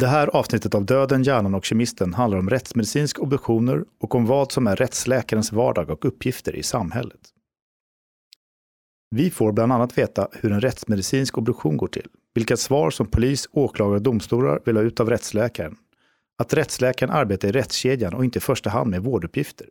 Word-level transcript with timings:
Det 0.00 0.06
här 0.06 0.36
avsnittet 0.36 0.74
av 0.74 0.84
Döden, 0.84 1.22
hjärnan 1.22 1.54
och 1.54 1.64
kemisten 1.64 2.14
handlar 2.14 2.38
om 2.38 2.50
rättsmedicinska 2.50 3.22
obduktioner 3.22 3.84
och 4.00 4.14
om 4.14 4.26
vad 4.26 4.52
som 4.52 4.66
är 4.66 4.76
rättsläkarens 4.76 5.52
vardag 5.52 5.90
och 5.90 6.04
uppgifter 6.04 6.56
i 6.56 6.62
samhället. 6.62 7.20
Vi 9.10 9.30
får 9.30 9.52
bland 9.52 9.72
annat 9.72 9.98
veta 9.98 10.28
hur 10.32 10.52
en 10.52 10.60
rättsmedicinsk 10.60 11.38
obduktion 11.38 11.76
går 11.76 11.86
till, 11.86 12.06
vilka 12.34 12.56
svar 12.56 12.90
som 12.90 13.06
polis, 13.06 13.48
åklagare 13.52 13.96
och 13.96 14.02
domstolar 14.02 14.60
vill 14.64 14.76
ha 14.76 14.82
ut 14.82 15.00
av 15.00 15.10
rättsläkaren, 15.10 15.76
att 16.38 16.54
rättsläkaren 16.54 17.12
arbetar 17.12 17.48
i 17.48 17.52
rättskedjan 17.52 18.14
och 18.14 18.24
inte 18.24 18.38
i 18.38 18.40
första 18.40 18.70
hand 18.70 18.90
med 18.90 19.02
vårduppgifter. 19.02 19.66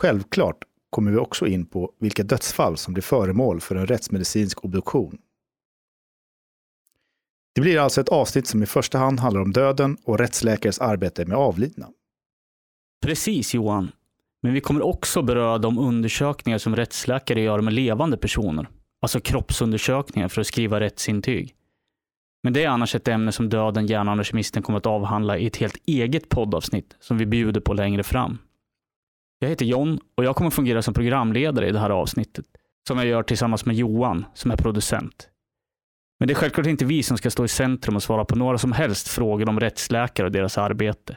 Självklart 0.00 0.64
kommer 0.90 1.10
vi 1.10 1.18
också 1.18 1.46
in 1.46 1.66
på 1.66 1.92
vilka 1.98 2.22
dödsfall 2.22 2.76
som 2.76 2.94
blir 2.94 3.02
föremål 3.02 3.60
för 3.60 3.76
en 3.76 3.86
rättsmedicinsk 3.86 4.64
obduktion. 4.64 5.18
Det 7.54 7.60
blir 7.60 7.78
alltså 7.78 8.00
ett 8.00 8.08
avsnitt 8.08 8.46
som 8.46 8.62
i 8.62 8.66
första 8.66 8.98
hand 8.98 9.20
handlar 9.20 9.40
om 9.40 9.52
döden 9.52 9.96
och 10.04 10.18
rättsläkares 10.18 10.78
arbete 10.78 11.26
med 11.26 11.38
avlidna. 11.38 11.88
Precis 13.02 13.54
Johan. 13.54 13.92
Men 14.42 14.52
vi 14.52 14.60
kommer 14.60 14.82
också 14.82 15.22
beröra 15.22 15.58
de 15.58 15.78
undersökningar 15.78 16.58
som 16.58 16.76
rättsläkare 16.76 17.40
gör 17.40 17.60
med 17.60 17.72
levande 17.72 18.16
personer. 18.16 18.68
Alltså 19.02 19.20
kroppsundersökningar 19.20 20.28
för 20.28 20.40
att 20.40 20.46
skriva 20.46 20.80
rättsintyg. 20.80 21.54
Men 22.42 22.52
det 22.52 22.64
är 22.64 22.68
annars 22.68 22.94
ett 22.94 23.08
ämne 23.08 23.32
som 23.32 23.48
Döden, 23.48 23.86
hjärnan 23.86 24.18
och 24.18 24.24
kemisten 24.24 24.62
kommer 24.62 24.78
att 24.78 24.86
avhandla 24.86 25.38
i 25.38 25.46
ett 25.46 25.56
helt 25.56 25.76
eget 25.86 26.28
poddavsnitt 26.28 26.96
som 27.00 27.18
vi 27.18 27.26
bjuder 27.26 27.60
på 27.60 27.74
längre 27.74 28.02
fram. 28.02 28.38
Jag 29.38 29.48
heter 29.48 29.66
John 29.66 30.00
och 30.14 30.24
jag 30.24 30.36
kommer 30.36 30.50
fungera 30.50 30.82
som 30.82 30.94
programledare 30.94 31.68
i 31.68 31.72
det 31.72 31.78
här 31.78 31.90
avsnittet. 31.90 32.44
Som 32.88 32.98
jag 32.98 33.06
gör 33.06 33.22
tillsammans 33.22 33.66
med 33.66 33.76
Johan 33.76 34.24
som 34.34 34.50
är 34.50 34.56
producent. 34.56 35.28
Men 36.20 36.26
det 36.26 36.32
är 36.32 36.34
självklart 36.34 36.66
inte 36.66 36.84
vi 36.84 37.02
som 37.02 37.18
ska 37.18 37.30
stå 37.30 37.44
i 37.44 37.48
centrum 37.48 37.96
och 37.96 38.02
svara 38.02 38.24
på 38.24 38.36
några 38.36 38.58
som 38.58 38.72
helst 38.72 39.08
frågor 39.08 39.48
om 39.48 39.60
rättsläkare 39.60 40.26
och 40.26 40.32
deras 40.32 40.58
arbete. 40.58 41.16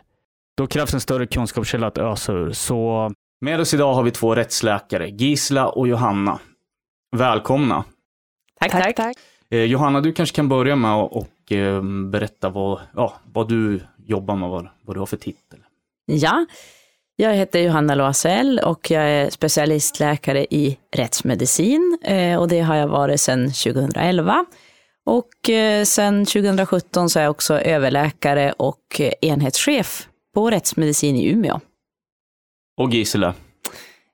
Då 0.57 0.67
krävs 0.67 0.93
en 0.93 1.01
större 1.01 1.27
kunskapskälla 1.27 1.87
att 1.87 1.97
ösa 1.97 2.33
ur. 2.33 2.51
Så 2.51 3.11
med 3.41 3.59
oss 3.59 3.73
idag 3.73 3.93
har 3.93 4.03
vi 4.03 4.11
två 4.11 4.35
rättsläkare, 4.35 5.09
Gisla 5.09 5.69
och 5.69 5.87
Johanna. 5.87 6.39
Välkomna. 7.15 7.83
Tack, 8.59 8.71
tack. 8.71 8.95
tack. 8.95 9.17
Eh, 9.49 9.59
Johanna, 9.59 10.01
du 10.01 10.13
kanske 10.13 10.35
kan 10.35 10.49
börja 10.49 10.75
med 10.75 10.91
att 10.91 11.11
och, 11.11 11.51
eh, 11.51 11.81
berätta 12.09 12.49
vad, 12.49 12.79
ja, 12.95 13.13
vad 13.33 13.49
du 13.49 13.81
jobbar 14.05 14.35
med, 14.35 14.49
vad, 14.49 14.67
vad 14.81 14.95
du 14.95 14.99
har 14.99 15.05
för 15.05 15.17
titel. 15.17 15.59
Ja, 16.05 16.45
jag 17.15 17.33
heter 17.33 17.59
Johanna 17.59 17.95
Loisel 17.95 18.59
och 18.65 18.91
jag 18.91 19.03
är 19.03 19.29
specialistläkare 19.29 20.45
i 20.49 20.77
rättsmedicin 20.95 21.97
eh, 22.03 22.39
och 22.39 22.47
det 22.47 22.59
har 22.59 22.75
jag 22.75 22.88
varit 22.88 23.21
sedan 23.21 23.45
2011. 23.45 24.45
Och 25.05 25.49
eh, 25.49 25.83
sedan 25.83 26.25
2017 26.25 27.09
så 27.09 27.19
är 27.19 27.23
jag 27.23 27.31
också 27.31 27.59
överläkare 27.59 28.51
och 28.51 29.01
enhetschef 29.21 30.07
på 30.33 30.51
rättsmedicin 30.51 31.15
i 31.15 31.29
Umeå. 31.29 31.59
Och 32.77 32.89
Gisela? 32.89 33.33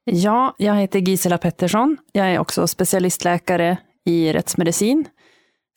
Ja, 0.04 0.56
jag 0.58 0.76
heter 0.76 1.00
Gisela 1.00 1.38
Pettersson. 1.38 1.98
Jag 2.12 2.28
är 2.28 2.40
också 2.40 2.68
specialistläkare 2.68 3.78
i 4.06 4.34
rättsmedicin 4.34 5.06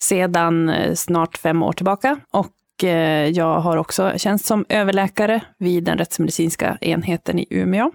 sedan 0.03 0.69
eh, 0.69 0.93
snart 0.93 1.37
fem 1.37 1.63
år 1.63 1.73
tillbaka. 1.73 2.19
Och 2.31 2.83
eh, 2.83 3.29
jag 3.29 3.59
har 3.59 3.77
också 3.77 4.13
tjänst 4.17 4.45
som 4.45 4.65
överläkare 4.69 5.41
vid 5.57 5.83
den 5.83 5.97
rättsmedicinska 5.97 6.77
enheten 6.81 7.39
i 7.39 7.47
Umeå. 7.49 7.91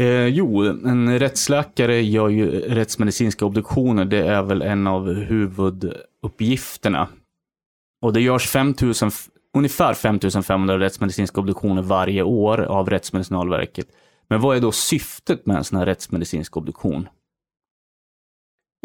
Eh, 0.00 0.26
jo, 0.26 0.64
en 0.64 1.18
rättsläkare 1.18 2.02
gör 2.02 2.28
ju 2.28 2.50
rättsmedicinska 2.60 3.44
obduktioner. 3.44 4.04
Det 4.04 4.26
är 4.26 4.42
väl 4.42 4.62
en 4.62 4.86
av 4.86 5.12
huvuduppgifterna. 5.12 7.08
Och 8.02 8.12
det 8.12 8.20
görs 8.20 8.48
5 8.48 8.74
000, 8.80 8.94
ungefär 9.56 9.94
5500 9.94 10.78
rättsmedicinska 10.78 11.40
obduktioner 11.40 11.82
varje 11.82 12.22
år 12.22 12.60
av 12.60 12.90
Rättsmedicinalverket. 12.90 13.86
Men 14.28 14.40
vad 14.40 14.56
är 14.56 14.60
då 14.60 14.72
syftet 14.72 15.46
med 15.46 15.56
en 15.56 15.64
sån 15.64 15.78
här 15.78 15.86
rättsmedicinsk 15.86 16.56
obduktion? 16.56 17.08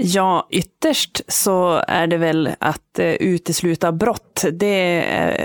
Ja, 0.01 0.47
ytterst 0.51 1.21
så 1.27 1.83
är 1.87 2.07
det 2.07 2.17
väl 2.17 2.49
att 2.59 2.99
eh, 2.99 3.13
utesluta 3.13 3.91
brott. 3.91 4.45
Det 4.51 5.03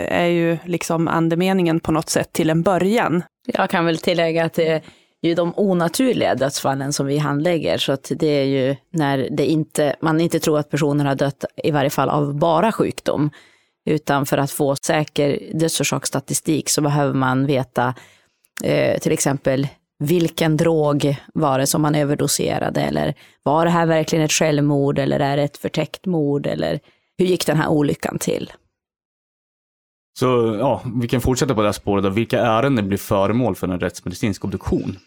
är 0.09 0.27
ju 0.27 0.59
liksom 0.65 1.09
andemeningen 1.09 1.81
på 1.81 1.93
något 1.93 2.09
sätt 2.09 2.33
till 2.33 2.51
en 2.51 2.63
början. 2.63 3.23
Jag 3.47 3.71
kan 3.71 3.85
väl 3.85 3.99
tillägga 3.99 4.45
att 4.45 4.55
det 4.55 4.69
är 4.69 4.83
ju 5.29 5.35
de 5.35 5.53
onaturliga 5.57 6.35
dödsfallen 6.35 6.93
som 6.93 7.07
vi 7.07 7.19
handlägger, 7.19 7.79
så 7.79 7.93
att 7.93 8.12
det 8.17 8.27
är 8.27 8.45
ju 8.45 8.77
när 8.91 9.29
det 9.31 9.47
inte, 9.47 9.97
man 10.01 10.21
inte 10.21 10.41
tror 10.41 10.59
att 10.59 10.71
personen 10.71 11.07
har 11.07 11.15
dött, 11.15 11.45
i 11.57 11.71
varje 11.71 11.91
fall 11.91 12.09
av 12.09 12.35
bara 12.35 12.73
sjukdom, 12.73 13.31
utan 13.91 14.27
för 14.27 14.39
att 14.39 14.51
få 14.51 14.77
säker 14.87 15.39
dödsorsaksstatistik 15.55 16.69
så 16.69 16.81
behöver 16.81 17.15
man 17.15 17.47
veta 17.47 17.95
eh, 18.65 18.99
till 18.99 19.12
exempel 19.12 19.69
vilken 19.99 20.57
drog 20.57 21.17
var 21.35 21.59
det 21.59 21.67
som 21.67 21.83
man 21.83 21.95
överdoserade 21.95 22.81
eller 22.81 23.15
var 23.43 23.65
det 23.65 23.71
här 23.71 23.87
verkligen 23.87 24.25
ett 24.25 24.33
självmord 24.33 24.99
eller 24.99 25.21
är 25.21 25.37
det 25.37 25.43
ett 25.43 25.56
förtäckt 25.56 26.06
mord 26.06 26.47
eller 26.47 26.81
hur 27.19 27.27
gick 27.27 27.47
den 27.47 27.56
här 27.56 27.69
olyckan 27.69 28.19
till? 28.19 28.53
Så 30.19 30.56
ja, 30.61 30.83
vi 31.01 31.09
kan 31.09 31.21
fortsätta 31.21 31.55
på 31.55 31.61
det 31.61 31.69
här 31.69 31.73
spåret. 31.73 32.05
Då. 32.05 32.11
Vilka 32.11 32.41
ärenden 32.41 32.89
blir 32.89 32.99
föremål 32.99 33.55
för 33.55 33.69
en 33.69 33.81
rättsmedicinsk 33.81 34.45
obduktion? 34.45 34.99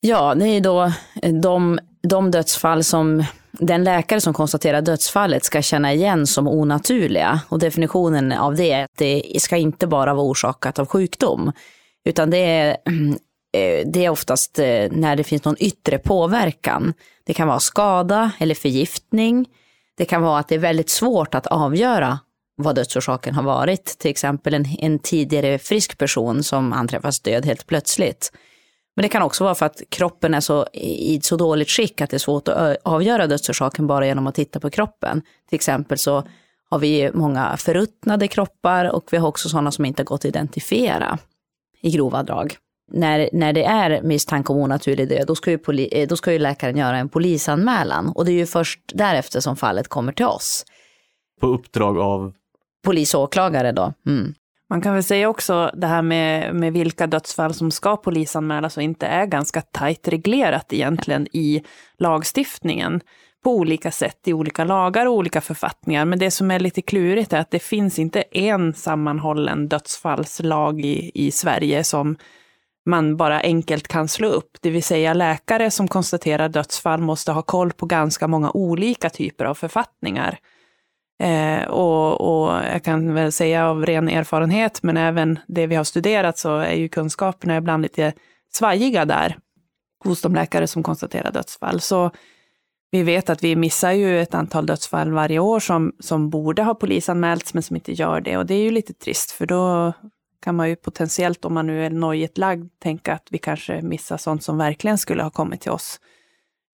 Ja, 0.00 0.34
det 0.34 0.46
är 0.46 0.60
då 0.60 0.92
eh, 1.22 1.34
de, 1.34 1.78
de 2.08 2.30
dödsfall 2.30 2.84
som 2.84 3.24
den 3.52 3.84
läkare 3.84 4.20
som 4.20 4.34
konstaterar 4.34 4.82
dödsfallet 4.82 5.44
ska 5.44 5.62
känna 5.62 5.92
igen 5.92 6.26
som 6.26 6.48
onaturliga. 6.48 7.40
Och 7.48 7.58
definitionen 7.58 8.32
av 8.32 8.56
det 8.56 8.72
är 8.72 8.84
att 8.84 8.96
det 8.96 9.42
ska 9.42 9.56
inte 9.56 9.86
bara 9.86 10.14
vara 10.14 10.26
orsakat 10.26 10.78
av 10.78 10.86
sjukdom, 10.86 11.52
utan 12.04 12.30
det 12.30 12.38
är 12.38 12.68
eh, 13.56 13.86
det 13.86 14.04
är 14.04 14.10
oftast 14.10 14.58
eh, 14.58 14.90
när 14.90 15.16
det 15.16 15.24
finns 15.24 15.44
någon 15.44 15.56
yttre 15.58 15.98
påverkan. 15.98 16.94
Det 17.26 17.34
kan 17.34 17.48
vara 17.48 17.60
skada 17.60 18.30
eller 18.38 18.54
förgiftning. 18.54 19.46
Det 19.96 20.04
kan 20.04 20.22
vara 20.22 20.38
att 20.38 20.48
det 20.48 20.54
är 20.54 20.58
väldigt 20.58 20.90
svårt 20.90 21.34
att 21.34 21.46
avgöra 21.46 22.18
vad 22.56 22.74
dödsorsaken 22.74 23.34
har 23.34 23.42
varit. 23.42 23.98
Till 23.98 24.10
exempel 24.10 24.54
en, 24.54 24.66
en 24.78 24.98
tidigare 24.98 25.58
frisk 25.58 25.98
person 25.98 26.42
som 26.42 26.72
anträffas 26.72 27.20
död 27.20 27.46
helt 27.46 27.66
plötsligt. 27.66 28.32
Men 28.98 29.02
det 29.02 29.08
kan 29.08 29.22
också 29.22 29.44
vara 29.44 29.54
för 29.54 29.66
att 29.66 29.82
kroppen 29.88 30.34
är 30.34 30.40
så, 30.40 30.66
i 30.72 31.20
så 31.22 31.36
dåligt 31.36 31.70
skick 31.70 32.00
att 32.00 32.10
det 32.10 32.16
är 32.16 32.18
svårt 32.18 32.48
att 32.48 32.76
avgöra 32.82 33.26
dödsorsaken 33.26 33.86
bara 33.86 34.06
genom 34.06 34.26
att 34.26 34.34
titta 34.34 34.60
på 34.60 34.70
kroppen. 34.70 35.22
Till 35.48 35.56
exempel 35.56 35.98
så 35.98 36.24
har 36.70 36.78
vi 36.78 37.10
många 37.14 37.56
förruttnade 37.56 38.28
kroppar 38.28 38.84
och 38.84 39.08
vi 39.10 39.16
har 39.16 39.28
också 39.28 39.48
sådana 39.48 39.70
som 39.70 39.84
inte 39.84 40.04
gått 40.04 40.20
att 40.20 40.24
identifiera 40.24 41.18
i 41.80 41.90
grova 41.90 42.22
drag 42.22 42.56
när, 42.92 43.28
när 43.32 43.52
det 43.52 43.64
är 43.64 44.02
misstanke 44.02 44.52
om 44.52 44.58
onaturlig 44.58 45.08
död, 45.08 45.26
då 45.26 45.34
ska, 45.34 45.50
ju 45.50 45.58
poli, 45.58 45.88
eh, 45.92 46.08
då 46.08 46.16
ska 46.16 46.32
ju 46.32 46.38
läkaren 46.38 46.76
göra 46.76 46.96
en 46.98 47.08
polisanmälan. 47.08 48.08
Och 48.08 48.24
det 48.24 48.32
är 48.32 48.36
ju 48.36 48.46
först 48.46 48.80
därefter 48.94 49.40
som 49.40 49.56
fallet 49.56 49.88
kommer 49.88 50.12
till 50.12 50.26
oss. 50.26 50.64
På 51.40 51.46
uppdrag 51.46 51.98
av? 51.98 52.32
Polis 52.84 53.14
och 53.14 53.22
åklagare 53.22 53.72
då. 53.72 53.92
Mm. 54.06 54.34
Man 54.70 54.80
kan 54.80 54.94
väl 54.94 55.02
säga 55.02 55.28
också 55.28 55.70
det 55.74 55.86
här 55.86 56.02
med, 56.02 56.54
med 56.54 56.72
vilka 56.72 57.06
dödsfall 57.06 57.54
som 57.54 57.70
ska 57.70 57.96
polisanmälas 57.96 58.76
och 58.76 58.82
inte 58.82 59.06
är 59.06 59.26
ganska 59.26 59.60
tajt 59.60 60.08
reglerat 60.08 60.72
egentligen 60.72 61.26
i 61.32 61.62
lagstiftningen 61.98 63.00
på 63.44 63.54
olika 63.56 63.90
sätt 63.90 64.28
i 64.28 64.32
olika 64.32 64.64
lagar 64.64 65.06
och 65.06 65.12
olika 65.14 65.40
författningar. 65.40 66.04
Men 66.04 66.18
det 66.18 66.30
som 66.30 66.50
är 66.50 66.60
lite 66.60 66.82
klurigt 66.82 67.32
är 67.32 67.40
att 67.40 67.50
det 67.50 67.58
finns 67.58 67.98
inte 67.98 68.22
en 68.22 68.74
sammanhållen 68.74 69.68
dödsfallslag 69.68 70.80
i, 70.84 71.10
i 71.14 71.30
Sverige 71.30 71.84
som 71.84 72.16
man 72.86 73.16
bara 73.16 73.40
enkelt 73.40 73.88
kan 73.88 74.08
slå 74.08 74.28
upp. 74.28 74.50
Det 74.60 74.70
vill 74.70 74.82
säga 74.82 75.14
läkare 75.14 75.70
som 75.70 75.88
konstaterar 75.88 76.48
dödsfall 76.48 77.00
måste 77.00 77.32
ha 77.32 77.42
koll 77.42 77.72
på 77.72 77.86
ganska 77.86 78.28
många 78.28 78.50
olika 78.50 79.10
typer 79.10 79.44
av 79.44 79.54
författningar. 79.54 80.38
Eh, 81.18 81.68
och, 81.68 82.20
och, 82.20 82.64
jag 82.64 82.84
kan 82.84 83.14
väl 83.14 83.32
säga 83.32 83.68
av 83.68 83.86
ren 83.86 84.08
erfarenhet, 84.08 84.82
men 84.82 84.96
även 84.96 85.38
det 85.46 85.66
vi 85.66 85.74
har 85.74 85.84
studerat, 85.84 86.38
så 86.38 86.56
är 86.56 86.74
ju 86.74 86.88
kunskaperna 86.88 87.56
ibland 87.56 87.82
lite 87.82 88.12
svajiga 88.52 89.04
där 89.04 89.38
hos 90.04 90.22
de 90.22 90.34
läkare 90.34 90.66
som 90.66 90.82
konstaterar 90.82 91.32
dödsfall. 91.32 91.80
Så 91.80 92.10
vi 92.90 93.02
vet 93.02 93.30
att 93.30 93.44
vi 93.44 93.56
missar 93.56 93.92
ju 93.92 94.20
ett 94.20 94.34
antal 94.34 94.66
dödsfall 94.66 95.12
varje 95.12 95.38
år 95.38 95.60
som, 95.60 95.92
som 96.00 96.30
borde 96.30 96.62
ha 96.62 96.74
polisanmälts, 96.74 97.54
men 97.54 97.62
som 97.62 97.76
inte 97.76 97.92
gör 97.92 98.20
det. 98.20 98.36
Och 98.36 98.46
det 98.46 98.54
är 98.54 98.62
ju 98.62 98.70
lite 98.70 98.94
trist, 98.94 99.30
för 99.30 99.46
då 99.46 99.92
kan 100.42 100.54
man 100.54 100.68
ju 100.68 100.76
potentiellt, 100.76 101.44
om 101.44 101.54
man 101.54 101.66
nu 101.66 101.86
är 101.86 101.90
nojigt 101.90 102.38
lagd, 102.38 102.70
tänka 102.82 103.14
att 103.14 103.28
vi 103.30 103.38
kanske 103.38 103.82
missar 103.82 104.16
sånt 104.16 104.42
som 104.42 104.58
verkligen 104.58 104.98
skulle 104.98 105.22
ha 105.22 105.30
kommit 105.30 105.60
till 105.60 105.70
oss. 105.70 106.00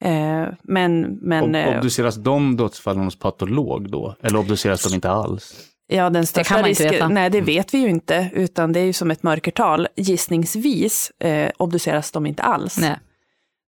Eh, 0.04 0.48
men, 0.62 1.18
men, 1.20 1.44
Ob 1.44 1.54
eh, 1.54 1.76
obduceras 1.76 2.16
de 2.16 2.56
dödsfallen 2.56 3.04
hos 3.04 3.18
patolog 3.18 3.90
då? 3.90 4.16
Eller 4.22 4.38
obduceras 4.38 4.82
de 4.82 4.94
inte 4.94 5.10
alls? 5.10 5.54
Ja, 5.86 6.10
den 6.10 6.26
största 6.26 6.62
risken, 6.62 7.14
nej 7.14 7.30
det 7.30 7.40
vet 7.40 7.74
vi 7.74 7.78
ju 7.78 7.88
inte, 7.88 8.30
utan 8.32 8.72
det 8.72 8.80
är 8.80 8.84
ju 8.84 8.92
som 8.92 9.10
ett 9.10 9.22
mörkertal. 9.22 9.88
Gissningsvis 9.96 11.10
eh, 11.20 11.50
obduceras 11.58 12.12
de 12.12 12.26
inte 12.26 12.42
alls. 12.42 12.78
Nej. 12.78 12.98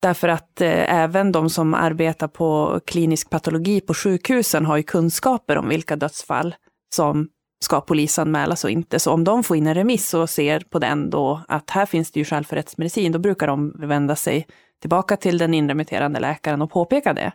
Därför 0.03 0.29
att 0.29 0.61
eh, 0.61 0.95
även 0.95 1.33
de 1.33 1.51
som 1.51 1.75
arbetar 1.75 2.29
på 2.29 2.81
klinisk 2.87 3.31
patologi 3.31 3.81
på 3.81 3.95
sjukhusen 3.95 4.67
har 4.67 4.77
ju 4.77 4.83
kunskaper 4.83 5.59
om 5.59 5.69
vilka 5.69 5.97
dödsfall 5.97 6.55
som 6.95 7.29
ska 7.65 7.81
polisanmälas 7.81 8.65
och 8.65 8.71
inte. 8.71 8.99
Så 8.99 9.13
om 9.13 9.25
de 9.25 9.45
får 9.45 9.57
in 9.57 9.67
en 9.67 9.75
remiss 9.75 10.15
och 10.15 10.31
ser 10.31 10.61
på 10.61 10.79
den 10.79 11.11
då 11.11 11.41
att 11.49 11.71
här 11.71 11.87
finns 11.87 12.11
det 12.11 12.21
ju 12.21 12.25
skäl 12.25 12.45
för 12.45 12.57
rättsmedicin, 12.57 13.13
då 13.13 13.19
brukar 13.19 13.47
de 13.47 13.73
vända 13.79 14.17
sig 14.17 14.47
tillbaka 14.81 15.17
till 15.17 15.39
den 15.39 15.55
inremitterande 15.55 16.21
läkaren 16.21 16.63
och 16.63 16.71
påpeka 16.71 17.15
det. 17.15 17.33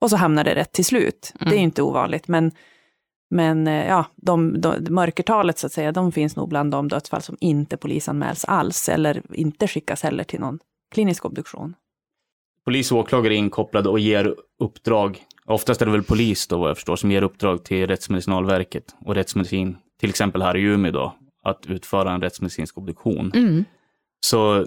Och 0.00 0.10
så 0.10 0.16
hamnar 0.16 0.44
det 0.44 0.54
rätt 0.54 0.72
till 0.72 0.84
slut. 0.84 1.32
Mm. 1.34 1.50
Det 1.50 1.54
är 1.54 1.58
mm. 1.58 1.64
inte 1.64 1.82
ovanligt, 1.82 2.28
men, 2.28 2.52
men 3.30 3.66
eh, 3.66 3.88
ja, 3.88 4.04
de, 4.16 4.60
de, 4.60 4.76
mörkertalet 4.90 5.58
så 5.58 5.66
att 5.66 5.72
säga, 5.72 5.92
de 5.92 6.12
finns 6.12 6.36
nog 6.36 6.48
bland 6.48 6.70
de 6.70 6.88
dödsfall 6.88 7.22
som 7.22 7.36
inte 7.40 7.76
polisanmäls 7.76 8.44
alls 8.44 8.88
eller 8.88 9.22
inte 9.32 9.68
skickas 9.68 10.02
heller 10.02 10.24
till 10.24 10.40
någon 10.40 10.58
klinisk 10.94 11.24
obduktion. 11.24 11.74
Polis 12.64 12.92
och 12.92 12.98
åklagare 12.98 13.34
är 13.34 13.38
inkopplade 13.38 13.88
och 13.88 13.98
ger 13.98 14.34
uppdrag. 14.60 15.22
Oftast 15.46 15.82
är 15.82 15.86
det 15.86 15.92
väl 15.92 16.02
polis 16.02 16.46
då 16.46 16.58
vad 16.58 16.70
jag 16.70 16.76
förstår 16.76 16.96
som 16.96 17.10
ger 17.10 17.22
uppdrag 17.22 17.64
till 17.64 17.86
Rättsmedicinalverket 17.86 18.94
och 19.04 19.14
rättsmedicin, 19.14 19.76
till 20.00 20.10
exempel 20.10 20.42
här 20.42 20.56
i 20.56 20.62
Umeå 20.62 20.92
då, 20.92 21.14
att 21.42 21.66
utföra 21.66 22.12
en 22.12 22.22
rättsmedicinsk 22.22 22.78
obduktion. 22.78 23.32
Mm. 23.34 23.64
Så 24.20 24.66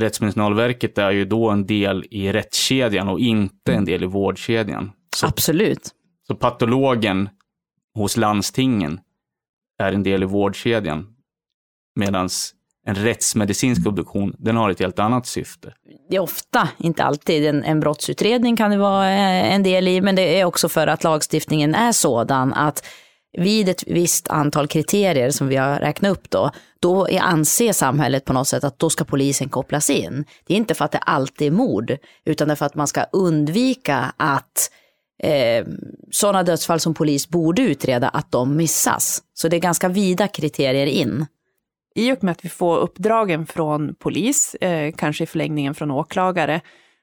Rättsmedicinalverket 0.00 0.98
är 0.98 1.10
ju 1.10 1.24
då 1.24 1.50
en 1.50 1.66
del 1.66 2.04
i 2.10 2.32
rättskedjan 2.32 3.08
och 3.08 3.20
inte 3.20 3.72
en 3.72 3.84
del 3.84 4.02
i 4.02 4.06
vårdkedjan. 4.06 4.92
Så, 5.16 5.26
Absolut. 5.26 5.90
Så 6.26 6.34
patologen 6.34 7.28
hos 7.94 8.16
landstingen 8.16 9.00
är 9.78 9.92
en 9.92 10.02
del 10.02 10.22
i 10.22 10.26
vårdkedjan. 10.26 11.06
Medan 11.94 12.28
en 12.86 12.94
rättsmedicinsk 12.94 13.86
obduktion, 13.86 14.34
den 14.38 14.56
har 14.56 14.70
ett 14.70 14.80
helt 14.80 14.98
annat 14.98 15.26
syfte. 15.26 15.74
Det 16.10 16.16
är 16.16 16.20
ofta, 16.20 16.68
inte 16.78 17.04
alltid, 17.04 17.46
en, 17.46 17.64
en 17.64 17.80
brottsutredning 17.80 18.56
kan 18.56 18.70
det 18.70 18.76
vara 18.76 19.10
eh, 19.10 19.54
en 19.54 19.62
del 19.62 19.88
i, 19.88 20.00
men 20.00 20.16
det 20.16 20.40
är 20.40 20.44
också 20.44 20.68
för 20.68 20.86
att 20.86 21.04
lagstiftningen 21.04 21.74
är 21.74 21.92
sådan 21.92 22.52
att 22.52 22.86
vid 23.32 23.68
ett 23.68 23.84
visst 23.86 24.28
antal 24.28 24.66
kriterier 24.66 25.30
som 25.30 25.48
vi 25.48 25.56
har 25.56 25.78
räknat 25.78 26.12
upp 26.12 26.30
då, 26.30 26.50
då 26.80 27.06
anser 27.20 27.72
samhället 27.72 28.24
på 28.24 28.32
något 28.32 28.48
sätt 28.48 28.64
att 28.64 28.78
då 28.78 28.90
ska 28.90 29.04
polisen 29.04 29.48
kopplas 29.48 29.90
in. 29.90 30.24
Det 30.46 30.54
är 30.54 30.56
inte 30.58 30.74
för 30.74 30.84
att 30.84 30.92
det 30.92 30.98
alltid 30.98 31.46
är 31.46 31.56
mord, 31.56 31.96
utan 32.24 32.48
det 32.48 32.54
är 32.54 32.56
för 32.56 32.66
att 32.66 32.74
man 32.74 32.86
ska 32.86 33.02
undvika 33.12 34.12
att 34.16 34.70
eh, 35.22 35.66
sådana 36.10 36.42
dödsfall 36.42 36.80
som 36.80 36.94
polis 36.94 37.28
borde 37.28 37.62
utreda, 37.62 38.08
att 38.08 38.32
de 38.32 38.56
missas. 38.56 39.22
Så 39.34 39.48
det 39.48 39.56
är 39.56 39.60
ganska 39.60 39.88
vida 39.88 40.28
kriterier 40.28 40.86
in. 40.86 41.26
I 41.94 42.12
och 42.12 42.24
med 42.24 42.32
att 42.32 42.44
vi 42.44 42.48
får 42.48 42.78
uppdragen 42.78 43.46
från 43.46 43.94
polis, 43.94 44.54
eh, 44.54 44.92
kanske 44.96 45.24
i 45.24 45.26
förlängningen 45.26 45.74
från 45.74 45.90
åklagare, 45.90 46.60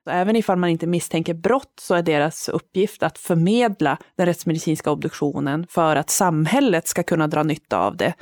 så 0.07 0.11
även 0.11 0.35
ifall 0.35 0.57
man 0.57 0.69
inte 0.69 0.87
misstänker 0.87 1.33
brott 1.33 1.73
så 1.79 1.95
är 1.95 2.01
deras 2.01 2.49
uppgift 2.49 3.03
att 3.03 3.17
förmedla 3.17 3.97
den 4.15 4.25
rättsmedicinska 4.25 4.91
obduktionen 4.91 5.67
för 5.69 5.95
att 5.95 6.09
samhället 6.09 6.87
ska 6.87 7.03
kunna 7.03 7.27
dra 7.27 7.43
nytta 7.43 7.79
av 7.79 7.97
det 7.97 8.13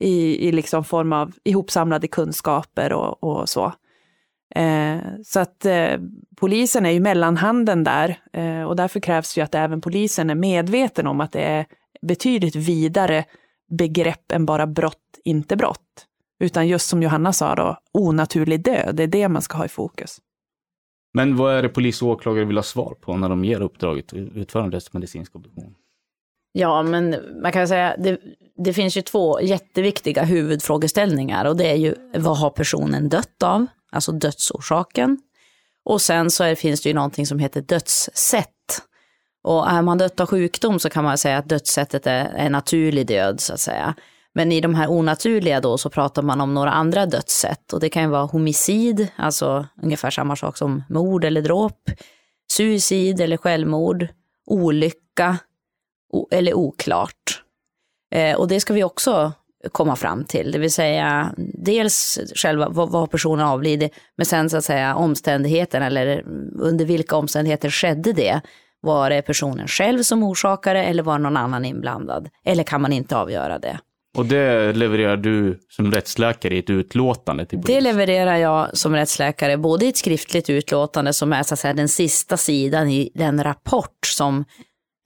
i, 0.00 0.48
i 0.48 0.52
liksom 0.52 0.84
form 0.84 1.12
av 1.12 1.32
ihopsamlade 1.44 2.08
kunskaper 2.08 2.92
och, 2.92 3.24
och 3.24 3.48
så. 3.48 3.72
Eh, 4.54 4.98
så 5.24 5.40
att 5.40 5.64
eh, 5.64 6.00
polisen 6.36 6.86
är 6.86 6.90
ju 6.90 7.00
mellanhanden 7.00 7.84
där 7.84 8.18
eh, 8.32 8.62
och 8.62 8.76
därför 8.76 9.00
krävs 9.00 9.38
ju 9.38 9.42
att 9.42 9.54
även 9.54 9.80
polisen 9.80 10.30
är 10.30 10.34
medveten 10.34 11.06
om 11.06 11.20
att 11.20 11.32
det 11.32 11.42
är 11.42 11.66
betydligt 12.06 12.56
vidare 12.56 13.24
begrepp 13.70 14.32
än 14.32 14.46
bara 14.46 14.66
brott, 14.66 15.20
inte 15.24 15.56
brott. 15.56 16.06
Utan 16.40 16.68
just 16.68 16.88
som 16.88 17.02
Johanna 17.02 17.32
sa 17.32 17.54
då, 17.54 17.76
onaturlig 17.92 18.64
död, 18.64 18.94
det 18.96 19.02
är 19.02 19.06
det 19.06 19.28
man 19.28 19.42
ska 19.42 19.56
ha 19.56 19.64
i 19.64 19.68
fokus. 19.68 20.18
Men 21.14 21.36
vad 21.36 21.54
är 21.54 21.62
det 21.62 21.68
polis 21.68 22.02
och 22.02 22.08
åklagare 22.08 22.44
vill 22.44 22.56
ha 22.56 22.62
svar 22.62 22.94
på 23.00 23.16
när 23.16 23.28
de 23.28 23.44
ger 23.44 23.60
uppdraget 23.60 24.12
utförandes 24.12 24.92
medicinsk 24.92 25.36
obduktion? 25.36 25.74
Ja, 26.52 26.82
men 26.82 27.16
man 27.42 27.52
kan 27.52 27.68
säga 27.68 27.96
det, 27.98 28.18
det 28.56 28.72
finns 28.72 28.96
ju 28.96 29.02
två 29.02 29.40
jätteviktiga 29.40 30.24
huvudfrågeställningar 30.24 31.44
och 31.44 31.56
det 31.56 31.70
är 31.70 31.76
ju 31.76 31.94
vad 32.14 32.38
har 32.38 32.50
personen 32.50 33.08
dött 33.08 33.42
av, 33.42 33.66
alltså 33.90 34.12
dödsorsaken. 34.12 35.18
Och 35.84 36.00
sen 36.02 36.30
så 36.30 36.44
är, 36.44 36.54
finns 36.54 36.80
det 36.80 36.88
ju 36.88 36.94
någonting 36.94 37.26
som 37.26 37.38
heter 37.38 37.60
dödssätt. 37.60 38.48
Och 39.44 39.70
är 39.70 39.82
man 39.82 39.98
dött 39.98 40.20
av 40.20 40.26
sjukdom 40.26 40.78
så 40.78 40.90
kan 40.90 41.04
man 41.04 41.18
säga 41.18 41.38
att 41.38 41.48
dödssättet 41.48 42.06
är, 42.06 42.24
är 42.24 42.50
naturlig 42.50 43.06
död 43.06 43.40
så 43.40 43.52
att 43.52 43.60
säga. 43.60 43.94
Men 44.34 44.52
i 44.52 44.60
de 44.60 44.74
här 44.74 44.90
onaturliga 44.90 45.60
då 45.60 45.78
så 45.78 45.90
pratar 45.90 46.22
man 46.22 46.40
om 46.40 46.54
några 46.54 46.70
andra 46.70 47.06
dödssätt 47.06 47.72
och 47.72 47.80
det 47.80 47.88
kan 47.88 48.02
ju 48.02 48.08
vara 48.08 48.24
homicid, 48.24 49.08
alltså 49.16 49.66
ungefär 49.82 50.10
samma 50.10 50.36
sak 50.36 50.56
som 50.56 50.82
mord 50.88 51.24
eller 51.24 51.42
dråp, 51.42 51.90
suicid 52.52 53.20
eller 53.20 53.36
självmord, 53.36 54.06
olycka 54.46 55.38
eller 56.30 56.54
oklart. 56.54 57.42
Eh, 58.14 58.36
och 58.36 58.48
det 58.48 58.60
ska 58.60 58.74
vi 58.74 58.84
också 58.84 59.32
komma 59.72 59.96
fram 59.96 60.24
till, 60.24 60.52
det 60.52 60.58
vill 60.58 60.72
säga 60.72 61.34
dels 61.36 62.18
själva 62.34 62.68
vad, 62.68 62.90
vad 62.90 63.10
personen 63.10 63.46
avlidit, 63.46 63.94
men 64.16 64.26
sen 64.26 64.50
så 64.50 64.56
att 64.56 64.64
säga 64.64 64.94
omständigheten 64.94 65.82
eller 65.82 66.24
under 66.58 66.84
vilka 66.84 67.16
omständigheter 67.16 67.70
skedde 67.70 68.12
det. 68.12 68.40
Var 68.80 69.10
det 69.10 69.22
personen 69.22 69.68
själv 69.68 70.02
som 70.02 70.22
orsakade 70.22 70.84
eller 70.84 71.02
var 71.02 71.18
någon 71.18 71.36
annan 71.36 71.64
inblandad? 71.64 72.28
Eller 72.44 72.64
kan 72.64 72.82
man 72.82 72.92
inte 72.92 73.16
avgöra 73.16 73.58
det? 73.58 73.78
Och 74.18 74.26
det 74.26 74.72
levererar 74.72 75.16
du 75.16 75.60
som 75.68 75.92
rättsläkare 75.92 76.54
i 76.54 76.58
ett 76.58 76.70
utlåtande 76.70 77.46
till 77.46 77.58
polisen? 77.58 77.74
Det 77.74 77.80
levererar 77.80 78.36
jag 78.36 78.76
som 78.78 78.94
rättsläkare, 78.94 79.56
både 79.56 79.84
i 79.84 79.88
ett 79.88 79.96
skriftligt 79.96 80.50
utlåtande 80.50 81.12
som 81.12 81.32
är 81.32 81.42
så 81.42 81.54
att 81.54 81.60
säga, 81.60 81.74
den 81.74 81.88
sista 81.88 82.36
sidan 82.36 82.88
i 82.88 83.10
den 83.14 83.44
rapport 83.44 84.06
som 84.06 84.44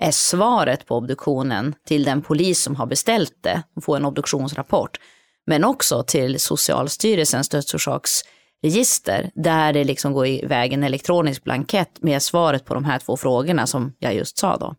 är 0.02 0.10
svaret 0.10 0.86
på 0.86 0.96
obduktionen 0.96 1.74
till 1.86 2.04
den 2.04 2.22
polis 2.22 2.62
som 2.62 2.76
har 2.76 2.86
beställt 2.86 3.42
det, 3.42 3.62
och 3.76 3.84
får 3.84 3.96
en 3.96 4.04
obduktionsrapport. 4.04 4.98
Men 5.46 5.64
också 5.64 6.02
till 6.02 6.40
Socialstyrelsens 6.40 7.48
dödsorsaksregister 7.48 9.30
där 9.34 9.72
det 9.72 9.84
liksom 9.84 10.12
går 10.12 10.26
iväg 10.26 10.72
en 10.72 10.84
elektronisk 10.84 11.44
blankett 11.44 12.02
med 12.02 12.22
svaret 12.22 12.64
på 12.64 12.74
de 12.74 12.84
här 12.84 12.98
två 12.98 13.16
frågorna 13.16 13.66
som 13.66 13.92
jag 13.98 14.14
just 14.14 14.38
sa 14.38 14.56
då. 14.56 14.74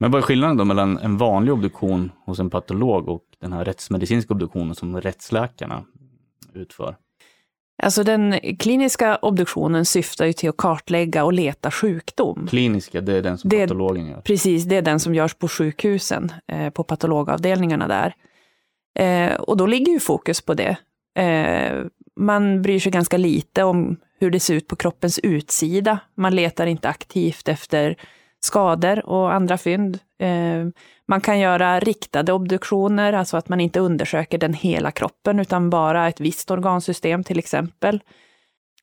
Men 0.00 0.10
vad 0.10 0.18
är 0.18 0.22
skillnaden 0.22 0.56
då 0.56 0.64
mellan 0.64 0.98
en 0.98 1.16
vanlig 1.16 1.52
obduktion 1.52 2.12
hos 2.26 2.38
en 2.38 2.50
patolog 2.50 3.08
och 3.08 3.24
den 3.40 3.52
här 3.52 3.64
rättsmedicinska 3.64 4.34
obduktionen 4.34 4.74
som 4.74 5.00
rättsläkarna 5.00 5.84
utför? 6.54 6.96
Alltså 7.82 8.02
den 8.02 8.40
kliniska 8.58 9.16
obduktionen 9.16 9.84
syftar 9.84 10.26
ju 10.26 10.32
till 10.32 10.48
att 10.48 10.56
kartlägga 10.56 11.24
och 11.24 11.32
leta 11.32 11.70
sjukdom. 11.70 12.46
Kliniska, 12.50 13.00
det 13.00 13.12
är 13.12 13.22
den 13.22 13.38
som 13.38 13.50
det, 13.50 13.60
patologen 13.60 14.06
gör? 14.06 14.20
Precis, 14.20 14.64
det 14.64 14.76
är 14.76 14.82
den 14.82 15.00
som 15.00 15.14
görs 15.14 15.34
på 15.34 15.48
sjukhusen, 15.48 16.32
eh, 16.46 16.70
på 16.70 16.84
patologavdelningarna 16.84 17.88
där. 17.88 18.14
Eh, 18.98 19.34
och 19.34 19.56
då 19.56 19.66
ligger 19.66 19.92
ju 19.92 20.00
fokus 20.00 20.40
på 20.40 20.54
det. 20.54 20.76
Eh, 21.22 21.84
man 22.20 22.62
bryr 22.62 22.80
sig 22.80 22.92
ganska 22.92 23.16
lite 23.16 23.62
om 23.62 23.96
hur 24.20 24.30
det 24.30 24.40
ser 24.40 24.54
ut 24.54 24.68
på 24.68 24.76
kroppens 24.76 25.18
utsida. 25.18 25.98
Man 26.14 26.34
letar 26.34 26.66
inte 26.66 26.88
aktivt 26.88 27.48
efter 27.48 27.96
skador 28.44 29.06
och 29.06 29.32
andra 29.32 29.58
fynd. 29.58 29.98
Eh, 30.18 30.66
man 31.08 31.20
kan 31.20 31.38
göra 31.38 31.80
riktade 31.80 32.32
obduktioner, 32.32 33.12
alltså 33.12 33.36
att 33.36 33.48
man 33.48 33.60
inte 33.60 33.80
undersöker 33.80 34.38
den 34.38 34.54
hela 34.54 34.90
kroppen 34.90 35.40
utan 35.40 35.70
bara 35.70 36.08
ett 36.08 36.20
visst 36.20 36.50
organsystem 36.50 37.24
till 37.24 37.38
exempel. 37.38 38.00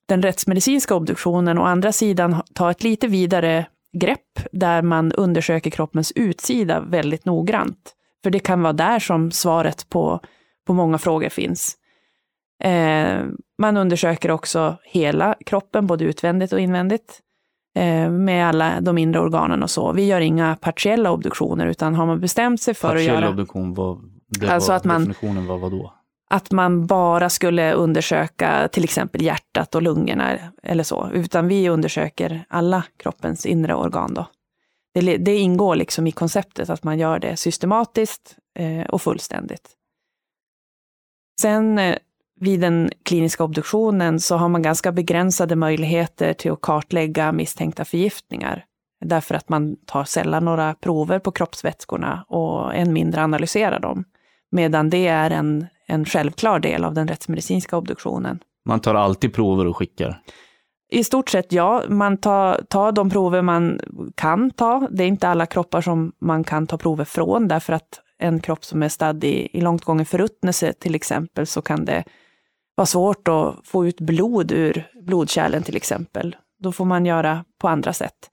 Den 0.05 0.21
rättsmedicinska 0.21 0.95
obduktionen 0.95 1.57
å 1.57 1.63
andra 1.63 1.91
sidan 1.91 2.41
tar 2.53 2.71
ett 2.71 2.83
lite 2.83 3.07
vidare 3.07 3.65
grepp 3.97 4.39
där 4.51 4.81
man 4.81 5.11
undersöker 5.11 5.69
kroppens 5.69 6.11
utsida 6.15 6.79
väldigt 6.79 7.25
noggrant. 7.25 7.95
För 8.23 8.29
det 8.29 8.39
kan 8.39 8.61
vara 8.61 8.73
där 8.73 8.99
som 8.99 9.31
svaret 9.31 9.89
på, 9.89 10.19
på 10.67 10.73
många 10.73 10.97
frågor 10.97 11.29
finns. 11.29 11.77
Eh, 12.63 13.25
man 13.57 13.77
undersöker 13.77 14.31
också 14.31 14.77
hela 14.83 15.35
kroppen, 15.45 15.87
både 15.87 16.05
utvändigt 16.05 16.53
och 16.53 16.59
invändigt. 16.59 17.21
Eh, 17.75 18.09
med 18.09 18.47
alla 18.47 18.81
de 18.81 18.97
inre 18.97 19.19
organen 19.19 19.63
och 19.63 19.69
så. 19.69 19.91
Vi 19.91 20.05
gör 20.05 20.21
inga 20.21 20.55
partiella 20.55 21.11
obduktioner, 21.11 21.67
utan 21.67 21.95
har 21.95 22.05
man 22.05 22.19
bestämt 22.19 22.61
sig 22.61 22.73
för 22.73 22.87
Partiell 22.87 22.99
att 22.99 23.07
göra... 23.07 23.15
Partiell 23.15 23.33
obduktion, 23.33 23.73
vad, 23.73 24.11
det 24.27 24.49
alltså 24.49 24.71
var, 24.71 24.77
att 24.77 24.83
man, 24.83 25.01
definitionen 25.01 25.47
var 25.47 25.57
vad 25.57 25.71
då? 25.71 25.93
Att 26.29 26.51
man 26.51 26.87
bara 26.87 27.29
skulle 27.29 27.73
undersöka 27.73 28.67
till 28.71 28.83
exempel 28.83 29.21
hjärtat 29.21 29.75
och 29.75 29.81
lungorna 29.81 30.37
eller 30.63 30.83
så, 30.83 31.09
utan 31.13 31.47
vi 31.47 31.69
undersöker 31.69 32.45
alla 32.49 32.83
kroppens 32.97 33.45
inre 33.45 33.75
organ 33.75 34.13
då. 34.13 34.27
Det, 34.93 35.17
det 35.17 35.37
ingår 35.37 35.75
liksom 35.75 36.07
i 36.07 36.11
konceptet 36.11 36.69
att 36.69 36.83
man 36.83 36.99
gör 36.99 37.19
det 37.19 37.37
systematiskt 37.37 38.35
eh, 38.59 38.85
och 38.85 39.01
fullständigt. 39.01 39.69
Sen 41.41 41.77
eh, 41.77 41.95
vid 42.41 42.59
den 42.59 42.89
kliniska 43.03 43.43
obduktionen 43.43 44.19
så 44.19 44.35
har 44.35 44.49
man 44.49 44.61
ganska 44.61 44.91
begränsade 44.91 45.55
möjligheter 45.55 46.33
till 46.33 46.51
att 46.51 46.61
kartlägga 46.61 47.31
misstänkta 47.31 47.85
förgiftningar. 47.85 48.65
Därför 49.05 49.35
att 49.35 49.49
man 49.49 49.75
tar 49.85 50.03
sällan 50.03 50.45
några 50.45 50.73
prover 50.73 51.19
på 51.19 51.31
kroppsvätskorna 51.31 52.25
och 52.27 52.75
än 52.75 52.93
mindre 52.93 53.23
analyserar 53.23 53.79
dem. 53.79 54.03
Medan 54.51 54.89
det 54.89 55.07
är 55.07 55.31
en, 55.31 55.67
en 55.87 56.05
självklar 56.05 56.59
del 56.59 56.83
av 56.83 56.93
den 56.93 57.07
rättsmedicinska 57.07 57.77
obduktionen. 57.77 58.39
Man 58.65 58.79
tar 58.79 58.95
alltid 58.95 59.33
prover 59.33 59.65
och 59.67 59.77
skickar? 59.77 60.21
I 60.91 61.03
stort 61.03 61.29
sett 61.29 61.51
ja, 61.51 61.83
man 61.89 62.17
tar, 62.17 62.61
tar 62.69 62.91
de 62.91 63.09
prover 63.09 63.41
man 63.41 63.79
kan 64.15 64.51
ta. 64.51 64.87
Det 64.91 65.03
är 65.03 65.07
inte 65.07 65.27
alla 65.27 65.45
kroppar 65.45 65.81
som 65.81 66.11
man 66.21 66.43
kan 66.43 66.67
ta 66.67 66.77
prover 66.77 67.05
från 67.05 67.47
därför 67.47 67.73
att 67.73 68.01
en 68.19 68.39
kropp 68.39 68.65
som 68.65 68.83
är 68.83 68.89
stadd 68.89 69.23
i, 69.23 69.49
i 69.57 69.61
långt 69.61 69.83
gången 69.83 70.05
förruttnelse 70.05 70.73
till 70.73 70.95
exempel 70.95 71.47
så 71.47 71.61
kan 71.61 71.85
det 71.85 72.03
vara 72.75 72.85
svårt 72.85 73.27
att 73.27 73.55
få 73.63 73.87
ut 73.87 74.01
blod 74.01 74.51
ur 74.51 74.87
blodkärlen 75.01 75.63
till 75.63 75.75
exempel. 75.75 76.35
Då 76.59 76.71
får 76.71 76.85
man 76.85 77.05
göra 77.05 77.45
på 77.57 77.67
andra 77.67 77.93
sätt. 77.93 78.29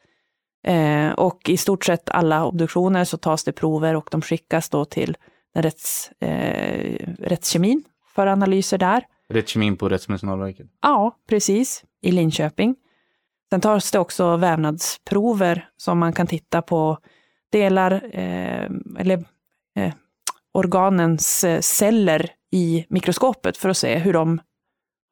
Eh, 0.66 1.10
och 1.10 1.48
i 1.48 1.56
stort 1.56 1.84
sett 1.84 2.10
alla 2.10 2.46
obduktioner 2.46 3.04
så 3.04 3.16
tas 3.16 3.44
det 3.44 3.52
prover 3.52 3.96
och 3.96 4.08
de 4.10 4.22
skickas 4.22 4.68
då 4.68 4.84
till 4.84 5.16
rätts, 5.54 6.10
eh, 6.20 7.06
rättskemin 7.18 7.84
för 8.14 8.26
analyser 8.26 8.78
där. 8.78 9.04
Rättskemin 9.28 9.76
på 9.76 9.88
Rättsmedicinalverket? 9.88 10.66
Ja, 10.82 11.16
precis, 11.28 11.84
i 12.02 12.12
Linköping. 12.12 12.76
Sen 13.50 13.60
tas 13.60 13.90
det 13.90 13.98
också 13.98 14.36
vävnadsprover 14.36 15.68
som 15.76 15.98
man 15.98 16.12
kan 16.12 16.26
titta 16.26 16.62
på 16.62 16.98
delar, 17.52 17.92
eh, 18.12 18.70
eller 18.98 19.24
eh, 19.76 19.92
organens 20.52 21.44
eh, 21.44 21.60
celler 21.60 22.30
i 22.52 22.86
mikroskopet 22.88 23.56
för 23.56 23.68
att 23.68 23.76
se 23.76 23.98
hur 23.98 24.12
de 24.12 24.40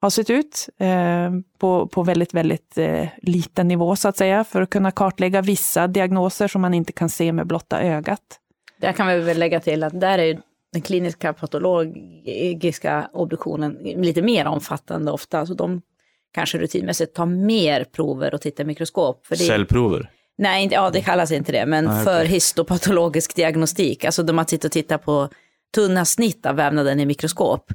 har 0.01 0.09
sett 0.09 0.29
ut 0.29 0.69
eh, 0.79 1.31
på, 1.57 1.87
på 1.87 2.03
väldigt, 2.03 2.33
väldigt 2.33 2.77
eh, 2.77 3.07
liten 3.21 3.67
nivå 3.67 3.95
så 3.95 4.07
att 4.07 4.17
säga, 4.17 4.43
för 4.43 4.61
att 4.61 4.69
kunna 4.69 4.91
kartlägga 4.91 5.41
vissa 5.41 5.87
diagnoser 5.87 6.47
som 6.47 6.61
man 6.61 6.73
inte 6.73 6.91
kan 6.91 7.09
se 7.09 7.31
med 7.31 7.47
blotta 7.47 7.81
ögat. 7.81 8.21
Där 8.81 8.91
kan 8.93 9.07
vi 9.07 9.19
väl 9.19 9.39
lägga 9.39 9.59
till 9.59 9.83
att 9.83 9.99
där 9.99 10.17
är 10.17 10.39
den 10.73 10.81
kliniska 10.81 11.33
patologiska 11.33 13.09
obduktionen 13.13 13.73
lite 13.83 14.21
mer 14.21 14.45
omfattande 14.45 15.11
ofta. 15.11 15.45
Så 15.45 15.53
de 15.53 15.81
kanske 16.33 16.57
rutinmässigt 16.57 17.15
tar 17.15 17.25
mer 17.25 17.83
prover 17.83 18.33
och 18.33 18.41
tittar 18.41 18.63
i 18.63 18.67
mikroskop. 18.67 19.25
För 19.25 19.35
det, 19.35 19.43
Cellprover? 19.43 20.11
Nej, 20.37 20.63
inte, 20.63 20.75
ja, 20.75 20.89
det 20.89 21.01
kallas 21.01 21.31
inte 21.31 21.51
det, 21.51 21.65
men 21.65 21.87
ah, 21.87 22.03
för 22.03 22.25
histopatologisk 22.25 23.35
diagnostik, 23.35 24.05
alltså 24.05 24.23
de 24.23 24.37
har 24.37 24.45
tittat 24.45 24.65
och 24.65 24.71
tittar 24.71 24.97
på 24.97 25.29
tunna 25.75 26.05
snitt 26.05 26.45
av 26.45 26.55
vävnaden 26.55 26.99
i 26.99 27.05
mikroskop. 27.05 27.73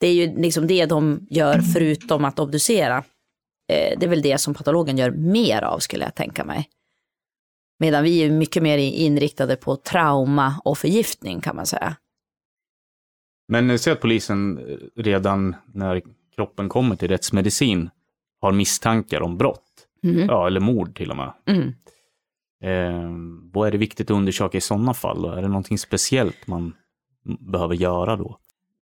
Det 0.00 0.06
är 0.06 0.12
ju 0.12 0.40
liksom 0.40 0.66
det 0.66 0.86
de 0.86 1.26
gör 1.30 1.58
förutom 1.58 2.24
att 2.24 2.38
obducera. 2.38 2.96
Eh, 3.68 3.98
det 3.98 4.06
är 4.06 4.08
väl 4.08 4.22
det 4.22 4.38
som 4.38 4.54
patologen 4.54 4.98
gör 4.98 5.10
mer 5.10 5.62
av 5.62 5.78
skulle 5.78 6.04
jag 6.04 6.14
tänka 6.14 6.44
mig. 6.44 6.68
Medan 7.78 8.04
vi 8.04 8.22
är 8.22 8.30
mycket 8.30 8.62
mer 8.62 8.78
inriktade 8.78 9.56
på 9.56 9.76
trauma 9.76 10.60
och 10.64 10.78
förgiftning 10.78 11.40
kan 11.40 11.56
man 11.56 11.66
säga. 11.66 11.96
Men 13.48 13.78
säg 13.78 13.92
att 13.92 14.00
polisen 14.00 14.60
redan 14.96 15.56
när 15.74 16.02
kroppen 16.34 16.68
kommer 16.68 16.96
till 16.96 17.08
rättsmedicin 17.08 17.90
har 18.40 18.52
misstankar 18.52 19.20
om 19.22 19.38
brott. 19.38 19.86
Mm. 20.02 20.26
Ja, 20.28 20.46
eller 20.46 20.60
mord 20.60 20.96
till 20.96 21.10
och 21.10 21.16
med. 21.16 21.32
Mm. 21.46 21.68
Eh, 22.62 23.10
vad 23.52 23.68
är 23.68 23.72
det 23.72 23.78
viktigt 23.78 24.10
att 24.10 24.16
undersöka 24.16 24.58
i 24.58 24.60
sådana 24.60 24.94
fall? 24.94 25.22
Då? 25.22 25.28
Är 25.28 25.42
det 25.42 25.48
någonting 25.48 25.78
speciellt 25.78 26.46
man 26.46 26.74
behöver 27.24 27.74
göra 27.74 28.16
då? 28.16 28.38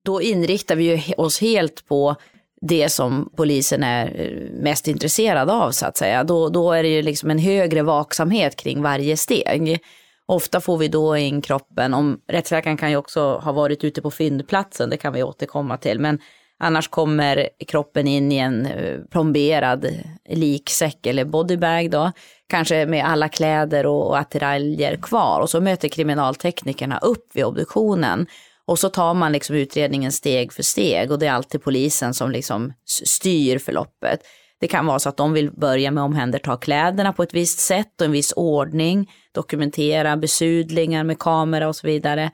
Då 0.05 0.21
inriktar 0.21 0.75
vi 0.75 1.13
oss 1.17 1.41
helt 1.41 1.87
på 1.87 2.15
det 2.61 2.89
som 2.89 3.33
polisen 3.37 3.83
är 3.83 4.19
eh, 4.19 4.61
mest 4.61 4.87
intresserad 4.87 5.49
av 5.49 5.71
så 5.71 5.85
att 5.85 5.97
säga. 5.97 6.23
Då, 6.23 6.49
då 6.49 6.71
är 6.71 6.83
det 6.83 6.89
ju 6.89 7.01
liksom 7.01 7.29
en 7.29 7.39
högre 7.39 7.83
vaksamhet 7.83 8.55
kring 8.55 8.81
varje 8.81 9.17
steg. 9.17 9.79
Ofta 10.25 10.61
får 10.61 10.77
vi 10.77 10.87
då 10.87 11.17
in 11.17 11.41
kroppen, 11.41 11.93
om 11.93 12.19
rättsläkaren 12.27 12.77
kan 12.77 12.89
ju 12.89 12.97
också 12.97 13.37
ha 13.37 13.51
varit 13.51 13.83
ute 13.83 14.01
på 14.01 14.11
fyndplatsen, 14.11 14.89
det 14.89 14.97
kan 14.97 15.13
vi 15.13 15.23
återkomma 15.23 15.77
till, 15.77 15.99
men 15.99 16.19
annars 16.59 16.87
kommer 16.87 17.49
kroppen 17.67 18.07
in 18.07 18.31
i 18.31 18.37
en 18.37 18.65
eh, 18.65 18.99
plomberad 19.11 19.87
liksäck 20.29 21.05
eller 21.05 21.25
bodybag 21.25 21.91
då, 21.91 22.11
kanske 22.49 22.85
med 22.85 23.05
alla 23.05 23.29
kläder 23.29 23.85
och 23.85 24.17
attiraljer 24.17 24.95
kvar 24.95 25.39
och 25.39 25.49
så 25.49 25.61
möter 25.61 25.87
kriminalteknikerna 25.87 26.97
upp 26.97 27.29
vid 27.33 27.45
obduktionen 27.45 28.27
och 28.65 28.79
så 28.79 28.89
tar 28.89 29.13
man 29.13 29.31
liksom 29.31 29.55
utredningen 29.55 30.11
steg 30.11 30.53
för 30.53 30.63
steg 30.63 31.11
och 31.11 31.19
det 31.19 31.27
är 31.27 31.31
alltid 31.31 31.63
polisen 31.63 32.13
som 32.13 32.31
liksom 32.31 32.73
styr 33.05 33.57
förloppet. 33.57 34.19
Det 34.59 34.67
kan 34.67 34.85
vara 34.85 34.99
så 34.99 35.09
att 35.09 35.17
de 35.17 35.33
vill 35.33 35.51
börja 35.51 35.91
med 35.91 36.03
att 36.03 36.07
omhänderta 36.07 36.57
kläderna 36.57 37.13
på 37.13 37.23
ett 37.23 37.33
visst 37.33 37.59
sätt 37.59 38.01
och 38.01 38.05
en 38.05 38.11
viss 38.11 38.33
ordning, 38.35 39.11
dokumentera 39.31 40.17
besudlingar 40.17 41.03
med 41.03 41.19
kamera 41.19 41.67
och 41.67 41.75
så 41.75 41.87
vidare. 41.87 42.31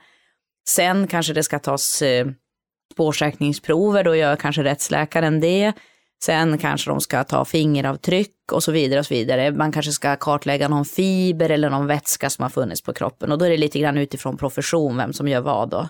Sen 0.70 1.08
kanske 1.08 1.34
det 1.34 1.44
ska 1.44 1.60
tas 1.60 2.02
eh, 2.02 2.28
eh, 2.94 2.96
spårsäkringsprover, 2.96 4.04
då 4.04 4.16
gör 4.16 4.36
kanske 4.36 4.64
rättsläkaren 4.64 5.40
det. 5.40 5.74
Sen 6.24 6.58
kanske 6.58 6.90
de 6.90 7.02
ska 7.02 7.24
ta 7.24 7.46
fingeravtryck 7.46 8.52
och 8.52 8.64
så 8.64 8.72
vidare 8.72 9.00
och 9.00 9.06
så 9.06 9.14
vidare. 9.14 9.52
Man 9.52 9.72
kanske 9.72 9.92
ska 9.92 10.16
kartlägga 10.16 10.68
någon 10.68 10.86
fiber 10.86 11.50
eller 11.50 11.70
någon 11.70 11.88
vätska 11.88 12.30
som 12.30 12.44
har 12.44 12.50
funnits 12.50 12.82
på 12.82 12.94
kroppen 12.94 13.32
och 13.32 13.38
då 13.38 13.46
är 13.46 13.50
det 13.50 13.58
lite 13.58 13.80
grann 13.80 13.98
utifrån 13.98 14.38
profession 14.38 14.98
vem 14.98 15.14
som 15.14 15.28
gör 15.28 15.42
vad 15.42 15.70
då. 15.70 15.88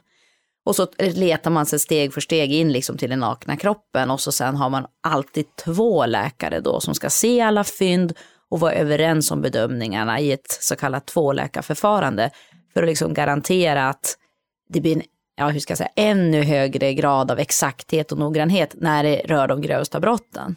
Och 0.65 0.75
så 0.75 0.87
letar 0.97 1.51
man 1.51 1.65
sig 1.65 1.79
steg 1.79 2.13
för 2.13 2.21
steg 2.21 2.53
in 2.53 2.71
liksom 2.71 2.97
till 2.97 3.09
den 3.09 3.19
nakna 3.19 3.57
kroppen 3.57 4.11
och 4.11 4.19
så 4.19 4.31
sen 4.31 4.55
har 4.55 4.69
man 4.69 4.85
alltid 5.03 5.45
två 5.65 6.05
läkare 6.05 6.59
då 6.59 6.79
som 6.79 6.95
ska 6.95 7.09
se 7.09 7.41
alla 7.41 7.63
fynd 7.63 8.13
och 8.49 8.59
vara 8.59 8.73
överens 8.73 9.31
om 9.31 9.41
bedömningarna 9.41 10.19
i 10.19 10.31
ett 10.31 10.57
så 10.59 10.75
kallat 10.75 11.05
tvåläkarförfarande 11.05 12.29
för 12.73 12.83
att 12.83 12.89
liksom 12.89 13.13
garantera 13.13 13.89
att 13.89 14.17
det 14.69 14.81
blir 14.81 14.95
en 14.95 15.03
ja, 15.35 15.47
hur 15.49 15.59
ska 15.59 15.71
jag 15.71 15.77
säga, 15.77 15.89
ännu 15.95 16.43
högre 16.43 16.93
grad 16.93 17.31
av 17.31 17.39
exakthet 17.39 18.11
och 18.11 18.17
noggrannhet 18.17 18.75
när 18.77 19.03
det 19.03 19.21
rör 19.25 19.47
de 19.47 19.61
grövsta 19.61 19.99
brotten. 19.99 20.55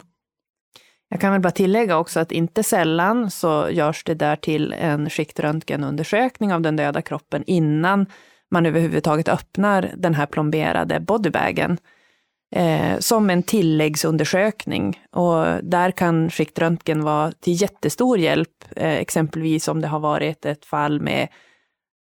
Jag 1.09 1.21
kan 1.21 1.33
väl 1.33 1.41
bara 1.41 1.51
tillägga 1.51 1.99
också 1.99 2.21
att 2.21 2.33
inte 2.33 2.63
sällan 2.63 3.31
så 3.31 3.69
görs 3.71 4.05
det 4.05 4.15
där 4.15 4.37
till 4.37 4.73
en 4.73 5.11
skiktröntgenundersökning 5.11 6.53
av 6.53 6.61
den 6.61 6.77
döda 6.77 7.03
kroppen 7.03 7.45
innan 7.47 8.07
man 8.51 8.67
överhuvudtaget 8.67 9.29
öppnar 9.29 9.93
den 9.97 10.15
här 10.15 10.27
plomberade 10.27 11.01
bodybagen. 11.01 11.79
Eh, 12.55 12.99
som 12.99 13.31
en 13.31 13.43
tilläggsundersökning. 13.43 15.01
Och 15.13 15.45
där 15.63 15.91
kan 15.91 16.31
skiktröntgen 16.31 17.05
vara 17.05 17.33
till 17.33 17.63
jättestor 17.63 18.19
hjälp, 18.19 18.65
eh, 18.77 18.95
exempelvis 18.95 19.69
om 19.69 19.81
det 19.81 19.89
har 19.89 20.01
varit 20.01 20.47
ett 20.47 20.65
fall 20.65 21.01
med 21.01 21.29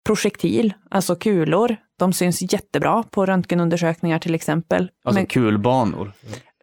projektil, 0.05 0.73
alltså 0.89 1.15
kulor. 1.15 1.75
De 1.99 2.13
syns 2.13 2.53
jättebra 2.53 3.03
på 3.03 3.25
röntgenundersökningar 3.25 4.19
till 4.19 4.35
exempel. 4.35 4.91
Alltså 5.03 5.19
Men, 5.19 5.25
kulbanor? 5.25 6.11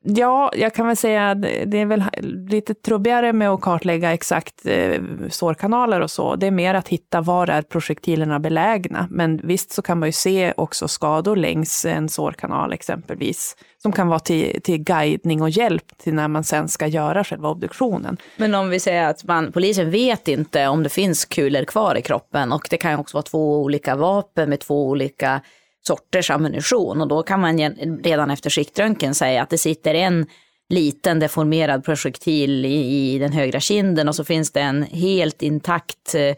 Ja, 0.02 0.52
jag 0.54 0.74
kan 0.74 0.86
väl 0.86 0.96
säga 0.96 1.30
att 1.30 1.42
det 1.42 1.78
är 1.78 1.86
väl 1.86 2.04
lite 2.48 2.74
trubbigare 2.74 3.32
med 3.32 3.50
att 3.50 3.60
kartlägga 3.60 4.12
exakt 4.12 4.66
eh, 4.66 5.02
sårkanaler 5.30 6.00
och 6.00 6.10
så. 6.10 6.36
Det 6.36 6.46
är 6.46 6.50
mer 6.50 6.74
att 6.74 6.88
hitta 6.88 7.20
var 7.20 7.46
är 7.46 7.62
projektilerna 7.62 8.40
belägna. 8.40 9.08
Men 9.10 9.40
visst 9.42 9.72
så 9.72 9.82
kan 9.82 9.98
man 9.98 10.08
ju 10.08 10.12
se 10.12 10.52
också 10.56 10.88
skador 10.88 11.36
längs 11.36 11.84
en 11.84 12.08
sårkanal 12.08 12.72
exempelvis, 12.72 13.56
som 13.82 13.92
kan 13.92 14.08
vara 14.08 14.18
till, 14.20 14.60
till 14.62 14.78
guidning 14.78 15.42
och 15.42 15.50
hjälp 15.50 15.98
till 15.98 16.14
när 16.14 16.28
man 16.28 16.44
sen 16.44 16.68
ska 16.68 16.86
göra 16.86 17.24
själva 17.24 17.48
obduktionen. 17.48 18.16
Men 18.36 18.54
om 18.54 18.70
vi 18.70 18.80
säger 18.80 19.08
att 19.08 19.24
man, 19.24 19.52
polisen 19.52 19.90
vet 19.90 20.28
inte 20.28 20.68
om 20.68 20.82
det 20.82 20.88
finns 20.88 21.24
kulor 21.24 21.64
kvar 21.64 21.94
i 21.94 22.02
kroppen 22.02 22.52
och 22.52 22.66
det 22.70 22.76
kan 22.76 22.98
också 23.00 23.16
vara 23.16 23.22
två 23.22 23.62
olika 23.62 23.96
vapen 23.96 24.48
med 24.50 24.60
två 24.60 24.88
olika 24.88 25.40
sorters 25.86 26.30
ammunition 26.30 27.00
och 27.00 27.08
då 27.08 27.22
kan 27.22 27.40
man 27.40 27.58
redan 28.02 28.30
efter 28.30 28.50
skiktröntgen 28.50 29.14
säga 29.14 29.42
att 29.42 29.50
det 29.50 29.58
sitter 29.58 29.94
en 29.94 30.26
liten 30.68 31.18
deformerad 31.18 31.84
projektil 31.84 32.64
i, 32.64 33.12
i 33.14 33.18
den 33.18 33.32
högra 33.32 33.60
kinden 33.60 34.08
och 34.08 34.14
så 34.14 34.24
finns 34.24 34.52
det 34.52 34.60
en 34.60 34.82
helt 34.82 35.42
intakt 35.42 36.14
uh, 36.14 36.32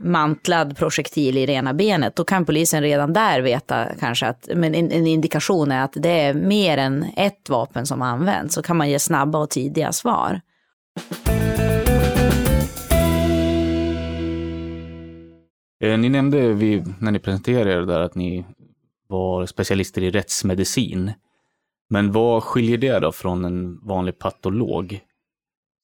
mantlad 0.00 0.76
projektil 0.76 1.38
i 1.38 1.46
det 1.46 1.52
ena 1.52 1.74
benet. 1.74 2.16
Då 2.16 2.24
kan 2.24 2.44
polisen 2.44 2.82
redan 2.82 3.12
där 3.12 3.40
veta 3.40 3.86
kanske 4.00 4.26
att, 4.26 4.48
men 4.54 4.74
en, 4.74 4.92
en 4.92 5.06
indikation 5.06 5.72
är 5.72 5.84
att 5.84 5.92
det 5.96 6.20
är 6.20 6.34
mer 6.34 6.78
än 6.78 7.06
ett 7.16 7.48
vapen 7.48 7.86
som 7.86 8.02
används. 8.02 8.54
Så 8.54 8.62
kan 8.62 8.76
man 8.76 8.90
ge 8.90 8.98
snabba 8.98 9.38
och 9.38 9.50
tidiga 9.50 9.92
svar. 9.92 10.40
Eh, 15.80 15.98
ni 15.98 16.08
nämnde 16.08 16.52
vid, 16.52 16.94
när 16.98 17.10
ni 17.10 17.18
presenterade 17.18 17.72
er 17.72 17.80
där 17.80 18.00
att 18.00 18.14
ni 18.14 18.44
var 19.08 19.46
specialister 19.46 20.02
i 20.02 20.10
rättsmedicin. 20.10 21.12
Men 21.90 22.12
vad 22.12 22.42
skiljer 22.42 22.78
det 22.78 22.98
då 22.98 23.12
från 23.12 23.44
en 23.44 23.86
vanlig 23.86 24.18
patolog? 24.18 25.00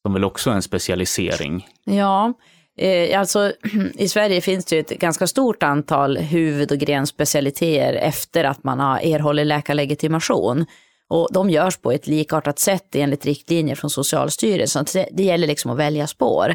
Som 0.03 0.13
väl 0.13 0.25
också 0.25 0.51
är 0.51 0.55
en 0.55 0.63
specialisering? 0.63 1.67
Ja, 1.85 2.33
eh, 2.79 3.21
alltså 3.21 3.53
i 3.95 4.09
Sverige 4.09 4.41
finns 4.41 4.65
det 4.65 4.79
ett 4.79 5.01
ganska 5.01 5.27
stort 5.27 5.63
antal 5.63 6.17
huvud 6.17 6.73
och 6.73 6.79
grenspecialiteter 6.79 7.95
efter 7.95 8.45
att 8.45 8.65
man 8.65 8.81
har 8.81 8.99
erhållit 8.99 9.47
läkarlegitimation. 9.47 10.67
Och 11.09 11.29
de 11.33 11.51
görs 11.51 11.77
på 11.77 11.93
ett 11.93 12.07
likartat 12.07 12.59
sätt 12.59 12.95
enligt 12.95 13.27
riktlinjer 13.27 13.75
från 13.75 13.91
Socialstyrelsen. 13.91 14.87
Så 14.87 15.05
det 15.13 15.23
gäller 15.23 15.47
liksom 15.47 15.71
att 15.71 15.79
välja 15.79 16.07
spår. 16.07 16.55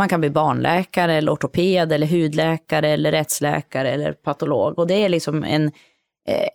Man 0.00 0.08
kan 0.08 0.20
bli 0.20 0.30
barnläkare 0.30 1.14
eller 1.14 1.32
ortoped 1.32 1.92
eller 1.92 2.06
hudläkare 2.06 2.88
eller 2.88 3.12
rättsläkare 3.12 3.90
eller 3.90 4.12
patolog. 4.12 4.78
Och 4.78 4.86
det 4.86 4.94
är 4.94 5.08
liksom 5.08 5.44
en, 5.44 5.66
eh, 6.28 6.48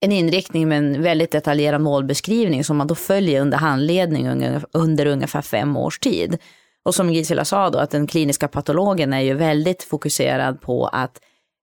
en 0.00 0.12
inriktning 0.12 0.68
med 0.68 0.78
en 0.78 1.02
väldigt 1.02 1.32
detaljerad 1.32 1.80
målbeskrivning 1.80 2.64
som 2.64 2.76
man 2.76 2.86
då 2.86 2.94
följer 2.94 3.40
under 3.40 3.58
handledning 3.58 4.28
under, 4.28 4.64
under 4.72 5.06
ungefär 5.06 5.42
fem 5.42 5.76
års 5.76 5.98
tid. 5.98 6.38
Och 6.84 6.94
som 6.94 7.10
Gisela 7.10 7.44
sa 7.44 7.70
då, 7.70 7.78
att 7.78 7.90
den 7.90 8.06
kliniska 8.06 8.48
patologen 8.48 9.12
är 9.12 9.20
ju 9.20 9.34
väldigt 9.34 9.82
fokuserad 9.82 10.60
på 10.60 10.86
att 10.86 11.20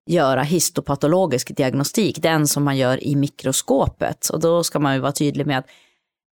göra 0.09 0.41
histopatologisk 0.41 1.55
diagnostik, 1.55 2.21
den 2.21 2.47
som 2.47 2.63
man 2.63 2.77
gör 2.77 3.03
i 3.03 3.15
mikroskopet. 3.15 4.29
Och 4.29 4.39
då 4.39 4.63
ska 4.63 4.79
man 4.79 4.93
ju 4.93 4.99
vara 4.99 5.11
tydlig 5.11 5.47
med 5.47 5.57
att 5.57 5.67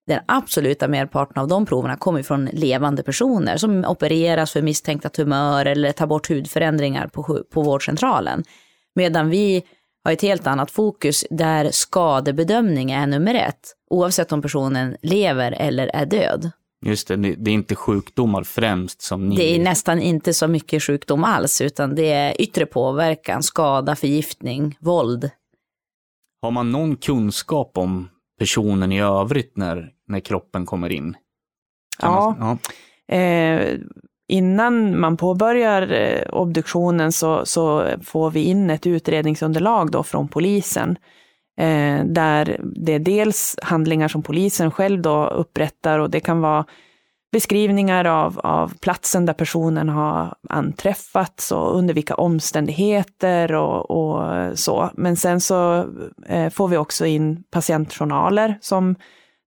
den 0.07 0.19
absoluta 0.25 0.87
merparten 0.87 1.41
av 1.41 1.47
de 1.47 1.65
proverna 1.65 1.97
kommer 1.97 2.23
från 2.23 2.45
levande 2.45 3.03
personer 3.03 3.57
som 3.57 3.85
opereras 3.85 4.51
för 4.51 4.61
misstänkta 4.61 5.09
tumörer 5.09 5.71
eller 5.71 5.91
tar 5.91 6.07
bort 6.07 6.29
hudförändringar 6.29 7.07
på, 7.07 7.43
på 7.53 7.61
vårdcentralen. 7.61 8.43
Medan 8.95 9.29
vi 9.29 9.63
har 10.03 10.11
ett 10.11 10.21
helt 10.21 10.47
annat 10.47 10.71
fokus 10.71 11.25
där 11.29 11.71
skadebedömning 11.71 12.91
är 12.91 13.07
nummer 13.07 13.35
ett, 13.35 13.73
oavsett 13.89 14.31
om 14.31 14.41
personen 14.41 14.97
lever 15.01 15.51
eller 15.51 15.87
är 15.87 16.05
död. 16.05 16.51
Just 16.85 17.07
det, 17.07 17.15
det 17.15 17.51
är 17.51 17.53
inte 17.53 17.75
sjukdomar 17.75 18.43
främst 18.43 19.01
som 19.01 19.29
ni... 19.29 19.35
Det 19.35 19.55
är 19.55 19.59
nästan 19.59 20.01
inte 20.01 20.33
så 20.33 20.47
mycket 20.47 20.83
sjukdom 20.83 21.23
alls, 21.23 21.61
utan 21.61 21.95
det 21.95 22.11
är 22.11 22.41
yttre 22.41 22.65
påverkan, 22.65 23.43
skada, 23.43 23.95
förgiftning, 23.95 24.77
våld. 24.79 25.29
Har 26.41 26.51
man 26.51 26.71
någon 26.71 26.95
kunskap 26.95 27.77
om 27.77 28.09
personen 28.43 28.91
i 28.91 29.01
övrigt 29.01 29.57
när, 29.57 29.89
när 30.07 30.19
kroppen 30.19 30.65
kommer 30.65 30.91
in? 30.91 31.17
ja. 32.01 32.35
Man, 32.39 32.57
ja. 33.07 33.15
Eh, 33.15 33.79
innan 34.27 34.99
man 34.99 35.17
påbörjar 35.17 35.91
eh, 35.91 36.23
obduktionen 36.29 37.11
så, 37.11 37.45
så, 37.45 37.87
får 38.03 38.31
vi 38.31 38.43
in 38.43 38.69
ett 38.69 38.87
utredningsunderlag 38.87 39.91
då 39.91 40.03
från 40.03 40.27
polisen. 40.27 40.97
Eh, 41.57 42.05
där 42.05 42.59
det 42.63 42.93
är 42.93 42.99
dels 42.99 43.55
handlingar 43.61 44.07
som 44.07 44.23
polisen 44.23 44.71
själv 44.71 45.01
då 45.01 45.27
upprättar 45.27 45.99
och 45.99 46.09
det 46.09 46.19
kan 46.19 46.41
vara 46.41 46.65
beskrivningar 47.33 48.05
av, 48.05 48.39
av 48.39 48.73
platsen 48.81 49.25
där 49.25 49.33
personen 49.33 49.89
har 49.89 50.35
anträffats 50.49 51.51
och 51.51 51.77
under 51.77 51.93
vilka 51.93 52.15
omständigheter 52.15 53.53
och, 53.53 53.91
och 53.91 54.59
så. 54.59 54.89
Men 54.93 55.15
sen 55.15 55.41
så 55.41 55.85
eh, 56.25 56.49
får 56.49 56.67
vi 56.67 56.77
också 56.77 57.05
in 57.05 57.43
patientjournaler 57.51 58.57
som 58.61 58.95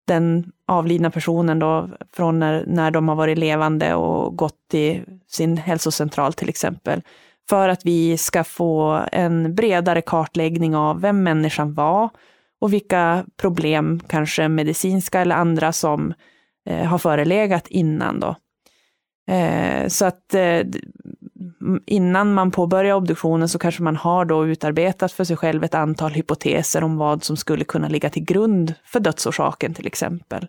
den 0.07 0.53
avlidna 0.69 1.11
personen 1.11 1.59
då 1.59 1.89
från 2.17 2.39
när, 2.39 2.65
när 2.67 2.91
de 2.91 3.09
har 3.09 3.17
varit 3.17 3.39
levande 3.39 3.95
och 3.95 4.37
gått 4.37 4.69
till 4.71 5.03
sin 5.29 5.57
hälsocentral 5.57 6.33
till 6.33 6.49
exempel. 6.49 7.03
För 7.49 7.69
att 7.69 7.85
vi 7.85 8.17
ska 8.17 8.45
få 8.45 9.01
en 9.13 9.55
bredare 9.55 10.03
kartläggning 10.03 10.77
av 10.77 11.01
vem 11.01 11.23
människan 11.23 11.75
var 11.75 12.09
och 12.61 12.73
vilka 12.73 13.25
problem, 13.41 14.01
kanske 14.09 14.49
medicinska 14.49 15.21
eller 15.21 15.35
andra, 15.35 15.73
som 15.73 16.15
eh, 16.67 16.85
har 16.85 16.99
förelegat 16.99 17.67
innan 17.69 18.21
då. 18.21 18.37
Eh, 19.33 19.89
så 19.89 20.05
att 20.05 20.35
eh, 20.35 20.61
innan 21.87 22.35
man 22.35 22.51
påbörjar 22.51 22.95
obduktionen 22.95 23.49
så 23.49 23.59
kanske 23.59 23.83
man 23.83 23.97
har 23.97 24.25
då 24.25 24.47
utarbetat 24.47 25.13
för 25.13 25.25
sig 25.25 25.37
själv 25.37 25.65
ett 25.65 25.75
antal 25.75 26.13
hypoteser 26.13 26.85
om 26.85 26.97
vad 26.97 27.25
som 27.25 27.37
skulle 27.37 27.65
kunna 27.65 27.89
ligga 27.89 28.11
till 28.11 28.25
grund 28.25 28.75
för 28.85 29.01
dödsorsaken 29.01 29.75
till 29.75 29.87
exempel. 29.87 30.47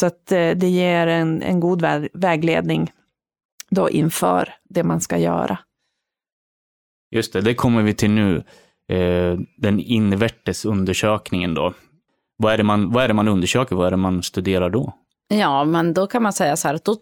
Så 0.00 0.06
att 0.06 0.32
eh, 0.32 0.50
det 0.50 0.68
ger 0.68 1.06
en, 1.06 1.42
en 1.42 1.60
god 1.60 1.84
vägledning 2.12 2.92
då 3.70 3.90
inför 3.90 4.54
det 4.68 4.82
man 4.82 5.00
ska 5.00 5.18
göra. 5.18 5.58
Just 7.10 7.32
det, 7.32 7.40
det 7.40 7.54
kommer 7.54 7.82
vi 7.82 7.94
till 7.94 8.10
nu. 8.10 8.36
Eh, 8.88 9.38
den 9.56 9.80
invärtes 9.80 10.64
undersökningen 10.64 11.54
då. 11.54 11.74
Vad 12.36 12.52
är, 12.52 12.58
det 12.58 12.64
man, 12.64 12.92
vad 12.92 13.04
är 13.04 13.08
det 13.08 13.14
man 13.14 13.28
undersöker? 13.28 13.76
Vad 13.76 13.86
är 13.86 13.90
det 13.90 13.96
man 13.96 14.22
studerar 14.22 14.70
då? 14.70 14.92
Ja, 15.32 15.64
men 15.64 15.94
då 15.94 16.06
kan 16.06 16.22
man 16.22 16.32
säga 16.32 16.56
så 16.56 16.68
här 16.68 16.74
att 16.74 16.84
då, 16.84 16.96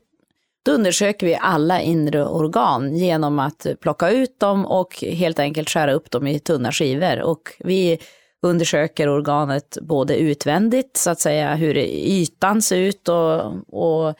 då 0.64 0.72
undersöker 0.72 1.26
vi 1.26 1.38
alla 1.40 1.80
inre 1.80 2.26
organ 2.26 2.96
genom 2.96 3.38
att 3.38 3.66
plocka 3.80 4.10
ut 4.10 4.40
dem 4.40 4.66
och 4.66 4.96
helt 5.02 5.38
enkelt 5.38 5.70
skära 5.70 5.92
upp 5.92 6.10
dem 6.10 6.26
i 6.26 6.38
tunna 6.38 6.72
skivor. 6.72 7.20
Och 7.20 7.40
vi 7.58 7.98
undersöker 8.42 9.08
organet 9.08 9.78
både 9.82 10.16
utvändigt, 10.16 10.96
så 10.96 11.10
att 11.10 11.20
säga 11.20 11.54
hur 11.54 11.76
ytan 11.76 12.62
ser 12.62 12.76
ut 12.76 13.08
och, 13.08 13.40
och 13.68 14.14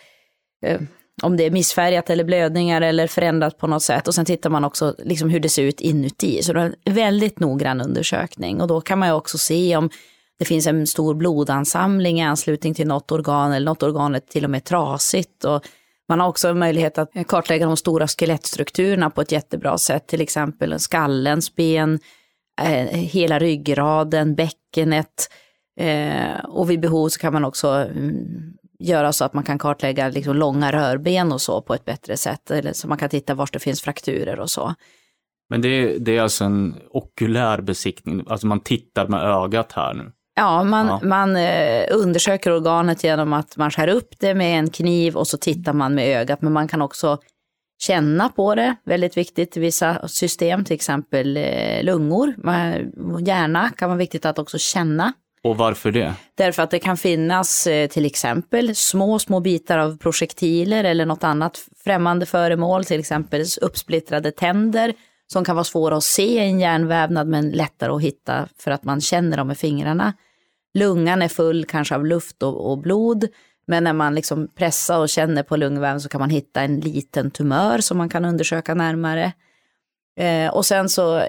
eh, 0.66 0.80
om 1.22 1.37
det 1.37 1.44
är 1.44 1.50
missfärgat 1.50 2.11
eller 2.11 2.24
blödningar 2.24 2.80
eller 2.80 3.06
förändrat 3.06 3.58
på 3.58 3.66
något 3.66 3.82
sätt. 3.82 4.08
Och 4.08 4.14
sen 4.14 4.24
tittar 4.24 4.50
man 4.50 4.64
också 4.64 4.94
liksom 4.98 5.30
hur 5.30 5.40
det 5.40 5.48
ser 5.48 5.62
ut 5.62 5.80
inuti. 5.80 6.42
Så 6.42 6.52
det 6.52 6.61
är 6.61 6.74
en 6.84 6.94
väldigt 6.94 7.40
noggrann 7.40 7.80
undersökning. 7.80 8.61
Och 8.61 8.68
då 8.68 8.80
kan 8.80 8.98
man 8.98 9.08
ju 9.08 9.14
också 9.14 9.38
se 9.38 9.76
om 9.76 9.90
det 10.40 10.46
finns 10.46 10.66
en 10.66 10.87
stor 10.87 11.14
blodansamling 11.14 12.20
i 12.20 12.22
anslutning 12.22 12.74
till 12.74 12.87
något 12.87 13.12
organ 13.12 13.53
eller 13.53 13.66
något 13.66 13.83
organ 13.83 14.14
är 14.14 14.20
till 14.20 14.44
och 14.44 14.50
med 14.50 14.64
trasigt. 14.64 15.44
Och 15.44 15.66
man 16.09 16.20
har 16.20 16.29
också 16.29 16.55
möjlighet 16.55 16.98
att 16.98 17.11
kartlägga 17.26 17.66
de 17.66 17.76
stora 17.76 18.09
skelettstrukturerna 18.09 19.11
på 19.11 19.20
ett 19.20 19.33
jättebra 19.33 19.79
sätt, 19.79 20.07
till 20.07 20.20
exempel 20.20 20.81
skallens 20.81 21.55
ben, 21.55 21.98
eh, 22.61 22.98
hela 22.98 23.38
ryggraden, 23.38 24.35
bäckenet. 24.35 25.31
Eh, 25.81 26.44
och 26.44 26.70
vid 26.70 26.81
behov 26.81 27.09
så 27.09 27.20
kan 27.20 27.33
man 27.33 27.44
också 27.44 27.68
mm, 27.68 28.53
göra 28.79 29.12
så 29.12 29.24
att 29.24 29.35
man 29.35 29.44
kan 29.44 29.59
kartlägga 29.59 30.09
liksom 30.09 30.37
långa 30.37 30.72
rörben 30.72 31.33
och 31.33 31.40
så 31.40 31.62
på 31.62 31.74
ett 31.74 31.85
bättre 31.85 32.16
sätt. 32.16 32.50
Eller 32.50 32.72
så 32.72 32.88
man 32.88 32.98
kan 32.98 33.09
titta 33.09 33.35
var 33.35 33.48
det 33.53 33.59
finns 33.59 33.83
frakturer 33.83 34.40
och 34.40 34.50
så. 34.50 34.74
Men 35.50 35.62
det, 35.62 35.98
det 35.98 36.16
är 36.16 36.22
alltså 36.22 36.44
en 36.44 36.74
okulär 36.90 37.61
besiktning, 37.61 38.24
alltså 38.29 38.46
man 38.46 38.61
tittar 38.61 39.09
med 39.09 39.22
ögat 39.22 39.72
här 39.72 39.94
nu? 39.94 40.12
Ja, 40.40 40.64
man, 40.64 40.87
ja. 40.87 41.00
man 41.03 41.37
eh, 41.37 41.85
undersöker 41.90 42.53
organet 42.53 43.05
genom 43.05 43.33
att 43.33 43.57
man 43.57 43.70
skär 43.70 43.88
upp 43.88 44.09
det 44.18 44.35
med 44.35 44.59
en 44.59 44.70
kniv 44.70 45.16
och 45.16 45.26
så 45.26 45.37
tittar 45.37 45.72
man 45.72 45.94
med 45.94 46.20
ögat. 46.20 46.42
Men 46.42 46.53
man 46.53 46.68
kan 46.68 46.83
också 46.83 47.18
känna 47.83 48.29
på 48.29 48.55
det, 48.55 48.76
väldigt 48.85 49.16
viktigt 49.16 49.57
i 49.57 49.61
vissa 49.61 50.09
system, 50.09 50.64
till 50.64 50.74
exempel 50.74 51.37
eh, 51.37 51.83
lungor. 51.83 52.35
Hjärna 53.26 53.70
kan 53.76 53.88
vara 53.88 53.98
viktigt 53.98 54.26
att 54.26 54.38
också 54.38 54.59
känna. 54.59 55.12
Och 55.42 55.57
varför 55.57 55.92
det? 55.92 56.14
Därför 56.35 56.62
att 56.62 56.70
det 56.70 56.79
kan 56.79 56.96
finnas 56.96 57.66
eh, 57.66 57.88
till 57.88 58.07
exempel 58.07 58.76
små, 58.76 59.18
små 59.18 59.40
bitar 59.40 59.79
av 59.79 59.98
projektiler 59.98 60.85
eller 60.85 61.07
något 61.07 61.24
annat 61.24 61.59
främmande 61.85 62.26
föremål, 62.26 62.85
till 62.85 63.00
exempel 63.00 63.44
uppsplittrade 63.61 64.33
tänder 64.33 64.94
som 65.33 65.44
kan 65.44 65.57
vara 65.57 65.64
svåra 65.64 65.96
att 65.96 66.05
se 66.05 66.22
i 66.22 66.38
en 66.38 66.61
hjärnvävnad 66.61 67.29
men 67.29 67.50
lättare 67.50 67.92
att 67.92 68.03
hitta 68.03 68.48
för 68.59 68.70
att 68.70 68.85
man 68.85 69.00
känner 69.00 69.37
dem 69.37 69.48
med 69.48 69.59
fingrarna. 69.59 70.14
Lungan 70.74 71.22
är 71.22 71.28
full 71.28 71.64
kanske 71.64 71.94
av 71.94 72.06
luft 72.06 72.42
och, 72.42 72.70
och 72.70 72.78
blod. 72.78 73.28
Men 73.66 73.85
när 73.85 73.92
man 73.92 74.14
liksom 74.14 74.48
pressar 74.54 74.98
och 74.98 75.09
känner 75.09 75.42
på 75.42 75.56
lungväven 75.56 76.00
så 76.00 76.09
kan 76.09 76.20
man 76.20 76.30
hitta 76.30 76.61
en 76.61 76.80
liten 76.80 77.30
tumör 77.30 77.78
som 77.78 77.98
man 77.98 78.09
kan 78.09 78.24
undersöka 78.24 78.74
närmare. 78.74 79.33
Eh, 80.20 80.54
och 80.54 80.66
sen 80.66 80.88
så 80.88 81.22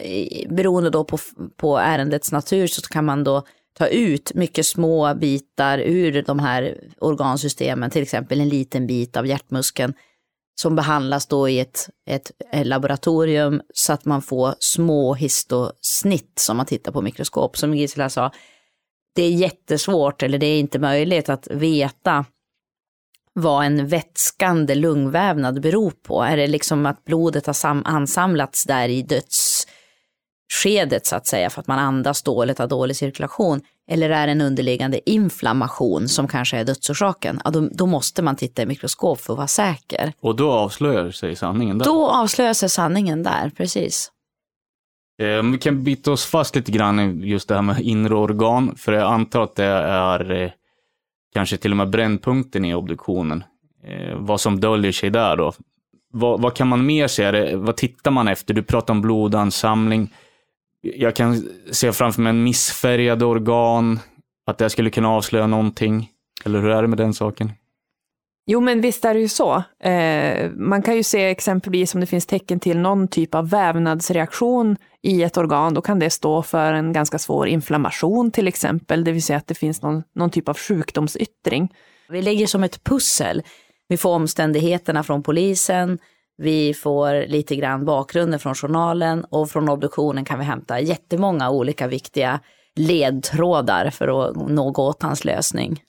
beroende 0.49 0.89
då 0.89 1.03
på, 1.03 1.17
på 1.55 1.77
ärendets 1.77 2.31
natur 2.31 2.67
så 2.67 2.81
kan 2.81 3.05
man 3.05 3.23
då 3.23 3.43
ta 3.77 3.87
ut 3.87 4.33
mycket 4.33 4.65
små 4.65 5.13
bitar 5.13 5.79
ur 5.79 6.23
de 6.23 6.39
här 6.39 6.77
organsystemen, 6.99 7.89
till 7.89 8.01
exempel 8.01 8.41
en 8.41 8.49
liten 8.49 8.87
bit 8.87 9.17
av 9.17 9.27
hjärtmuskeln 9.27 9.93
som 10.61 10.75
behandlas 10.75 11.27
då 11.27 11.49
i 11.49 11.59
ett, 11.59 11.89
ett, 12.05 12.31
ett, 12.51 12.67
laboratorium 12.67 13.61
så 13.73 13.93
att 13.93 14.05
man 14.05 14.21
får 14.21 14.55
små 14.59 15.13
histosnitt 15.13 16.39
som 16.39 16.57
man 16.57 16.65
tittar 16.65 16.91
på 16.91 17.01
mikroskop. 17.01 17.57
Som 17.57 17.73
Gisela 17.73 18.09
sa, 18.09 18.31
det 19.15 19.23
är 19.23 19.31
jättesvårt 19.31 20.23
eller 20.23 20.37
det 20.37 20.45
är 20.45 20.59
inte 20.59 20.79
möjligt 20.79 21.29
att 21.29 21.47
veta 21.51 22.25
vad 23.33 23.65
en 23.65 23.87
vätskande 23.87 24.75
lungvävnad 24.75 25.61
beror 25.61 25.91
på. 25.91 26.23
Är 26.23 26.37
det 26.37 26.47
liksom 26.47 26.85
att 26.85 27.05
blodet 27.05 27.47
har 27.47 27.81
ansamlats 27.85 28.65
där 28.65 28.89
i 28.89 29.01
dödsskedet 29.01 31.05
så 31.05 31.15
att 31.15 31.27
säga 31.27 31.49
för 31.49 31.61
att 31.61 31.67
man 31.67 31.79
andas 31.79 32.23
dåligt, 32.23 32.59
har 32.59 32.67
dålig 32.67 32.95
cirkulation? 32.95 33.61
Eller 33.91 34.09
är 34.09 34.27
det 34.27 34.31
en 34.31 34.41
underliggande 34.41 35.09
inflammation 35.09 36.07
som 36.07 36.27
kanske 36.27 36.57
är 36.57 36.63
dödsorsaken? 36.63 37.41
Ja, 37.43 37.51
då, 37.51 37.69
då 37.71 37.85
måste 37.85 38.21
man 38.21 38.35
titta 38.35 38.61
i 38.61 38.65
mikroskop 38.65 39.19
för 39.19 39.33
att 39.33 39.37
vara 39.37 39.47
säker. 39.47 40.13
Och 40.21 40.35
då 40.35 40.51
avslöjar 40.51 41.11
sig 41.11 41.35
sanningen 41.35 41.77
där? 41.77 41.85
Då 41.85 42.09
avslöjar 42.09 42.53
sig 42.53 42.69
sanningen 42.69 43.23
där, 43.23 43.51
precis. 43.57 44.11
Eh, 45.21 45.43
vi 45.43 45.57
kan 45.57 45.83
bita 45.83 46.11
oss 46.11 46.25
fast 46.25 46.55
lite 46.55 46.71
grann 46.71 46.99
i 46.99 47.27
just 47.27 47.47
det 47.47 47.55
här 47.55 47.61
med 47.61 47.79
inre 47.79 48.15
organ, 48.15 48.75
för 48.75 48.93
jag 48.93 49.11
antar 49.11 49.43
att 49.43 49.55
det 49.55 49.65
är 49.65 50.31
eh, 50.31 50.51
kanske 51.33 51.57
till 51.57 51.71
och 51.71 51.77
med 51.77 51.89
brännpunkten 51.89 52.65
i 52.65 52.73
obduktionen. 52.73 53.43
Eh, 53.83 54.17
vad 54.17 54.41
som 54.41 54.59
döljer 54.59 54.91
sig 54.91 55.09
där 55.09 55.37
då. 55.37 55.53
Vad, 56.13 56.41
vad 56.41 56.53
kan 56.53 56.67
man 56.67 56.85
mer 56.85 57.07
se? 57.07 57.55
Vad 57.55 57.77
tittar 57.77 58.11
man 58.11 58.27
efter? 58.27 58.53
Du 58.53 58.63
pratar 58.63 58.93
om 58.93 59.01
blodansamling. 59.01 60.13
Jag 60.81 61.15
kan 61.15 61.43
se 61.71 61.91
framför 61.91 62.21
mig 62.21 62.29
en 62.29 62.43
missfärgad 62.43 63.23
organ, 63.23 63.99
att 64.45 64.57
det 64.57 64.69
skulle 64.69 64.89
kunna 64.89 65.09
avslöja 65.09 65.47
någonting. 65.47 66.09
Eller 66.45 66.61
hur 66.61 66.69
är 66.69 66.81
det 66.81 66.87
med 66.87 66.97
den 66.97 67.13
saken? 67.13 67.51
Jo, 68.45 68.59
men 68.59 68.81
visst 68.81 69.05
är 69.05 69.13
det 69.13 69.19
ju 69.19 69.27
så. 69.27 69.63
Eh, 69.83 70.51
man 70.51 70.81
kan 70.81 70.95
ju 70.95 71.03
se 71.03 71.25
exempelvis 71.25 71.95
om 71.95 72.01
det 72.01 72.07
finns 72.07 72.25
tecken 72.25 72.59
till 72.59 72.77
någon 72.77 73.07
typ 73.07 73.35
av 73.35 73.49
vävnadsreaktion 73.49 74.77
i 75.01 75.23
ett 75.23 75.37
organ, 75.37 75.73
då 75.73 75.81
kan 75.81 75.99
det 75.99 76.09
stå 76.09 76.41
för 76.41 76.73
en 76.73 76.93
ganska 76.93 77.19
svår 77.19 77.47
inflammation 77.47 78.31
till 78.31 78.47
exempel, 78.47 79.03
det 79.03 79.11
vill 79.11 79.23
säga 79.23 79.37
att 79.37 79.47
det 79.47 79.55
finns 79.55 79.81
någon, 79.81 80.03
någon 80.15 80.29
typ 80.29 80.49
av 80.49 80.57
sjukdomsyttring. 80.57 81.73
Vi 82.09 82.21
lägger 82.21 82.47
som 82.47 82.63
ett 82.63 82.83
pussel. 82.83 83.41
Vi 83.87 83.97
får 83.97 84.09
omständigheterna 84.09 85.03
från 85.03 85.23
polisen, 85.23 85.99
Vi 86.37 86.73
får 86.73 87.27
lite 87.27 87.55
grann 87.55 87.85
bakgrunden 87.85 88.39
från 88.39 88.55
journalen 88.55 89.25
och 89.29 89.49
från 89.49 89.69
obduktionen 89.69 90.25
kan 90.25 90.39
vi 90.39 90.45
hämta 90.45 90.79
jättemånga 90.79 91.49
olika 91.49 91.87
viktiga 91.87 92.39
ledtrådar 92.75 93.89
för 93.89 94.29
att 94.29 94.35
nå 94.49 94.71
gåtans 94.71 95.25
lösning. 95.25 95.81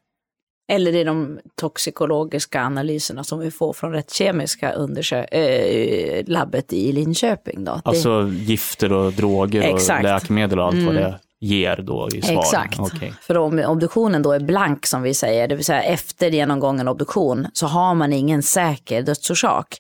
Eller 0.72 0.96
i 0.96 1.04
de 1.04 1.38
toxikologiska 1.54 2.62
analyserna 2.62 3.24
som 3.24 3.38
vi 3.38 3.50
får 3.50 3.72
från 3.72 3.92
rättskemiska 3.92 4.72
äh, 4.72 6.24
labbet 6.26 6.72
i 6.72 6.92
Linköping. 6.92 7.64
Då. 7.64 7.80
Alltså 7.84 8.22
det... 8.22 8.34
gifter 8.34 8.92
och 8.92 9.12
droger 9.12 9.62
Exakt. 9.62 10.04
och 10.04 10.10
läkemedel 10.10 10.58
och 10.58 10.64
allt 10.64 10.74
Mm. 10.74 10.86
vad 10.86 10.94
det 10.94 11.18
ger 11.40 11.76
då 11.76 12.08
i 12.14 12.22
svaren? 12.22 12.38
Exakt. 12.38 12.80
Okej. 12.80 13.14
För 13.22 13.36
om 13.36 13.58
obduktionen 13.58 14.22
då 14.22 14.32
är 14.32 14.40
blank 14.40 14.86
som 14.86 15.02
vi 15.02 15.14
säger, 15.14 15.48
det 15.48 15.54
vill 15.54 15.64
säga 15.64 15.82
efter 15.82 16.30
genomgången 16.30 16.88
obduktion, 16.88 17.46
så 17.52 17.66
har 17.66 17.94
man 17.94 18.12
ingen 18.12 18.42
säker 18.42 19.02
dödsorsak. 19.02 19.78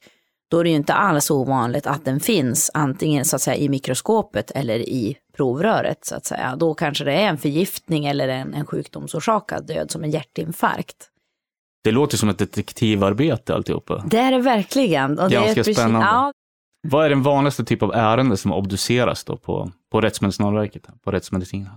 Då 0.50 0.58
är 0.58 0.64
det 0.64 0.70
ju 0.70 0.76
inte 0.76 0.94
alls 0.94 1.30
ovanligt 1.30 1.86
att 1.86 2.04
den 2.04 2.20
finns 2.20 2.70
antingen 2.74 3.24
så 3.24 3.36
att 3.36 3.42
säga 3.42 3.56
i 3.56 3.68
mikroskopet 3.68 4.50
eller 4.50 4.78
i 4.78 5.16
provröret 5.36 6.04
så 6.04 6.14
att 6.14 6.24
säga. 6.26 6.56
Då 6.56 6.74
kanske 6.74 7.04
det 7.04 7.12
är 7.12 7.28
en 7.28 7.38
förgiftning 7.38 8.06
eller 8.06 8.28
en, 8.28 8.54
en 8.54 8.66
sjukdomsorsakad 8.66 9.66
död 9.66 9.90
som 9.90 10.04
en 10.04 10.10
hjärtinfarkt. 10.10 11.08
Det 11.84 11.90
låter 11.90 12.16
som 12.16 12.28
ett 12.28 12.38
detektivarbete 12.38 13.54
alltihopa. 13.54 14.02
Det 14.06 14.18
är 14.18 14.32
det 14.32 14.38
verkligen. 14.38 15.18
Och 15.18 15.28
det 15.28 15.34
Ganska 15.34 15.50
är 15.50 15.54
precis- 15.54 15.76
spännande. 15.76 16.06
Ja, 16.06 16.32
Vad 16.88 17.04
är 17.04 17.08
den 17.10 17.22
vanligaste 17.22 17.64
typ 17.64 17.82
av 17.82 17.92
ärende 17.94 18.36
som 18.36 18.52
obduceras 18.52 19.24
då 19.24 19.36
på, 19.36 19.70
på 19.92 20.00
Rättsmedicinalverket, 20.00 20.86
på 21.04 21.10
rättsmedicin? 21.10 21.68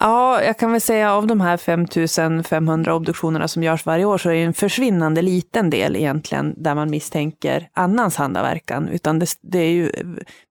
Ja, 0.00 0.42
jag 0.42 0.58
kan 0.58 0.72
väl 0.72 0.80
säga 0.80 1.12
av 1.14 1.26
de 1.26 1.40
här 1.40 1.56
5500 1.56 2.94
obduktionerna 2.94 3.48
som 3.48 3.62
görs 3.62 3.86
varje 3.86 4.04
år 4.04 4.18
så 4.18 4.28
är 4.30 4.34
det 4.34 4.42
en 4.42 4.54
försvinnande 4.54 5.22
liten 5.22 5.70
del 5.70 5.96
egentligen 5.96 6.54
där 6.56 6.74
man 6.74 6.90
misstänker 6.90 7.68
annans 7.72 8.16
handaverkan. 8.16 8.88
Utan 8.88 9.18
det, 9.18 9.26
det 9.40 9.58
är 9.58 9.70
ju, 9.70 9.90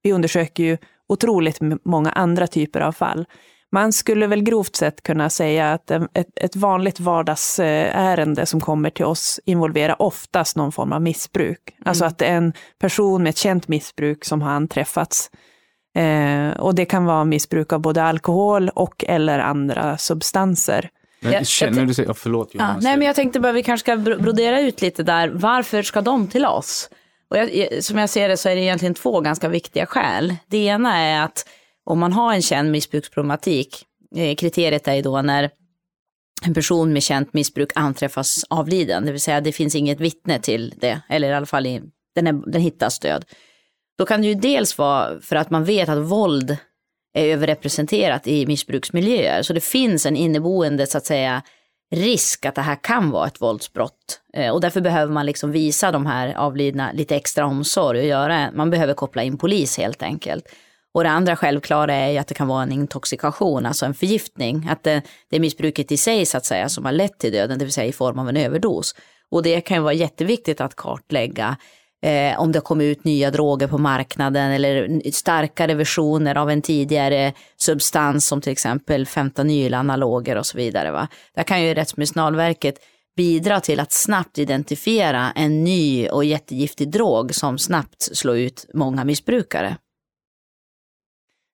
vi 0.04 0.12
undersöker 0.14 0.64
ju 0.64 0.78
otroligt 1.10 1.60
många 1.86 2.12
andra 2.12 2.48
typer 2.48 2.82
av 2.82 2.92
fall. 2.92 3.26
Man 3.72 3.94
skulle 3.94 4.28
väl 4.28 4.44
grovt 4.44 4.76
sett 4.76 5.04
kunna 5.04 5.30
säga 5.30 5.74
att 5.74 5.92
en- 5.92 6.08
ett, 6.14 6.28
ett 6.36 6.56
vanligt 6.56 7.00
vardagsärende 7.00 8.46
som 8.46 8.62
kommer 8.62 8.90
till 8.90 9.06
oss 9.06 9.40
involverar 9.46 10.02
oftast 10.02 10.56
någon 10.56 10.72
form 10.72 10.94
av 10.94 11.02
missbruk. 11.02 11.60
Alltså 11.86 12.06
att 12.06 12.18
det 12.18 12.26
är 12.26 12.36
en 12.38 12.54
person 12.80 13.24
med 13.24 13.30
ett 13.30 13.38
känt 13.38 13.68
missbruk 13.68 14.26
som 14.26 14.42
har 14.42 14.52
anträffats. 14.52 15.30
Eh, 15.98 16.60
och 16.60 16.76
det 16.76 16.86
kan 16.86 17.06
vara 17.06 17.24
missbruk 17.26 17.74
av 17.74 17.80
både 17.82 18.04
alkohol 18.04 18.70
och 18.70 19.06
eller 19.08 19.40
andra 19.40 19.98
substanser. 19.98 20.90
Men, 21.22 21.32
Jag- 21.34 21.48
känner 21.48 21.78
jag- 21.78 21.88
du 21.88 21.94
sig, 21.94 22.06
ja, 22.08 22.14
förlåt 22.14 22.50
Ja, 22.54 22.60
Jonas. 22.70 22.84
nej, 22.84 22.98
men 22.98 23.08
jag 23.08 23.16
tänkte 23.16 23.40
bara 23.40 23.52
vi 23.54 23.64
kanske 23.64 23.84
ska 23.84 23.98
bro- 23.98 24.22
brodera 24.22 24.60
ut 24.62 24.82
lite 24.82 25.04
där. 25.04 25.30
Varför 25.34 25.82
ska 25.82 26.02
de 26.02 26.28
till 26.28 26.46
oss? 26.46 26.90
Och 27.30 27.38
jag, 27.38 27.84
som 27.84 27.98
jag 27.98 28.10
ser 28.10 28.30
det 28.30 28.38
så 28.38 28.50
är 28.50 28.56
det 28.56 28.62
egentligen 28.62 28.94
två 28.94 29.22
ganska 29.22 29.48
viktiga 29.48 29.86
skäl. 29.86 30.36
Det 30.48 30.58
ena 30.58 30.98
är 30.98 31.24
att 31.24 31.46
om 31.84 32.00
man 32.00 32.14
har 32.14 32.34
en 32.34 32.42
känd 32.42 32.72
missbruksproblematik, 32.72 33.86
eh, 34.16 34.36
kriteriet 34.36 34.88
är 34.88 34.94
ju 34.94 35.02
då 35.02 35.22
när 35.22 35.50
en 36.46 36.54
person 36.54 36.94
med 36.94 37.04
känt 37.04 37.34
missbruk 37.34 37.72
anträffas 37.76 38.46
avliden, 38.50 39.06
det 39.06 39.12
vill 39.12 39.22
säga 39.22 39.42
det 39.42 39.52
finns 39.52 39.76
inget 39.76 40.00
vittne 40.00 40.40
till 40.40 40.74
det, 40.78 41.02
eller 41.10 41.30
i 41.30 41.34
alla 41.34 41.46
fall 41.46 41.66
i, 41.66 41.82
den, 42.16 42.28
är, 42.28 42.52
den 42.52 42.62
hittas 42.62 43.00
död. 43.00 43.26
Då 43.98 44.06
kan 44.06 44.22
det 44.22 44.28
ju 44.28 44.36
dels 44.36 44.78
vara 44.78 45.22
för 45.22 45.36
att 45.36 45.50
man 45.50 45.64
vet 45.64 45.90
att 45.90 45.98
våld 45.98 46.58
är 47.14 47.26
överrepresenterat 47.26 48.28
i 48.28 48.46
missbruksmiljöer. 48.46 49.42
Så 49.42 49.54
det 49.54 49.64
finns 49.64 50.06
en 50.06 50.16
inneboende 50.16 50.88
så 50.88 50.98
att 50.98 51.06
säga 51.06 51.42
risk 51.92 52.46
att 52.46 52.56
det 52.56 52.62
här 52.62 52.84
kan 52.84 53.12
vara 53.12 53.28
ett 53.28 53.42
våldsbrott. 53.42 54.22
Eh, 54.34 54.54
och 54.54 54.62
därför 54.62 54.82
behöver 54.82 55.14
man 55.14 55.26
liksom 55.26 55.52
visa 55.52 55.92
de 55.92 56.06
här 56.06 56.34
avlidna 56.34 56.92
lite 56.92 57.16
extra 57.16 57.46
omsorg 57.46 58.00
och 58.00 58.06
göra, 58.06 58.52
man 58.54 58.70
behöver 58.70 58.94
koppla 58.94 59.24
in 59.24 59.38
polis 59.38 59.78
helt 59.78 60.04
enkelt. 60.04 60.46
Och 60.94 61.04
det 61.04 61.10
andra 61.10 61.36
självklara 61.36 61.94
är 61.96 62.12
ju 62.12 62.18
att 62.18 62.28
det 62.28 62.34
kan 62.34 62.48
vara 62.48 62.64
en 62.64 62.72
intoxikation, 62.72 63.66
alltså 63.66 63.86
en 63.86 63.94
förgiftning. 63.94 64.68
Att 64.72 64.84
det, 64.84 65.02
det 65.30 65.36
är 65.36 65.40
missbruket 65.40 65.92
i 65.92 65.98
sig 65.98 66.26
så 66.26 66.38
att 66.38 66.46
säga 66.46 66.70
som 66.70 66.86
har 66.86 66.92
lett 66.92 67.20
till 67.20 67.32
döden, 67.32 67.60
det 67.60 67.66
vill 67.66 67.74
säga 67.74 67.88
i 67.88 67.92
form 67.92 68.20
av 68.20 68.30
en 68.30 68.38
överdos. 68.38 68.96
Och 69.32 69.44
det 69.44 69.62
kan 69.62 69.78
ju 69.78 69.84
vara 69.84 69.94
jätteviktigt 69.94 70.62
att 70.62 70.76
kartlägga 70.76 71.58
eh, 72.06 72.40
om 72.40 72.52
det 72.52 72.62
kommer 72.62 72.86
ut 72.86 73.04
nya 73.04 73.32
droger 73.32 73.68
på 73.68 73.78
marknaden 73.78 74.52
eller 74.52 75.02
starkare 75.12 75.74
versioner 75.74 76.38
av 76.38 76.50
en 76.50 76.62
tidigare 76.62 77.34
substans 77.58 78.28
som 78.28 78.42
till 78.42 78.52
exempel 78.52 79.06
fentanylanaloger 79.06 80.38
och 80.38 80.46
så 80.46 80.58
vidare. 80.58 80.92
Va? 80.92 81.08
Där 81.36 81.44
kan 81.44 81.64
ju 81.64 81.74
Rättsmedicinalverket 81.74 82.80
bidra 83.16 83.60
till 83.60 83.80
att 83.80 83.92
snabbt 83.92 84.38
identifiera 84.38 85.32
en 85.32 85.64
ny 85.64 86.10
och 86.10 86.26
jättegiftig 86.26 86.92
drog 86.92 87.36
som 87.36 87.58
snabbt 87.58 88.02
slår 88.02 88.38
ut 88.38 88.66
många 88.74 89.04
missbrukare. 89.04 89.78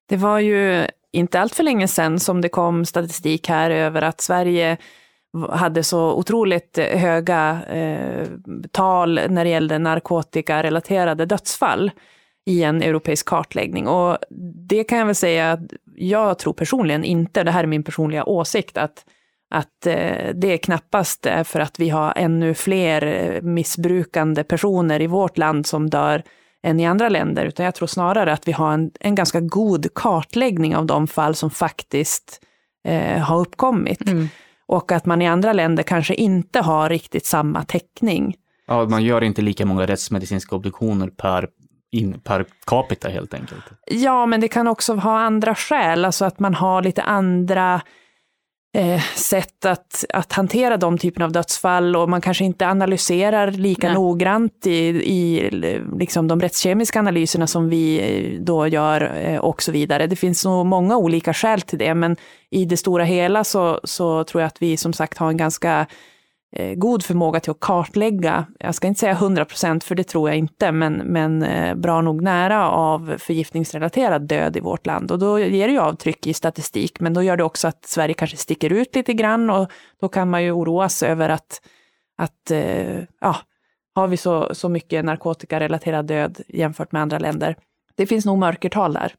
Det 0.10 0.18
var 0.18 0.40
ju 0.40 0.88
inte 1.14 1.40
allt 1.40 1.56
för 1.56 1.64
länge 1.64 1.88
sedan 1.88 2.20
som 2.20 2.42
det 2.42 2.50
kom 2.50 2.86
statistik 2.86 3.50
här 3.50 3.72
över 3.72 4.02
att 4.02 4.22
Sverige 4.22 4.78
hade 5.50 5.84
så 5.84 6.14
otroligt 6.14 6.78
eh, 6.78 7.00
höga 7.00 7.60
eh, 7.70 8.28
tal 8.72 9.20
när 9.30 9.44
det 9.44 9.50
gällde 9.50 9.80
narkotikarelaterade 9.80 11.26
dödsfall 11.26 11.92
i 12.46 12.64
en 12.64 12.82
europeisk 12.82 13.26
kartläggning. 13.26 13.88
Och 13.88 14.18
det 14.68 14.84
kan 14.84 14.98
jag 14.98 15.06
väl 15.06 15.16
säga 15.16 15.52
att 15.52 15.60
jag 15.96 16.40
tror 16.40 16.54
personligen 16.54 17.04
inte, 17.04 17.44
det 17.44 17.52
här 17.52 17.64
är 17.64 17.68
min 17.68 17.84
personliga 17.84 18.26
åsikt, 18.26 18.78
att, 18.78 19.06
att 19.50 19.88
eh, 19.88 20.34
det 20.36 20.58
knappast 20.58 21.26
är 21.26 21.44
för 21.44 21.60
att 21.60 21.80
vi 21.80 21.90
har 21.90 22.14
ännu 22.16 22.54
fler 22.54 23.06
eh, 23.06 23.42
missbrukande 23.42 24.44
personer 24.44 25.02
i 25.02 25.08
vårt 25.08 25.38
land 25.38 25.66
som 25.66 25.90
dör 25.90 26.24
än 26.64 26.80
i 26.80 26.86
andra 26.86 27.10
länder, 27.10 27.46
utan 27.46 27.66
jag 27.66 27.76
tror 27.76 27.88
snarare 27.88 28.34
att 28.34 28.48
vi 28.48 28.52
har 28.52 28.74
en, 28.74 28.92
en 29.00 29.16
ganska 29.16 29.40
god 29.40 29.94
kartläggning 29.94 30.76
av 30.76 30.86
de 30.86 31.08
fall 31.08 31.36
som 31.36 31.50
faktiskt 31.50 32.42
eh, 32.88 33.18
har 33.18 33.40
uppkommit. 33.40 34.10
Mm. 34.10 34.30
Och 34.72 34.92
att 34.92 35.06
man 35.06 35.22
i 35.22 35.28
andra 35.28 35.54
länder 35.54 35.84
kanske 35.84 36.14
inte 36.14 36.60
har 36.60 36.90
riktigt 36.90 37.26
samma 37.26 37.64
täckning. 37.64 38.36
Ja, 38.68 38.86
man 38.86 39.04
gör 39.04 39.24
inte 39.24 39.42
lika 39.42 39.66
många 39.66 39.86
rättsmedicinska 39.86 40.56
obduktioner 40.56 41.08
per, 41.08 41.48
in, 41.92 42.20
per 42.20 42.46
capita 42.66 43.10
helt 43.10 43.34
enkelt. 43.34 43.64
Ja, 43.86 44.26
men 44.26 44.42
det 44.42 44.48
kan 44.48 44.68
också 44.68 44.96
ha 44.96 45.20
andra 45.20 45.56
skäl, 45.56 46.06
alltså 46.06 46.26
att 46.26 46.40
man 46.40 46.54
har 46.54 46.82
lite 46.82 47.02
andra 47.02 47.82
eh, 48.74 49.02
sätt 49.16 49.66
att, 49.66 50.06
att 50.14 50.34
hantera 50.34 50.78
de 50.78 50.98
typerna 50.98 51.26
av 51.26 51.32
dödsfall 51.32 51.96
och 51.96 52.10
man 52.10 52.22
kanske 52.22 52.46
inte 52.46 52.68
analyserar 52.68 53.52
lika 53.52 53.88
Nej. 53.88 53.96
noggrant 53.96 54.68
i, 54.68 54.72
i 54.90 55.50
liksom 56.00 56.28
de 56.28 56.42
rättskemiska 56.42 57.00
analyserna 57.00 57.48
som 57.48 57.70
vi 57.70 58.00
eh, 58.00 58.42
då 58.42 58.68
gör 58.68 59.18
eh, 59.26 59.40
och 59.40 59.64
så 59.64 59.72
vidare. 59.72 60.08
Det 60.08 60.16
finns 60.16 60.46
nog 60.46 60.66
många 60.66 60.98
olika 60.98 61.34
skäl 61.34 61.62
till 61.62 61.80
det, 61.80 61.94
men 61.94 62.16
i 62.50 62.66
det 62.66 62.78
stora 62.78 63.04
hela 63.04 63.44
så, 63.44 63.80
så 63.84 64.24
tror 64.24 64.42
jag 64.42 64.48
att 64.48 64.62
vi 64.62 64.78
som 64.78 64.94
sagt 64.94 65.18
har 65.18 65.30
en 65.30 65.38
ganska 65.38 65.88
Eh, 66.54 66.76
god 66.76 67.04
förmåga 67.04 67.40
till 67.40 67.52
att 67.52 67.60
kartlägga, 67.60 68.46
jag 68.60 68.76
ska 68.76 68.88
inte 68.88 69.00
säga 69.00 69.12
100 69.12 69.46
procent 69.46 69.84
för 69.84 69.96
det 69.96 70.04
tror 70.04 70.30
jag 70.30 70.38
inte, 70.38 70.72
men, 70.72 70.94
men 70.94 71.44
eh, 71.44 71.76
bra 71.76 72.02
nog 72.02 72.22
nära 72.22 72.70
av 72.70 73.16
förgiftningsrelaterad 73.18 74.22
död 74.22 74.58
i 74.58 74.60
vårt 74.60 74.86
land. 74.86 75.12
Och 75.12 75.20
då 75.20 75.40
ger 75.40 75.68
det 75.68 75.74
ju 75.74 75.80
avtryck 75.80 76.28
i 76.28 76.34
statistik, 76.34 77.00
men 77.00 77.14
då 77.14 77.24
gör 77.24 77.38
det 77.38 77.44
också 77.44 77.68
att 77.68 77.86
Sverige 77.86 78.14
kanske 78.14 78.38
sticker 78.38 78.74
ut 78.74 78.96
lite 78.96 79.14
grann 79.14 79.50
och 79.50 79.72
då 80.02 80.08
kan 80.08 80.30
man 80.30 80.44
ju 80.44 80.52
oroas 80.52 81.04
över 81.04 81.30
att, 81.30 81.62
att 82.18 82.52
eh, 82.52 83.00
ja, 83.22 83.36
har 83.96 84.08
vi 84.08 84.18
så, 84.18 84.56
så 84.56 84.70
mycket 84.70 85.06
narkotikarelaterad 85.06 86.06
död 86.06 86.42
jämfört 86.48 86.92
med 86.92 87.02
andra 87.02 87.20
länder? 87.20 87.56
Det 87.96 88.08
finns 88.08 88.26
nog 88.26 88.38
mörkertal 88.38 88.94
där. 88.94 89.14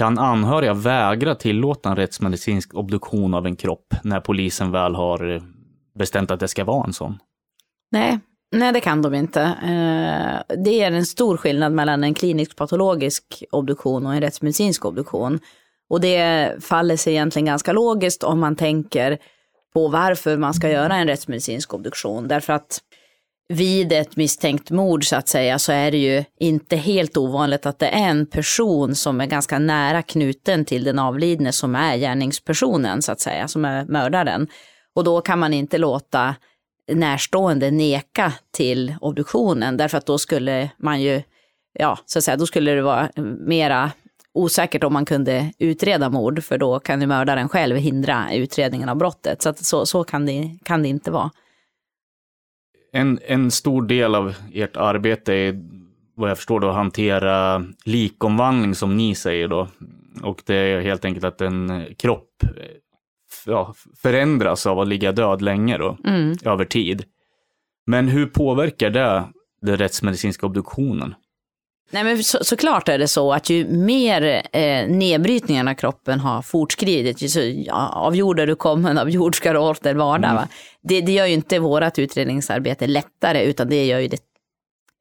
Kan 0.00 0.18
anhöriga 0.18 0.74
vägra 0.74 1.34
tillåta 1.34 1.90
en 1.90 1.96
rättsmedicinsk 1.96 2.74
obduktion 2.74 3.34
av 3.34 3.46
en 3.46 3.56
kropp 3.56 3.94
när 4.02 4.20
polisen 4.20 4.72
väl 4.72 4.94
har 4.94 5.34
eh, 5.34 5.42
bestämt 5.98 6.30
att 6.30 6.40
det 6.40 6.48
ska 6.48 6.64
vara 6.64 6.86
en 6.86 6.92
sån? 6.92 7.18
Nej, 7.90 8.18
nej 8.56 8.72
det 8.72 8.80
kan 8.80 9.02
de 9.02 9.14
inte. 9.14 9.42
Eh, 9.42 10.56
det 10.56 10.82
är 10.82 10.92
en 10.92 11.06
stor 11.06 11.36
skillnad 11.36 11.72
mellan 11.72 12.04
en 12.04 12.14
klinisk 12.14 12.56
patologisk 12.56 13.44
obduktion 13.50 14.06
och 14.06 14.14
en 14.14 14.20
rättsmedicinsk 14.20 14.84
obduktion. 14.84 15.38
Och 15.88 16.00
det 16.00 16.52
faller 16.64 16.96
sig 16.96 17.12
egentligen 17.12 17.46
ganska 17.46 17.72
logiskt 17.72 18.22
om 18.22 18.40
man 18.40 18.56
tänker 18.56 19.18
på 19.74 19.88
varför 19.88 20.36
man 20.36 20.54
ska 20.54 20.70
göra 20.70 20.96
en 20.96 21.06
rättsmedicinsk 21.06 21.74
obduktion. 21.74 22.28
Därför 22.28 22.52
att 22.52 22.80
vid 23.50 23.92
ett 23.92 24.16
misstänkt 24.16 24.70
mord 24.70 25.04
så 25.08 25.16
att 25.16 25.28
säga 25.28 25.58
så 25.58 25.72
är 25.72 25.90
det 25.90 25.98
ju 25.98 26.24
inte 26.38 26.76
helt 26.76 27.16
ovanligt 27.16 27.66
att 27.66 27.78
det 27.78 27.88
är 27.88 28.08
en 28.08 28.26
person 28.26 28.94
som 28.94 29.20
är 29.20 29.26
ganska 29.26 29.58
nära 29.58 30.02
knuten 30.02 30.64
till 30.64 30.84
den 30.84 30.98
avlidne 30.98 31.52
som 31.52 31.74
är 31.74 31.96
gärningspersonen 31.96 33.02
så 33.02 33.12
att 33.12 33.20
säga, 33.20 33.48
som 33.48 33.64
är 33.64 33.84
mördaren. 33.84 34.48
Och 34.94 35.04
då 35.04 35.20
kan 35.20 35.38
man 35.38 35.54
inte 35.54 35.78
låta 35.78 36.34
närstående 36.92 37.70
neka 37.70 38.32
till 38.50 38.94
obduktionen 39.00 39.76
därför 39.76 39.98
att 39.98 40.06
då 40.06 40.18
skulle 40.18 40.70
man 40.78 41.00
ju, 41.00 41.22
ja 41.72 41.98
så 42.06 42.18
att 42.18 42.24
säga, 42.24 42.36
då 42.36 42.46
skulle 42.46 42.70
det 42.70 42.82
vara 42.82 43.10
mera 43.46 43.90
osäkert 44.34 44.84
om 44.84 44.92
man 44.92 45.04
kunde 45.04 45.52
utreda 45.58 46.08
mord, 46.08 46.44
för 46.44 46.58
då 46.58 46.78
kan 46.78 47.00
ju 47.00 47.06
mördaren 47.06 47.48
själv 47.48 47.76
hindra 47.76 48.34
utredningen 48.34 48.88
av 48.88 48.96
brottet. 48.96 49.42
Så, 49.42 49.48
att 49.48 49.64
så, 49.64 49.86
så 49.86 50.04
kan, 50.04 50.26
det, 50.26 50.58
kan 50.64 50.82
det 50.82 50.88
inte 50.88 51.10
vara. 51.10 51.30
En, 52.92 53.18
en 53.26 53.50
stor 53.50 53.82
del 53.82 54.14
av 54.14 54.34
ert 54.54 54.76
arbete 54.76 55.34
är 55.34 55.60
vad 56.16 56.30
jag 56.30 56.36
förstår 56.36 56.60
då 56.60 56.68
att 56.68 56.74
hantera 56.74 57.64
likomvandling 57.84 58.74
som 58.74 58.96
ni 58.96 59.14
säger 59.14 59.48
då. 59.48 59.68
Och 60.22 60.42
det 60.46 60.54
är 60.54 60.80
helt 60.80 61.04
enkelt 61.04 61.24
att 61.24 61.40
en 61.40 61.86
kropp 61.98 62.28
ja, 63.46 63.74
förändras 64.02 64.66
av 64.66 64.78
att 64.80 64.88
ligga 64.88 65.12
död 65.12 65.42
länge 65.42 65.78
då, 65.78 65.96
Mm. 66.04 66.36
över 66.44 66.64
tid. 66.64 67.04
Men 67.86 68.08
hur 68.08 68.26
påverkar 68.26 68.90
det 68.90 69.24
den 69.62 69.76
rättsmedicinska 69.76 70.46
obduktionen? 70.46 71.14
Nej, 71.90 72.04
men 72.04 72.24
så, 72.24 72.44
såklart 72.44 72.88
är 72.88 72.98
det 72.98 73.08
så 73.08 73.32
att 73.32 73.50
ju 73.50 73.68
mer 73.68 74.42
eh, 74.52 74.88
nedbrytningen 74.88 75.68
av 75.68 75.74
kroppen 75.74 76.20
har 76.20 76.42
fortskridit, 76.42 77.22
ju 77.22 77.28
så, 77.28 77.40
ja, 77.42 77.88
av 77.88 78.16
jord 78.16 78.40
är 78.40 78.46
du 78.46 78.54
kommen, 78.54 78.98
av 78.98 79.10
jord 79.10 79.36
ska 79.36 79.52
du 79.52 79.58
åter 79.58 79.94
vardag. 79.94 80.34
Va? 80.34 80.48
Det, 80.82 81.00
det 81.00 81.12
gör 81.12 81.26
ju 81.26 81.34
inte 81.34 81.58
vårt 81.58 81.98
utredningsarbete 81.98 82.86
lättare, 82.86 83.42
utan 83.44 83.68
det 83.68 83.86
gör 83.86 83.98
ju 83.98 84.08
det 84.08 84.20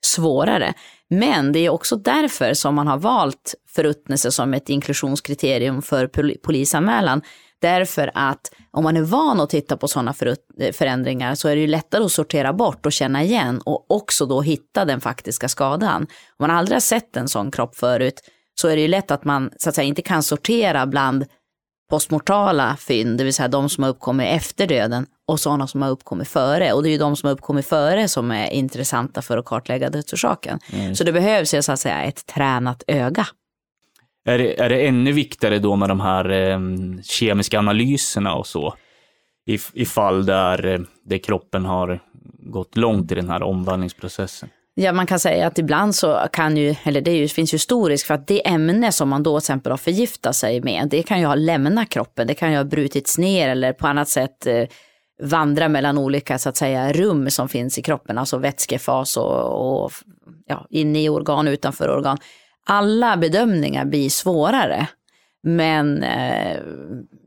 svårare. 0.06 0.74
Men 1.10 1.52
det 1.52 1.60
är 1.60 1.70
också 1.70 1.96
därför 1.96 2.54
som 2.54 2.76
man 2.76 2.88
har 2.88 2.98
valt 2.98 3.56
förruttnelse 3.76 4.32
som 4.32 4.54
ett 4.54 4.70
inklusionskriterium 4.70 5.82
för 5.82 6.08
pol- 6.08 6.38
polisanmälan. 6.44 7.22
Därför 7.62 8.12
att 8.14 8.52
om 8.72 8.84
man 8.84 8.98
är 8.98 9.02
van 9.02 9.40
att 9.40 9.50
titta 9.50 9.78
på 9.78 9.88
sådana 9.88 10.14
förut- 10.14 10.72
förändringar 10.74 11.36
så 11.36 11.48
är 11.48 11.56
det 11.56 11.62
ju 11.62 11.68
lättare 11.68 12.04
att 12.04 12.12
sortera 12.12 12.54
bort 12.54 12.86
och 12.86 12.92
känna 12.92 13.24
igen 13.24 13.62
och 13.66 13.86
också 13.92 14.26
då 14.26 14.42
hitta 14.42 14.86
den 14.86 15.02
faktiska 15.02 15.48
skadan. 15.50 16.02
Om 16.02 16.08
man 16.48 16.52
aldrig 16.52 16.76
har 16.76 16.82
sett 16.82 17.18
en 17.18 17.30
sån 17.30 17.52
kropp 17.52 17.76
förut 17.76 18.22
så 18.62 18.68
är 18.68 18.76
det 18.76 18.82
ju 18.82 18.88
lätt 18.88 19.12
att 19.12 19.26
man 19.26 19.52
så 19.58 19.70
att 19.70 19.76
säga 19.76 19.86
inte 19.86 20.02
kan 20.02 20.24
sortera 20.24 20.86
bland 20.86 21.26
postmortala 21.90 22.78
fynd, 22.80 23.18
det 23.18 23.24
vill 23.24 23.34
säga 23.34 23.48
de 23.48 23.70
som 23.70 23.84
har 23.84 23.92
uppkommit 23.92 24.28
efter 24.28 24.68
döden 24.68 25.06
och 25.28 25.40
sådana 25.40 25.68
som 25.68 25.82
har 25.82 25.90
uppkommit 25.90 26.28
före. 26.28 26.74
Och 26.74 26.84
det 26.84 26.90
är 26.90 26.92
ju 26.92 26.98
de 26.98 27.16
som 27.16 27.28
har 27.28 27.34
uppkommit 27.34 27.66
före 27.66 28.08
som 28.08 28.32
är 28.32 28.50
intressanta 28.50 29.22
för 29.22 29.38
att 29.38 29.46
kartlägga 29.46 29.90
dödsorsaken. 29.90 30.60
Så 30.96 31.04
det 31.04 31.12
behövs 31.12 31.54
ju 31.54 31.62
så 31.62 31.72
att 31.72 31.80
säga 31.80 32.04
ett 32.04 32.26
tränat 32.26 32.84
öga. 32.88 33.28
Är 34.26 34.38
det, 34.38 34.60
är 34.60 34.70
det 34.70 34.88
ännu 34.88 35.12
viktigare 35.12 35.60
då 35.60 35.76
med 35.76 35.90
de 35.90 36.00
här 36.00 36.30
eh, 36.30 36.60
kemiska 37.04 37.60
analyserna 37.60 38.36
och 38.36 38.48
så? 38.48 38.74
I, 39.46 39.60
I 39.74 39.86
fall 39.86 40.26
där, 40.26 40.66
eh, 40.66 40.80
där 41.06 41.18
kroppen 41.18 41.66
har 41.66 42.00
gått 42.40 42.78
långt 42.78 43.12
i 43.12 43.16
den 43.16 43.30
här 43.30 43.44
omvandlingsprocessen. 43.44 44.50
Ja, 44.82 44.94
man 44.94 45.08
kan 45.08 45.20
säga 45.20 45.48
att 45.48 45.58
ibland 45.58 45.96
så 45.96 46.28
kan 46.32 46.58
ju, 46.58 46.76
eller 46.84 47.02
det 47.02 47.12
ju, 47.12 47.28
finns 47.28 47.54
ju 47.54 47.58
stor 47.58 47.90
risk 47.90 48.08
för 48.08 48.14
att 48.14 48.28
det 48.28 48.48
ämne 48.48 48.92
som 48.92 49.10
man 49.10 49.24
då 49.24 49.40
till 49.40 49.44
exempel 49.44 49.72
har 49.72 49.78
förgiftat 49.78 50.36
sig 50.36 50.62
med, 50.62 50.88
det 50.92 51.04
kan 51.04 51.20
ju 51.20 51.26
ha 51.26 51.36
lämnat 51.36 51.90
kroppen, 51.90 52.28
det 52.28 52.34
kan 52.34 52.52
ju 52.52 52.58
ha 52.58 52.64
brutits 52.64 53.18
ner 53.18 53.50
eller 53.50 53.74
på 53.74 53.88
annat 53.88 54.10
sätt 54.10 54.48
eh, 54.48 54.64
vandra 55.22 55.70
mellan 55.70 55.98
olika 55.98 56.38
så 56.38 56.50
att 56.50 56.58
säga 56.58 56.94
rum 56.94 57.30
som 57.30 57.50
finns 57.50 57.78
i 57.78 57.82
kroppen, 57.82 58.18
alltså 58.18 58.38
vätskefas 58.38 59.18
och, 59.18 59.84
och 59.84 59.92
ja, 60.46 60.68
inne 60.70 61.04
i 61.04 61.10
organ, 61.10 61.48
utanför 61.48 61.90
organ. 61.90 62.18
Alla 62.72 63.18
bedömningar 63.18 63.86
blir 63.86 64.10
svårare. 64.10 64.88
Men 65.44 66.04
eh, 66.04 66.58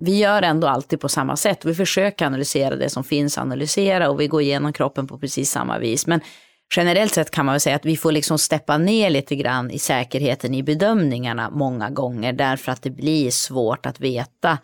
vi 0.01 0.19
gör 0.19 0.43
ändå 0.43 0.69
alltid 0.69 1.01
på 1.01 1.09
samma 1.09 1.37
sätt. 1.37 1.65
Vi 1.65 1.75
försöker 1.75 2.27
analysera 2.27 2.77
det 2.77 2.89
som 2.89 3.05
finns 3.05 3.39
att 3.39 3.43
analysera 3.43 4.11
och 4.11 4.21
vi 4.21 4.27
går 4.27 4.43
igenom 4.43 4.73
kroppen 4.73 5.07
på 5.07 5.19
precis 5.19 5.51
samma 5.51 5.79
vis. 5.79 6.07
Men 6.07 6.21
generellt 6.77 7.15
sett 7.15 7.31
kan 7.31 7.47
man 7.47 7.53
väl 7.53 7.61
säga 7.61 7.77
att 7.77 7.85
vi 7.85 7.97
får 7.97 8.13
liksom 8.13 8.39
steppa 8.39 8.79
ner 8.79 9.11
lite 9.11 9.37
grann 9.37 9.71
i 9.71 9.79
säkerheten 9.79 10.55
i 10.55 10.63
bedömningarna 10.63 11.51
många 11.51 11.91
gånger 11.91 12.33
därför 12.33 12.73
att 12.73 12.83
det 12.83 12.91
blir 12.91 13.31
svårt 13.31 13.87
att 13.87 14.01
veta 14.01 14.59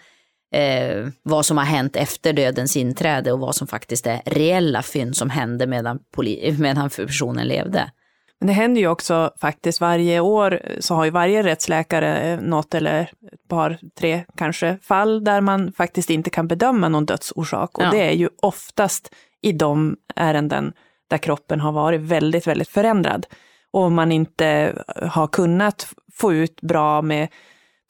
eh, 0.54 1.06
vad 1.22 1.46
som 1.46 1.58
har 1.58 1.64
hänt 1.64 1.96
efter 1.96 2.32
dödens 2.32 2.76
inträde 2.76 3.32
och 3.32 3.38
vad 3.38 3.54
som 3.54 3.66
faktiskt 3.66 4.06
är 4.06 4.20
reella 4.26 4.82
fynd 4.82 5.16
som 5.16 5.30
hände 5.30 5.66
medan, 5.66 5.98
poli- 6.16 6.58
medan 6.60 6.90
personen 6.90 7.48
levde. 7.48 7.90
Men 8.40 8.46
det 8.46 8.52
händer 8.52 8.80
ju 8.80 8.88
också 8.88 9.30
faktiskt 9.40 9.80
varje 9.80 10.20
år 10.20 10.60
så 10.78 10.94
har 10.94 11.04
ju 11.04 11.10
varje 11.10 11.42
rättsläkare 11.42 12.32
eh, 12.32 12.40
något 12.40 12.74
eller 12.74 13.02
ett 13.02 13.48
par, 13.48 13.78
tre 13.98 14.24
kanske 14.36 14.78
fall 14.82 15.24
där 15.24 15.40
man 15.40 15.72
faktiskt 15.72 16.10
inte 16.10 16.30
kan 16.30 16.48
bedöma 16.48 16.88
någon 16.88 17.06
dödsorsak. 17.06 17.78
Och 17.78 17.84
Ja. 17.84 17.90
det 17.90 18.00
är 18.00 18.12
ju 18.12 18.28
oftast 18.42 19.14
i 19.42 19.52
de 19.52 19.96
ärenden 20.16 20.72
där 21.10 21.18
kroppen 21.18 21.60
har 21.60 21.72
varit 21.72 22.00
väldigt, 22.00 22.46
väldigt 22.46 22.68
förändrad. 22.68 23.26
Och 23.70 23.92
man 23.92 24.12
inte 24.12 24.74
har 25.02 25.26
kunnat 25.26 25.88
få 26.12 26.32
ut 26.32 26.60
bra 26.60 27.02
med 27.02 27.28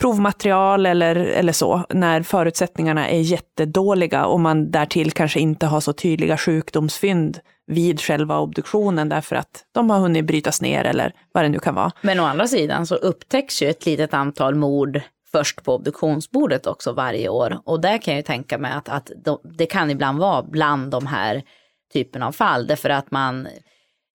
provmaterial 0.00 0.86
eller, 0.86 1.16
eller 1.16 1.52
så, 1.52 1.84
när 1.90 2.22
förutsättningarna 2.22 3.08
är 3.08 3.20
jättedåliga 3.20 4.26
och 4.26 4.40
man 4.40 4.70
därtill 4.70 5.12
kanske 5.12 5.40
inte 5.40 5.66
har 5.66 5.80
så 5.80 5.92
tydliga 5.92 6.36
sjukdomsfynd 6.36 7.40
vid 7.68 8.00
själva 8.00 8.38
obduktionen 8.38 9.08
därför 9.08 9.36
att 9.36 9.64
de 9.74 9.90
har 9.90 9.98
hunnit 9.98 10.24
brytas 10.24 10.62
ner 10.62 10.84
eller 10.84 11.12
vad 11.32 11.44
det 11.44 11.48
nu 11.48 11.58
kan 11.58 11.74
vara. 11.74 11.92
Men 12.00 12.20
å 12.20 12.24
andra 12.24 12.48
sidan 12.48 12.86
så 12.86 12.94
upptäcks 12.94 13.62
ju 13.62 13.68
ett 13.68 13.86
litet 13.86 14.14
antal 14.14 14.54
mord 14.54 15.00
först 15.32 15.64
på 15.64 15.74
obduktionsbordet 15.74 16.66
också 16.66 16.92
varje 16.92 17.28
år. 17.28 17.60
Och 17.64 17.80
där 17.80 17.98
kan 17.98 18.14
jag 18.14 18.18
ju 18.18 18.22
tänka 18.22 18.58
mig 18.58 18.72
att, 18.72 18.88
att 18.88 19.10
de, 19.24 19.38
det 19.58 19.66
kan 19.66 19.90
ibland 19.90 20.18
vara 20.18 20.42
bland 20.42 20.90
de 20.90 21.06
här 21.06 21.42
typen 21.92 22.22
av 22.22 22.32
fall. 22.32 22.66
Därför 22.66 22.90
att 22.90 23.10
man, 23.10 23.48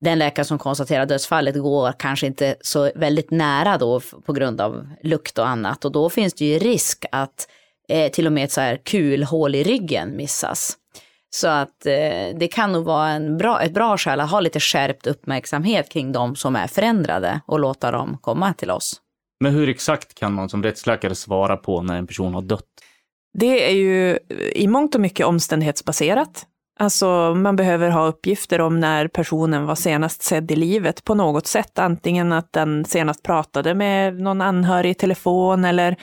den 0.02 0.20
läkare 0.20 0.46
som 0.46 0.60
konstaterar 0.60 1.06
dödsfallet 1.06 1.56
går 1.56 1.94
kanske 2.00 2.28
inte 2.28 2.56
så 2.62 2.92
väldigt 2.96 3.32
nära 3.32 3.78
då 3.78 4.02
på 4.26 4.34
grund 4.34 4.62
av 4.62 4.88
lukt 5.04 5.38
och 5.38 5.48
annat. 5.48 5.86
Och 5.86 5.92
då 5.92 6.10
finns 6.10 6.34
det 6.34 6.46
ju 6.46 6.60
risk 6.60 7.06
att 7.12 7.48
eh, 7.90 8.12
till 8.12 8.28
och 8.28 8.34
med 8.34 8.44
ett 8.44 8.52
så 8.52 8.62
här 8.62 8.78
kulhål 8.86 9.56
i 9.56 9.64
ryggen 9.64 10.18
missas. 10.18 10.78
Så 11.36 11.48
att 11.48 11.86
eh, 11.86 12.38
det 12.40 12.50
kan 12.52 12.72
nog 12.72 12.86
vara 12.86 13.10
en 13.10 13.38
bra, 13.38 13.62
ett 13.62 13.74
bra 13.74 13.98
skäl 13.98 14.20
att 14.20 14.32
ha 14.32 14.40
lite 14.40 14.60
skärpt 14.60 15.08
uppmärksamhet 15.08 15.90
kring 15.90 16.12
de 16.12 16.36
som 16.36 16.56
är 16.56 16.68
förändrade 16.68 17.42
och 17.46 17.60
låta 17.60 17.92
dem 17.92 18.18
komma 18.22 18.54
till 18.54 18.72
oss. 18.72 19.02
Men 19.40 19.54
hur 19.54 19.70
exakt 19.70 20.16
kan 20.16 20.34
man 20.34 20.50
som 20.50 20.64
rättsläkare 20.64 21.16
svara 21.16 21.58
på 21.58 21.82
när 21.82 21.98
en 21.98 22.08
person 22.08 22.34
har 22.34 22.42
dött? 22.42 22.66
Det 23.38 23.70
är 23.70 23.76
ju 23.76 24.20
i 24.56 24.68
mångt 24.68 24.96
och 24.96 25.02
mycket 25.02 25.26
omständighetsbaserat. 25.26 26.46
Alltså 26.80 27.36
man 27.36 27.56
behöver 27.56 27.90
ha 27.90 28.08
uppgifter 28.08 28.62
om 28.62 28.80
när 28.80 29.08
personen 29.08 29.66
var 29.66 29.76
senast 29.76 30.24
sedd 30.24 30.52
i 30.52 30.56
livet 30.56 31.04
på 31.04 31.16
något 31.16 31.48
sätt. 31.48 31.80
Antingen 31.80 32.32
att 32.32 32.54
den 32.54 32.86
senast 32.86 33.24
pratade 33.24 33.76
med 33.76 34.20
någon 34.20 34.42
anhörig 34.42 34.92
i 34.92 34.94
telefon 34.94 35.66
eller 35.66 35.98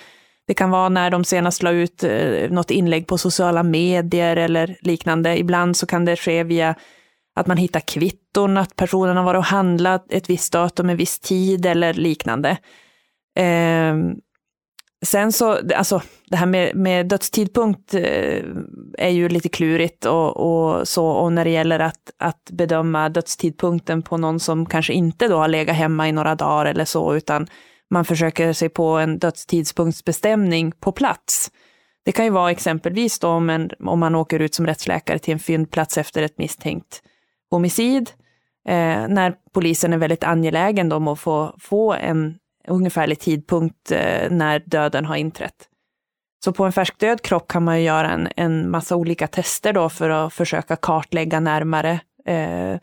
det 0.50 0.54
kan 0.54 0.70
vara 0.70 0.88
när 0.88 1.10
de 1.10 1.24
senast 1.24 1.62
la 1.62 1.70
ut 1.70 2.04
eh, 2.04 2.50
något 2.50 2.70
inlägg 2.70 3.06
på 3.06 3.18
sociala 3.18 3.62
medier 3.62 4.36
eller 4.36 4.76
liknande. 4.80 5.38
Ibland 5.38 5.76
så 5.76 5.86
kan 5.86 6.04
det 6.04 6.16
ske 6.16 6.44
via 6.44 6.74
att 7.36 7.46
man 7.46 7.56
hittar 7.56 7.80
kvitton, 7.80 8.56
att 8.56 8.76
personen 8.76 9.16
har 9.16 9.24
varit 9.24 9.38
och 9.38 9.44
handlat 9.44 10.12
ett 10.12 10.30
visst 10.30 10.52
datum, 10.52 10.90
en 10.90 10.96
viss 10.96 11.20
tid 11.20 11.66
eller 11.66 11.94
liknande. 11.94 12.56
Ehm, 13.38 14.14
sen 15.06 15.32
så, 15.32 15.58
alltså 15.76 16.02
det 16.30 16.36
här 16.36 16.46
med, 16.46 16.76
med 16.76 17.08
dödstidpunkt 17.08 17.94
eh, 17.94 18.44
är 18.98 19.10
ju 19.10 19.28
lite 19.28 19.48
klurigt 19.48 20.04
och, 20.04 20.36
och 20.36 20.88
så, 20.88 21.06
och 21.06 21.32
när 21.32 21.44
det 21.44 21.50
gäller 21.50 21.78
att, 21.78 22.10
att 22.18 22.50
bedöma 22.52 23.08
dödstidpunkten 23.08 24.02
på 24.02 24.16
någon 24.16 24.40
som 24.40 24.66
kanske 24.66 24.92
inte 24.92 25.28
då 25.28 25.36
har 25.36 25.48
legat 25.48 25.76
hemma 25.76 26.08
i 26.08 26.12
några 26.12 26.34
dagar 26.34 26.66
eller 26.66 26.84
så, 26.84 27.14
utan 27.14 27.46
man 27.90 28.04
försöker 28.04 28.52
sig 28.52 28.68
på 28.68 28.86
en 28.88 29.18
dödstidspunktsbestämning 29.18 30.72
på 30.72 30.92
plats. 30.92 31.50
Det 32.04 32.12
kan 32.12 32.24
ju 32.24 32.30
vara 32.30 32.50
exempelvis 32.50 33.18
då 33.18 33.28
om, 33.28 33.50
en, 33.50 33.70
om 33.80 34.00
man 34.00 34.14
åker 34.14 34.40
ut 34.40 34.54
som 34.54 34.66
rättsläkare 34.66 35.18
till 35.18 35.32
en 35.32 35.38
fyndplats 35.38 35.98
efter 35.98 36.22
ett 36.22 36.38
misstänkt 36.38 37.02
homicid, 37.50 38.10
eh, 38.68 39.08
när 39.08 39.34
polisen 39.52 39.92
är 39.92 39.98
väldigt 39.98 40.24
angelägen 40.24 40.92
om 40.92 41.08
att 41.08 41.20
få, 41.20 41.56
få 41.60 41.92
en 41.94 42.38
ungefärlig 42.68 43.18
tidpunkt 43.18 43.92
eh, 43.92 44.30
när 44.30 44.62
döden 44.66 45.04
har 45.04 45.16
inträtt. 45.16 45.66
Så 46.44 46.52
på 46.52 46.64
en 46.64 46.72
färsk 46.72 46.98
död 46.98 47.22
kropp 47.22 47.48
kan 47.48 47.64
man 47.64 47.78
ju 47.78 47.86
göra 47.86 48.10
en, 48.10 48.28
en 48.36 48.70
massa 48.70 48.96
olika 48.96 49.26
tester 49.26 49.72
då 49.72 49.88
för 49.88 50.10
att 50.10 50.34
försöka 50.34 50.76
kartlägga 50.76 51.40
närmare 51.40 52.00
eh, 52.26 52.78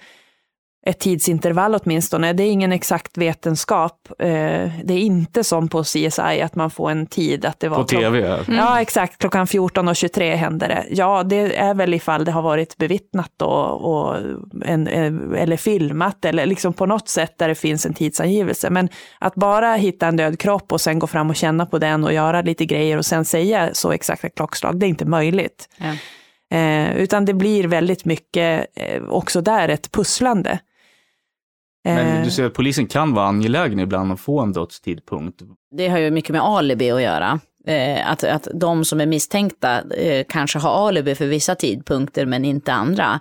ett 0.87 0.99
tidsintervall 0.99 1.75
åtminstone. 1.75 2.33
Det 2.33 2.43
är 2.43 2.51
ingen 2.51 2.71
exakt 2.71 3.17
vetenskap. 3.17 4.09
Eh, 4.19 4.27
det 4.83 4.93
är 4.93 4.97
inte 4.97 5.43
som 5.43 5.67
på 5.67 5.83
CSI 5.83 6.41
att 6.41 6.55
man 6.55 6.71
får 6.71 6.91
en 6.91 7.07
tid 7.07 7.45
att 7.45 7.59
det 7.59 7.69
var 7.69 7.77
På 7.77 7.83
tv? 7.83 8.19
ja. 8.19 8.37
Ja, 8.47 8.81
exakt. 8.81 9.17
Klockan 9.17 9.45
14.23 9.45 10.35
händer 10.35 10.67
det. 10.67 10.85
Ja, 10.89 11.23
det 11.23 11.57
är 11.57 11.73
väl 11.73 11.93
ifall 11.93 12.25
det 12.25 12.31
har 12.31 12.41
varit 12.41 12.77
bevittnat 12.77 13.41
och, 13.41 13.85
och 13.91 14.15
en, 14.65 14.87
en, 14.87 15.35
eller 15.35 15.57
filmat 15.57 16.25
eller 16.25 16.45
liksom 16.45 16.73
på 16.73 16.85
något 16.85 17.09
sätt 17.09 17.37
där 17.37 17.47
det 17.47 17.55
finns 17.55 17.85
en 17.85 17.93
tidsangivelse. 17.93 18.69
Men 18.69 18.89
att 19.19 19.35
bara 19.35 19.73
hitta 19.73 20.07
en 20.07 20.17
död 20.17 20.39
kropp 20.39 20.71
och 20.71 20.81
sen 20.81 20.99
gå 20.99 21.07
fram 21.07 21.29
och 21.29 21.35
känna 21.35 21.65
på 21.65 21.79
den 21.79 22.03
och 22.03 22.13
göra 22.13 22.41
lite 22.41 22.65
grejer 22.65 22.97
och 22.97 23.05
sen 23.05 23.25
säga 23.25 23.69
så 23.73 23.91
exakta 23.91 24.29
klockslag, 24.29 24.79
det 24.79 24.85
är 24.85 24.87
inte 24.87 25.05
möjligt. 25.05 25.69
Ja. 25.77 25.93
Eh, 26.57 26.97
utan 26.97 27.25
det 27.25 27.33
blir 27.33 27.67
väldigt 27.67 28.05
mycket 28.05 28.65
eh, 28.75 29.03
också 29.03 29.41
där 29.41 29.69
ett 29.69 29.91
pusslande. 29.91 30.59
Men 31.95 32.17
Eh, 32.17 32.23
du 32.23 32.31
säger 32.31 32.47
att 32.49 32.53
polisen 32.53 32.87
kan 32.87 33.13
vara 33.13 33.27
angelägen 33.27 33.79
ibland 33.79 34.11
att 34.11 34.19
få 34.19 34.39
en 34.39 34.53
dödstidpunkt. 34.53 35.41
Det 35.77 35.87
har 35.87 35.97
ju 35.97 36.11
mycket 36.11 36.31
med 36.31 36.41
alibi 36.41 36.91
att 36.91 37.01
göra. 37.01 37.39
Eh, 37.67 38.11
att, 38.11 38.23
att 38.23 38.47
de 38.53 38.85
som 38.85 39.01
är 39.01 39.05
misstänkta 39.05 39.81
eh, 39.91 40.25
kanske 40.29 40.59
har 40.59 40.87
alibi 40.87 41.15
för 41.15 41.25
vissa 41.25 41.55
tidpunkter 41.55 42.25
men 42.25 42.45
inte 42.45 42.73
andra. 42.73 43.19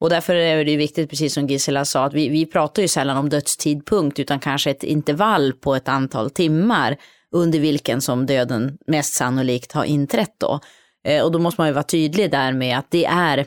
Och 0.00 0.10
därför 0.10 0.34
är 0.34 0.64
det 0.64 0.76
viktigt, 0.76 1.10
precis 1.10 1.34
som 1.34 1.46
Gisela 1.46 1.84
sa, 1.84 2.04
att 2.04 2.14
vi, 2.14 2.28
vi 2.28 2.46
pratar 2.46 2.82
ju 2.82 2.88
sällan 2.88 3.16
om 3.16 3.28
dödstidpunkt 3.28 4.18
utan 4.18 4.40
kanske 4.40 4.70
ett 4.70 4.82
intervall 4.82 5.52
på 5.52 5.74
ett 5.74 5.88
antal 5.88 6.30
timmar 6.30 6.96
under 7.34 7.58
vilken 7.58 8.00
som 8.00 8.26
döden 8.26 8.78
mest 8.86 9.14
sannolikt 9.14 9.72
har 9.72 9.84
inträtt 9.84 10.34
då. 10.40 10.60
Och 11.24 11.32
då 11.32 11.38
måste 11.38 11.60
man 11.60 11.68
ju 11.68 11.74
vara 11.74 11.82
tydlig 11.82 12.30
där 12.30 12.52
med 12.52 12.78
att 12.78 12.90
det 12.90 13.04
är 13.04 13.46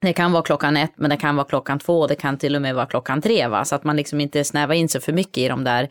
det 0.00 0.12
kan 0.12 0.32
vara 0.32 0.42
klockan 0.42 0.76
ett, 0.76 0.92
men 0.96 1.10
det 1.10 1.16
kan 1.16 1.36
vara 1.36 1.46
klockan 1.46 1.78
två, 1.78 2.06
det 2.06 2.14
kan 2.14 2.38
till 2.38 2.56
och 2.56 2.62
med 2.62 2.74
vara 2.74 2.86
klockan 2.86 3.22
tre, 3.22 3.46
va? 3.48 3.64
så 3.64 3.74
att 3.74 3.84
man 3.84 3.96
liksom 3.96 4.20
inte 4.20 4.44
snävar 4.44 4.74
in 4.74 4.88
sig 4.88 5.00
för 5.00 5.12
mycket 5.12 5.38
i 5.38 5.48
de 5.48 5.64
där 5.64 5.88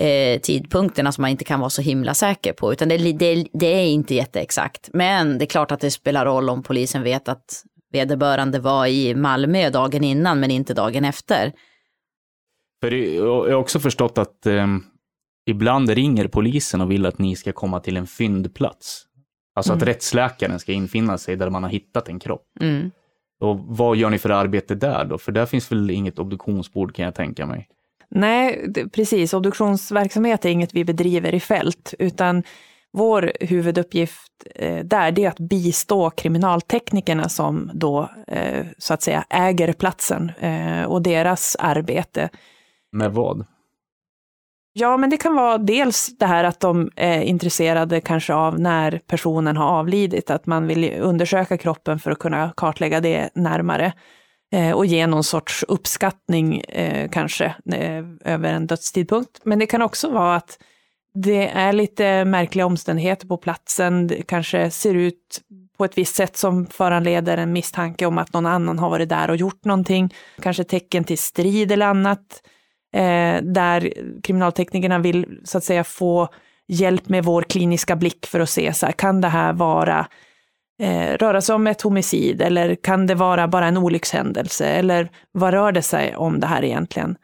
eh, 0.00 0.40
tidpunkterna 0.40 1.12
som 1.12 1.22
man 1.22 1.30
inte 1.30 1.44
kan 1.44 1.60
vara 1.60 1.70
så 1.70 1.82
himla 1.82 2.14
säker 2.14 2.52
på, 2.52 2.72
utan 2.72 2.88
det, 2.88 3.12
det, 3.12 3.46
det 3.52 3.66
är 3.66 3.86
inte 3.86 4.14
jätteexakt. 4.14 4.90
Men 4.92 5.38
det 5.38 5.44
är 5.44 5.46
klart 5.46 5.72
att 5.72 5.80
det 5.80 5.90
spelar 5.90 6.24
roll 6.24 6.50
om 6.50 6.62
polisen 6.62 7.02
vet 7.02 7.28
att 7.28 7.62
vederbörande 7.92 8.58
var 8.58 8.86
i 8.86 9.14
Malmö 9.14 9.70
dagen 9.70 10.04
innan, 10.04 10.40
men 10.40 10.50
inte 10.50 10.74
dagen 10.74 11.04
efter. 11.04 11.52
För 12.82 12.90
jag 12.92 13.24
har 13.26 13.52
också 13.52 13.80
förstått 13.80 14.18
att 14.18 14.46
eh, 14.46 14.66
ibland 15.46 15.90
ringer 15.90 16.28
polisen 16.28 16.80
och 16.80 16.90
vill 16.90 17.06
att 17.06 17.18
ni 17.18 17.36
ska 17.36 17.52
komma 17.52 17.80
till 17.80 17.96
en 17.96 18.06
fyndplats. 18.06 19.02
Alltså 19.56 19.72
att 19.72 19.82
Mm. 19.82 19.86
rättsläkaren 19.86 20.58
ska 20.58 20.72
infinna 20.72 21.18
sig 21.18 21.36
där 21.36 21.50
man 21.50 21.62
har 21.62 21.70
hittat 21.70 22.08
en 22.08 22.18
kropp. 22.18 22.46
Mm. 22.60 22.90
Och 23.44 23.60
vad 23.60 23.96
gör 23.96 24.10
ni 24.10 24.18
för 24.18 24.30
arbete 24.30 24.74
där 24.74 25.04
då? 25.04 25.18
För 25.18 25.32
där 25.32 25.46
finns 25.46 25.72
väl 25.72 25.90
inget 25.90 26.18
obduktionsbord 26.18 26.94
kan 26.94 27.04
jag 27.04 27.14
tänka 27.14 27.46
mig. 27.46 27.68
Nej, 28.10 28.64
det, 28.68 28.88
precis. 28.88 29.34
Obduktionsverksamhet 29.34 30.44
är 30.44 30.48
inget 30.48 30.74
vi 30.74 30.84
bedriver 30.84 31.34
i 31.34 31.40
fält, 31.40 31.94
utan 31.98 32.42
vår 32.92 33.32
huvuduppgift 33.40 34.32
eh, 34.54 34.84
där 34.84 35.12
det 35.12 35.24
är 35.24 35.28
att 35.28 35.40
bistå 35.40 36.10
kriminalteknikerna 36.10 37.28
som 37.28 37.70
då 37.74 38.10
eh, 38.26 38.66
så 38.78 38.94
att 38.94 39.02
säga 39.02 39.24
äger 39.30 39.72
platsen 39.72 40.32
eh, 40.40 40.84
och 40.84 41.02
deras 41.02 41.56
arbete. 41.58 42.28
Med 42.92 43.12
vad? 43.12 43.46
Ja, 44.76 44.96
men 44.96 45.10
det 45.10 45.16
kan 45.16 45.34
vara 45.34 45.58
dels 45.58 46.18
det 46.18 46.26
här 46.26 46.44
att 46.44 46.60
de 46.60 46.90
är 46.96 47.20
intresserade 47.20 48.00
kanske 48.00 48.34
av 48.34 48.60
när 48.60 49.00
personen 49.06 49.56
har 49.56 49.66
avlidit, 49.66 50.30
att 50.30 50.46
man 50.46 50.66
vill 50.66 50.92
undersöka 51.00 51.58
kroppen 51.58 51.98
för 51.98 52.10
att 52.10 52.18
kunna 52.18 52.52
kartlägga 52.56 53.00
det 53.00 53.30
närmare 53.34 53.92
eh, 54.52 54.70
och 54.70 54.86
ge 54.86 55.06
någon 55.06 55.24
sorts 55.24 55.64
uppskattning 55.68 56.60
eh, 56.60 57.08
kanske 57.10 57.54
över 58.24 58.52
en 58.52 58.66
dödstidpunkt. 58.66 59.40
Men 59.44 59.58
det 59.58 59.66
kan 59.66 59.82
också 59.82 60.10
vara 60.10 60.36
att 60.36 60.58
det 61.14 61.48
är 61.48 61.72
lite 61.72 62.24
märkliga 62.24 62.66
omständigheter 62.66 63.26
på 63.26 63.36
platsen, 63.36 64.06
det 64.06 64.22
kanske 64.22 64.70
ser 64.70 64.94
ut 64.94 65.40
på 65.78 65.84
ett 65.84 65.98
visst 65.98 66.16
sätt 66.16 66.36
som 66.36 66.66
föranleder 66.66 67.36
en 67.36 67.52
misstanke 67.52 68.06
om 68.06 68.18
att 68.18 68.32
någon 68.32 68.46
annan 68.46 68.78
har 68.78 68.90
varit 68.90 69.08
där 69.08 69.30
och 69.30 69.36
gjort 69.36 69.64
någonting, 69.64 70.14
kanske 70.40 70.64
tecken 70.64 71.04
till 71.04 71.18
strid 71.18 71.72
eller 71.72 71.86
annat 71.86 72.42
eh, 72.94 73.42
där 73.42 73.92
kriminalteknikerna 74.22 74.98
vill 74.98 75.40
så 75.44 75.58
att 75.58 75.64
säga 75.64 75.84
få 75.84 76.28
hjälp 76.68 77.08
med 77.08 77.24
vår 77.24 77.42
kliniska 77.42 77.96
blick 77.96 78.26
för 78.26 78.40
att 78.40 78.50
se 78.50 78.72
så 78.72 78.86
här, 78.86 78.92
kan 78.92 79.20
det 79.20 79.28
här 79.28 79.52
vara 79.52 80.06
eh, 80.82 81.18
röra 81.18 81.40
sig 81.40 81.54
om 81.54 81.66
ett 81.66 81.82
homicid 81.82 82.42
eller 82.42 82.74
kan 82.74 83.06
det 83.06 83.14
vara 83.14 83.48
bara 83.48 83.66
en 83.66 83.76
olyckshändelse 83.76 84.66
eller 84.66 85.08
vad 85.32 85.54
rör 85.54 85.72
det 85.72 85.82
sig 85.82 86.16
om 86.16 86.40
det 86.40 86.46
här 86.46 86.64
egentligen? 86.64 87.16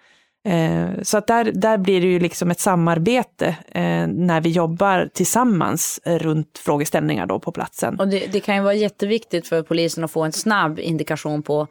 Eh, 0.48 1.02
så 1.02 1.18
att 1.18 1.26
där, 1.26 1.44
där 1.44 1.78
blir 1.78 2.00
det 2.00 2.06
ju 2.06 2.18
liksom 2.18 2.50
ett 2.50 2.60
samarbete 2.60 3.56
eh, 3.72 4.06
när 4.06 4.40
vi 4.40 4.50
jobbar 4.50 5.08
tillsammans 5.14 6.00
runt 6.04 6.58
frågeställningar 6.58 7.26
då 7.26 7.38
på 7.38 7.52
platsen. 7.52 8.00
Och 8.00 8.08
det, 8.08 8.32
det 8.32 8.40
kan 8.40 8.56
ju 8.56 8.62
vara 8.62 8.74
jätteviktigt 8.74 9.48
för 9.48 9.62
polisen 9.62 10.04
att 10.04 10.10
få 10.10 10.22
en 10.22 10.32
snabb 10.32 10.78
indikation 10.78 11.42
på, 11.42 11.66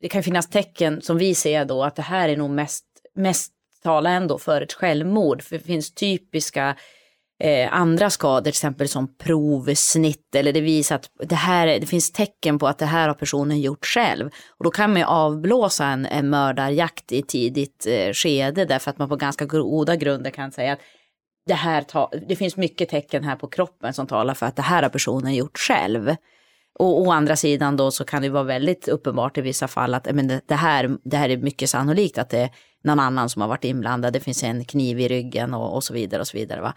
det 0.00 0.08
kan 0.08 0.22
finnas 0.22 0.50
tecken 0.50 1.02
som 1.02 1.18
vi 1.18 1.34
ser 1.34 1.64
då 1.64 1.84
att 1.84 1.96
det 1.96 2.02
här 2.02 2.28
är 2.28 2.36
nog 2.36 2.50
mest, 2.50 2.84
mest 3.16 3.52
talar 3.82 4.10
ändå 4.10 4.38
för 4.38 4.62
ett 4.62 4.72
självmord. 4.72 5.42
För 5.42 5.58
det 5.58 5.64
finns 5.64 5.94
typiska 5.94 6.76
eh, 7.40 7.72
andra 7.72 8.10
skador, 8.10 8.40
till 8.40 8.48
exempel 8.48 8.88
som 8.88 9.16
provsnitt 9.16 10.34
eller 10.34 10.52
det 10.52 10.60
visar 10.60 10.96
att 10.96 11.10
det, 11.18 11.34
här, 11.34 11.66
det 11.66 11.86
finns 11.86 12.12
tecken 12.12 12.58
på 12.58 12.68
att 12.68 12.78
det 12.78 12.86
här 12.86 13.08
har 13.08 13.14
personen 13.14 13.60
gjort 13.60 13.86
själv. 13.86 14.30
Och 14.58 14.64
då 14.64 14.70
kan 14.70 14.90
man 14.90 15.00
ju 15.00 15.06
avblåsa 15.06 15.86
en, 15.86 16.06
en 16.06 16.30
mördarjakt 16.30 17.12
i 17.12 17.22
tidigt 17.22 17.86
eh, 17.86 18.12
skede 18.12 18.64
därför 18.64 18.90
att 18.90 18.98
man 18.98 19.08
på 19.08 19.16
ganska 19.16 19.44
goda 19.44 19.96
grunder 19.96 20.30
kan 20.30 20.52
säga 20.52 20.72
att 20.72 20.80
det, 21.46 21.54
här 21.54 21.82
ta, 21.82 22.10
det 22.28 22.36
finns 22.36 22.56
mycket 22.56 22.88
tecken 22.88 23.24
här 23.24 23.36
på 23.36 23.46
kroppen 23.46 23.94
som 23.94 24.06
talar 24.06 24.34
för 24.34 24.46
att 24.46 24.56
det 24.56 24.62
här 24.62 24.82
har 24.82 24.90
personen 24.90 25.34
gjort 25.34 25.58
själv. 25.58 26.16
Och 26.78 27.00
å 27.00 27.10
andra 27.10 27.36
sidan 27.36 27.76
då 27.76 27.90
så 27.90 28.04
kan 28.04 28.22
det 28.22 28.28
vara 28.28 28.42
väldigt 28.42 28.88
uppenbart 28.88 29.38
i 29.38 29.40
vissa 29.40 29.68
fall 29.68 29.94
att 29.94 30.08
men 30.14 30.28
det, 30.28 30.40
det, 30.46 30.54
här, 30.54 30.98
det 31.04 31.16
här 31.16 31.28
är 31.28 31.36
mycket 31.36 31.70
sannolikt 31.70 32.18
att 32.18 32.30
det 32.30 32.38
är 32.38 32.50
någon 32.84 33.00
annan 33.00 33.28
som 33.28 33.42
har 33.42 33.48
varit 33.48 33.64
inblandad. 33.64 34.12
Det 34.12 34.20
finns 34.20 34.42
en 34.42 34.64
kniv 34.64 35.00
i 35.00 35.08
ryggen 35.08 35.54
och, 35.54 35.74
och 35.74 35.84
så 35.84 35.94
vidare 35.94 36.20
och 36.20 36.26
så 36.26 36.36
vidare. 36.36 36.60
Va? 36.60 36.74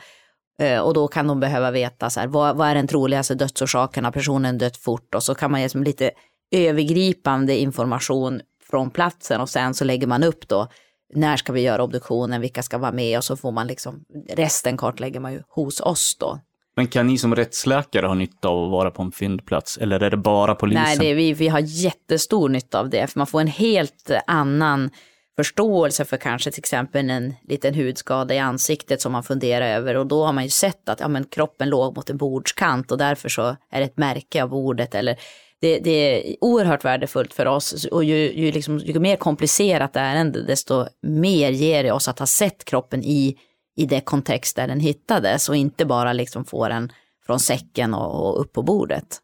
Eh, 0.59 0.79
och 0.79 0.93
då 0.93 1.07
kan 1.07 1.27
de 1.27 1.39
behöva 1.39 1.71
veta 1.71 2.09
så 2.09 2.19
här, 2.19 2.27
vad, 2.27 2.57
vad 2.57 2.67
är 2.67 2.75
den 2.75 2.87
troligaste 2.87 3.35
dödsorsaken? 3.35 4.05
Har 4.05 4.11
personen 4.11 4.57
dött 4.57 4.77
fort? 4.77 5.15
Och 5.15 5.23
så 5.23 5.35
kan 5.35 5.51
man 5.51 5.61
ge 5.61 5.69
som 5.69 5.83
lite 5.83 6.11
övergripande 6.51 7.57
information 7.57 8.41
från 8.69 8.91
platsen 8.91 9.41
och 9.41 9.49
sen 9.49 9.73
så 9.73 9.85
lägger 9.85 10.07
man 10.07 10.23
upp 10.23 10.47
då 10.47 10.67
när 11.15 11.37
ska 11.37 11.53
vi 11.53 11.61
göra 11.61 11.83
obduktionen, 11.83 12.41
vilka 12.41 12.63
ska 12.63 12.77
vara 12.77 12.91
med 12.91 13.17
och 13.17 13.23
så 13.23 13.37
får 13.37 13.51
man 13.51 13.67
liksom 13.67 14.05
resten 14.29 14.77
kartlägger 14.77 15.19
man 15.19 15.33
ju 15.33 15.41
hos 15.49 15.81
oss 15.81 16.17
då. 16.19 16.39
Men 16.75 16.87
kan 16.87 17.07
ni 17.07 17.17
som 17.17 17.35
rättsläkare 17.35 18.07
ha 18.07 18.13
nytta 18.13 18.47
av 18.47 18.63
att 18.63 18.71
vara 18.71 18.91
på 18.91 19.01
en 19.03 19.11
fyndplats? 19.11 19.77
Eller 19.77 20.03
är 20.03 20.09
det 20.09 20.17
bara 20.17 20.55
polisen? 20.55 20.83
Nej, 20.83 20.97
det 20.97 21.05
är, 21.05 21.15
vi, 21.15 21.33
vi 21.33 21.47
har 21.47 21.59
jättestor 21.59 22.49
nytta 22.49 22.79
av 22.79 22.89
det, 22.89 23.07
för 23.07 23.19
man 23.19 23.27
får 23.27 23.41
en 23.41 23.47
helt 23.47 24.11
annan 24.27 24.89
förståelse 25.35 26.05
för 26.05 26.17
kanske 26.17 26.51
till 26.51 26.61
exempel 26.61 27.09
en 27.09 27.33
liten 27.43 27.75
hudskada 27.75 28.35
i 28.35 28.39
ansiktet 28.39 29.01
som 29.01 29.11
man 29.11 29.23
funderar 29.23 29.67
över. 29.67 29.97
Och 29.97 30.07
då 30.07 30.25
har 30.25 30.33
man 30.33 30.43
ju 30.43 30.49
sett 30.49 30.89
att 30.89 30.99
ja, 30.99 31.07
men 31.07 31.23
kroppen 31.23 31.69
låg 31.69 31.95
mot 31.95 32.09
en 32.09 32.17
bordskant 32.17 32.91
och 32.91 32.97
därför 32.97 33.29
så 33.29 33.55
är 33.71 33.79
det 33.79 33.85
ett 33.85 33.97
märke 33.97 34.43
av 34.43 34.49
bordet. 34.49 34.95
Eller 34.95 35.17
det, 35.61 35.79
det 35.79 35.89
är 35.89 36.35
oerhört 36.41 36.85
värdefullt 36.85 37.33
för 37.33 37.45
oss. 37.45 37.85
Och 37.85 38.03
ju, 38.03 38.33
ju, 38.33 38.51
liksom, 38.51 38.77
ju 38.77 38.99
mer 38.99 39.15
komplicerat 39.15 39.95
ärende 39.95 40.43
desto 40.43 40.85
mer 41.01 41.51
ger 41.51 41.83
det 41.83 41.91
oss 41.91 42.07
att 42.07 42.19
ha 42.19 42.25
sett 42.25 42.65
kroppen 42.65 43.03
i, 43.03 43.37
i 43.75 43.85
det 43.85 44.01
kontext 44.01 44.55
där 44.55 44.67
den 44.67 44.79
hittades 44.79 45.49
och 45.49 45.55
inte 45.55 45.85
bara 45.85 46.13
liksom 46.13 46.45
få 46.45 46.67
den 46.67 46.91
från 47.25 47.39
säcken 47.39 47.93
och, 47.93 48.29
och 48.29 48.41
upp 48.41 48.53
på 48.53 48.61
bordet. 48.61 49.19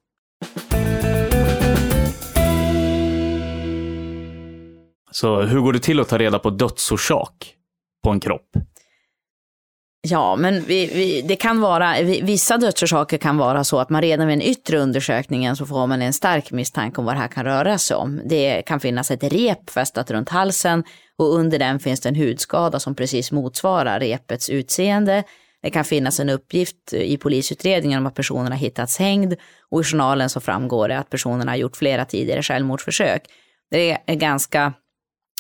Så 5.12 5.42
hur 5.42 5.60
går 5.60 5.74
det 5.74 5.80
till 5.80 6.00
att 6.00 6.10
ta 6.10 6.18
reda 6.18 6.40
på 6.40 6.50
dödsorsak 6.50 7.56
på 8.04 8.10
en 8.10 8.20
kropp? 8.20 8.50
Ja, 10.02 10.36
men 10.36 10.64
vi, 10.64 10.86
vi, 10.86 11.22
det 11.22 11.36
kan 11.36 11.62
vara, 11.62 11.96
vissa 12.02 12.58
dödsorsaker 12.58 13.18
kan 13.18 13.38
vara 13.38 13.64
så 13.64 13.80
att 13.80 13.90
man 13.90 14.02
redan 14.02 14.28
vid 14.28 14.38
den 14.38 14.48
yttre 14.48 14.78
undersökningen 14.78 15.56
så 15.56 15.66
får 15.66 15.88
man 15.88 16.02
en 16.02 16.14
stark 16.14 16.52
misstanke 16.52 17.02
om 17.02 17.06
vad 17.06 17.16
det 17.16 17.20
här 17.20 17.28
kan 17.28 17.46
röra 17.46 17.78
sig 17.78 17.98
om. 17.98 18.22
Det 18.26 18.62
kan 18.62 18.80
finnas 18.80 19.12
ett 19.12 19.24
rep 19.24 19.70
fästat 19.70 20.12
runt 20.12 20.30
halsen 20.30 20.84
och 21.18 21.36
under 21.36 21.60
den 21.60 21.80
finns 21.80 22.02
det 22.02 22.10
en 22.10 22.16
hudskada 22.16 22.80
som 22.80 22.96
precis 22.96 23.32
motsvarar 23.32 24.00
repets 24.00 24.50
utseende. 24.50 25.24
Det 25.62 25.70
kan 25.70 25.86
finnas 25.86 26.20
en 26.20 26.30
uppgift 26.30 26.94
i 26.94 27.18
polisutredningen 27.18 28.00
om 28.00 28.06
att 28.06 28.16
personen 28.16 28.52
har 28.52 28.60
hittats 28.60 29.00
hängd 29.00 29.34
och 29.72 29.82
i 29.82 29.84
journalen 29.84 30.30
så 30.30 30.40
framgår 30.40 30.88
det 30.88 30.98
att 30.98 31.10
personen 31.10 31.48
har 31.48 31.56
gjort 31.56 31.78
flera 31.78 32.06
tidigare 32.06 32.44
självmordsförsök. 32.44 33.22
Det 33.72 33.98
är 34.06 34.16
ganska 34.16 34.74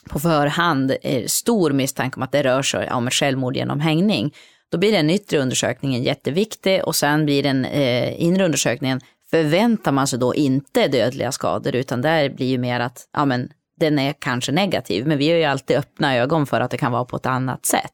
på 0.10 0.20
förhand 0.20 0.96
eh, 1.02 1.26
stor 1.26 1.72
misstanke 1.72 2.18
om 2.18 2.24
att 2.24 2.32
det 2.32 2.44
rör 2.44 2.62
sig 2.62 2.92
om 2.92 3.08
ett 3.08 3.14
självmord 3.14 3.56
genom 3.56 3.80
hängning. 3.80 4.34
Då 4.72 4.78
blir 4.78 4.92
den 4.92 5.10
yttre 5.10 5.38
undersökningen 5.38 6.04
jätteviktig 6.04 6.84
och 6.84 6.96
sen 6.96 7.26
blir 7.26 7.44
den 7.44 7.66
eh, 7.66 8.22
inre 8.24 8.46
undersökningen 8.46 9.02
förväntar 9.32 9.92
man 9.92 10.08
sig 10.08 10.20
då 10.20 10.36
inte 10.36 10.88
dödliga 10.88 11.32
skador 11.32 11.76
utan 11.76 12.02
där 12.02 12.30
blir 12.30 12.48
ju 12.48 12.58
mer 12.58 12.80
att 12.80 13.08
ja, 13.14 13.26
men, 13.26 13.50
den 13.80 14.00
är 14.00 14.14
kanske 14.20 14.52
negativ 14.52 15.08
men 15.08 15.18
vi 15.18 15.26
är 15.26 15.38
ju 15.38 15.44
alltid 15.44 15.78
öppna 15.78 16.16
ögon 16.16 16.46
för 16.46 16.62
att 16.62 16.72
det 16.72 16.78
kan 16.78 16.92
vara 16.92 17.06
på 17.06 17.16
ett 17.16 17.26
annat 17.26 17.66
sätt. 17.66 17.94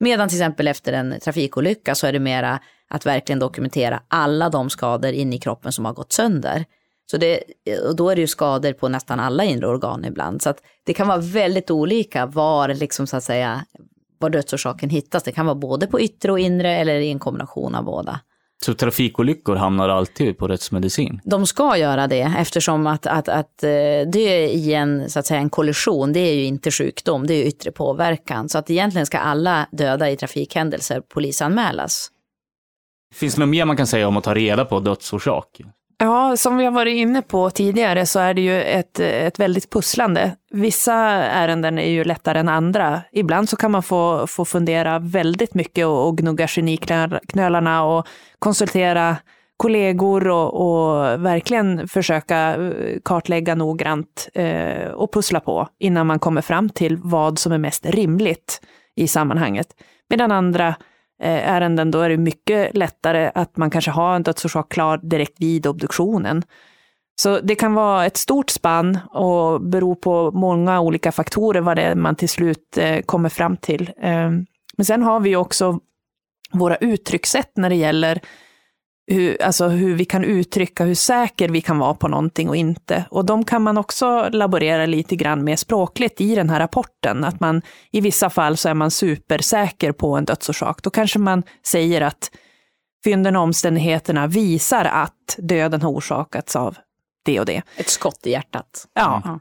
Medan 0.00 0.28
till 0.28 0.38
exempel 0.38 0.68
efter 0.68 0.92
en 0.92 1.20
trafikolycka 1.20 1.94
så 1.94 2.06
är 2.06 2.12
det 2.12 2.18
mera 2.18 2.60
att 2.88 3.06
verkligen 3.06 3.38
dokumentera 3.38 4.02
alla 4.08 4.48
de 4.48 4.70
skador 4.70 5.12
in 5.12 5.32
i 5.32 5.38
kroppen 5.38 5.72
som 5.72 5.84
har 5.84 5.92
gått 5.92 6.12
sönder. 6.12 6.64
Så 7.10 7.16
det, 7.16 7.42
och 7.88 7.96
då 7.96 8.10
är 8.10 8.14
det 8.14 8.20
ju 8.20 8.26
skador 8.26 8.72
på 8.72 8.88
nästan 8.88 9.20
alla 9.20 9.44
inre 9.44 9.66
organ 9.66 10.04
ibland. 10.04 10.42
Så 10.42 10.50
att 10.50 10.62
det 10.84 10.94
kan 10.94 11.08
vara 11.08 11.18
väldigt 11.18 11.70
olika 11.70 12.26
var, 12.26 12.68
liksom, 12.68 13.06
så 13.06 13.16
att 13.16 13.24
säga, 13.24 13.64
var 14.20 14.30
dödsorsaken 14.30 14.90
hittas. 14.90 15.22
Det 15.22 15.32
kan 15.32 15.46
vara 15.46 15.54
både 15.54 15.86
på 15.86 16.00
yttre 16.00 16.32
och 16.32 16.38
inre 16.38 16.76
eller 16.76 16.94
i 16.94 17.10
en 17.10 17.18
kombination 17.18 17.74
av 17.74 17.84
båda. 17.84 18.20
Så 18.64 18.74
trafikolyckor 18.74 19.56
hamnar 19.56 19.88
alltid 19.88 20.38
på 20.38 20.48
rättsmedicin? 20.48 21.20
De 21.24 21.46
ska 21.46 21.76
göra 21.76 22.06
det 22.06 22.34
eftersom 22.38 22.86
att, 22.86 23.06
att, 23.06 23.28
att 23.28 23.62
eh, 23.62 23.68
det 24.12 24.18
är 24.18 24.48
i 24.48 24.74
en, 24.74 25.10
så 25.10 25.18
att 25.18 25.26
säga, 25.26 25.40
en 25.40 25.50
kollision, 25.50 26.12
det 26.12 26.20
är 26.20 26.34
ju 26.34 26.44
inte 26.44 26.70
sjukdom, 26.70 27.26
det 27.26 27.34
är 27.34 27.44
yttre 27.44 27.70
påverkan. 27.72 28.48
Så 28.48 28.58
att 28.58 28.70
egentligen 28.70 29.06
ska 29.06 29.18
alla 29.18 29.66
döda 29.70 30.10
i 30.10 30.16
trafikhändelser 30.16 31.00
polisanmälas. 31.00 32.10
Finns 33.14 33.34
det 33.34 33.40
något 33.40 33.48
mer 33.48 33.64
man 33.64 33.76
kan 33.76 33.86
säga 33.86 34.08
om 34.08 34.16
att 34.16 34.24
ta 34.24 34.34
reda 34.34 34.64
på 34.64 34.80
dödsorsak? 34.80 35.60
Ja, 36.02 36.36
som 36.36 36.56
vi 36.56 36.64
har 36.64 36.72
varit 36.72 36.96
inne 36.96 37.22
på 37.22 37.50
tidigare 37.50 38.06
så 38.06 38.18
är 38.18 38.34
det 38.34 38.40
ju 38.40 38.62
ett, 38.62 39.00
ett 39.00 39.40
väldigt 39.40 39.70
pusslande. 39.70 40.36
Vissa 40.50 40.94
ärenden 40.94 41.78
är 41.78 41.90
ju 41.90 42.04
lättare 42.04 42.38
än 42.38 42.48
andra. 42.48 43.02
Ibland 43.12 43.48
så 43.48 43.56
kan 43.56 43.70
man 43.70 43.82
få, 43.82 44.26
få 44.26 44.44
fundera 44.44 44.98
väldigt 44.98 45.54
mycket 45.54 45.86
och, 45.86 46.08
och 46.08 46.18
gnugga 46.18 46.46
geniknölarna 46.46 47.84
och 47.84 48.06
konsultera 48.38 49.16
kollegor 49.56 50.28
och, 50.28 50.54
och, 50.54 51.24
verkligen 51.24 51.88
försöka 51.88 52.56
eh, 52.56 52.98
kartlägga 53.04 53.54
noggrant 53.54 54.28
eh, 54.34 54.90
och 54.90 55.12
pussla 55.12 55.40
på 55.40 55.68
innan 55.78 56.06
man 56.06 56.18
kommer 56.18 56.42
fram 56.42 56.70
till 56.70 56.96
vad 56.96 57.38
som 57.38 57.52
är 57.52 57.58
mest 57.58 57.86
rimligt 57.86 58.60
i 58.96 59.08
sammanhanget. 59.08 59.66
Medan 60.08 60.32
andra 60.32 60.68
Eh, 60.68 60.74
Eh, 61.22 61.48
ärenden, 61.48 61.90
då 61.90 62.00
är 62.00 62.08
det 62.08 62.16
mycket 62.16 62.76
lättare 62.76 63.30
att 63.34 63.56
man 63.56 63.70
kanske 63.70 63.90
har 63.90 64.16
en 64.16 64.22
dödsorsak 64.22 64.72
klar 64.72 65.00
direkt 65.02 65.34
vid 65.40 65.66
obduktionen. 65.66 66.42
Så 67.20 67.40
det 67.40 67.54
kan 67.54 67.74
vara 67.74 68.06
ett 68.06 68.16
stort 68.16 68.50
spann 68.50 68.98
och 69.10 69.60
bero 69.62 69.94
på 69.94 70.30
många 70.30 70.80
olika 70.80 71.12
faktorer 71.12 71.60
vad 71.60 71.76
det 71.76 71.82
är 71.82 71.94
man 71.94 72.16
till 72.16 72.28
slut 72.28 72.78
eh, 72.78 73.00
kommer 73.00 73.28
fram 73.28 73.56
till. 73.56 73.90
Eh, 74.02 74.30
men 74.76 74.84
sen 74.84 75.02
har 75.02 75.20
vi 75.20 75.36
också 75.36 75.78
våra 76.52 76.76
uttryckssätt 76.76 77.50
när 77.56 77.68
det 77.68 77.76
gäller 77.76 78.20
hur, 79.14 79.42
alltså 79.42 79.68
hur 79.68 79.94
vi 79.94 80.04
kan 80.04 80.24
uttrycka 80.24 80.84
hur 80.84 80.94
säker 80.94 81.48
vi 81.48 81.60
kan 81.60 81.78
vara 81.78 81.94
på 81.94 82.08
någonting 82.08 82.48
och 82.48 82.56
inte. 82.56 83.04
Och 83.10 83.24
de 83.24 83.44
kan 83.44 83.62
man 83.62 83.78
också 83.78 84.28
laborera 84.32 84.86
lite 84.86 85.16
grann 85.16 85.44
med 85.44 85.58
språkligt 85.58 86.20
i 86.20 86.34
den 86.34 86.50
här 86.50 86.60
rapporten. 86.60 87.24
Att 87.24 87.40
man 87.40 87.62
i 87.90 88.00
vissa 88.00 88.30
fall 88.30 88.56
så 88.56 88.68
är 88.68 88.74
man 88.74 88.90
supersäker 88.90 89.92
på 89.92 90.16
en 90.16 90.24
dödsorsak. 90.24 90.82
Då 90.82 90.90
kanske 90.90 91.18
man 91.18 91.42
säger 91.66 92.00
att 92.00 92.30
fynden 93.04 93.36
och 93.36 93.42
omständigheterna 93.42 94.26
visar 94.26 94.84
att 94.84 95.36
döden 95.38 95.82
har 95.82 95.90
orsakats 95.90 96.56
av 96.56 96.76
det 97.24 97.40
och 97.40 97.46
det. 97.46 97.62
Ett 97.76 97.88
skott 97.88 98.26
i 98.26 98.30
hjärtat. 98.30 98.86
Ja. 98.94 99.22
Mm. 99.24 99.38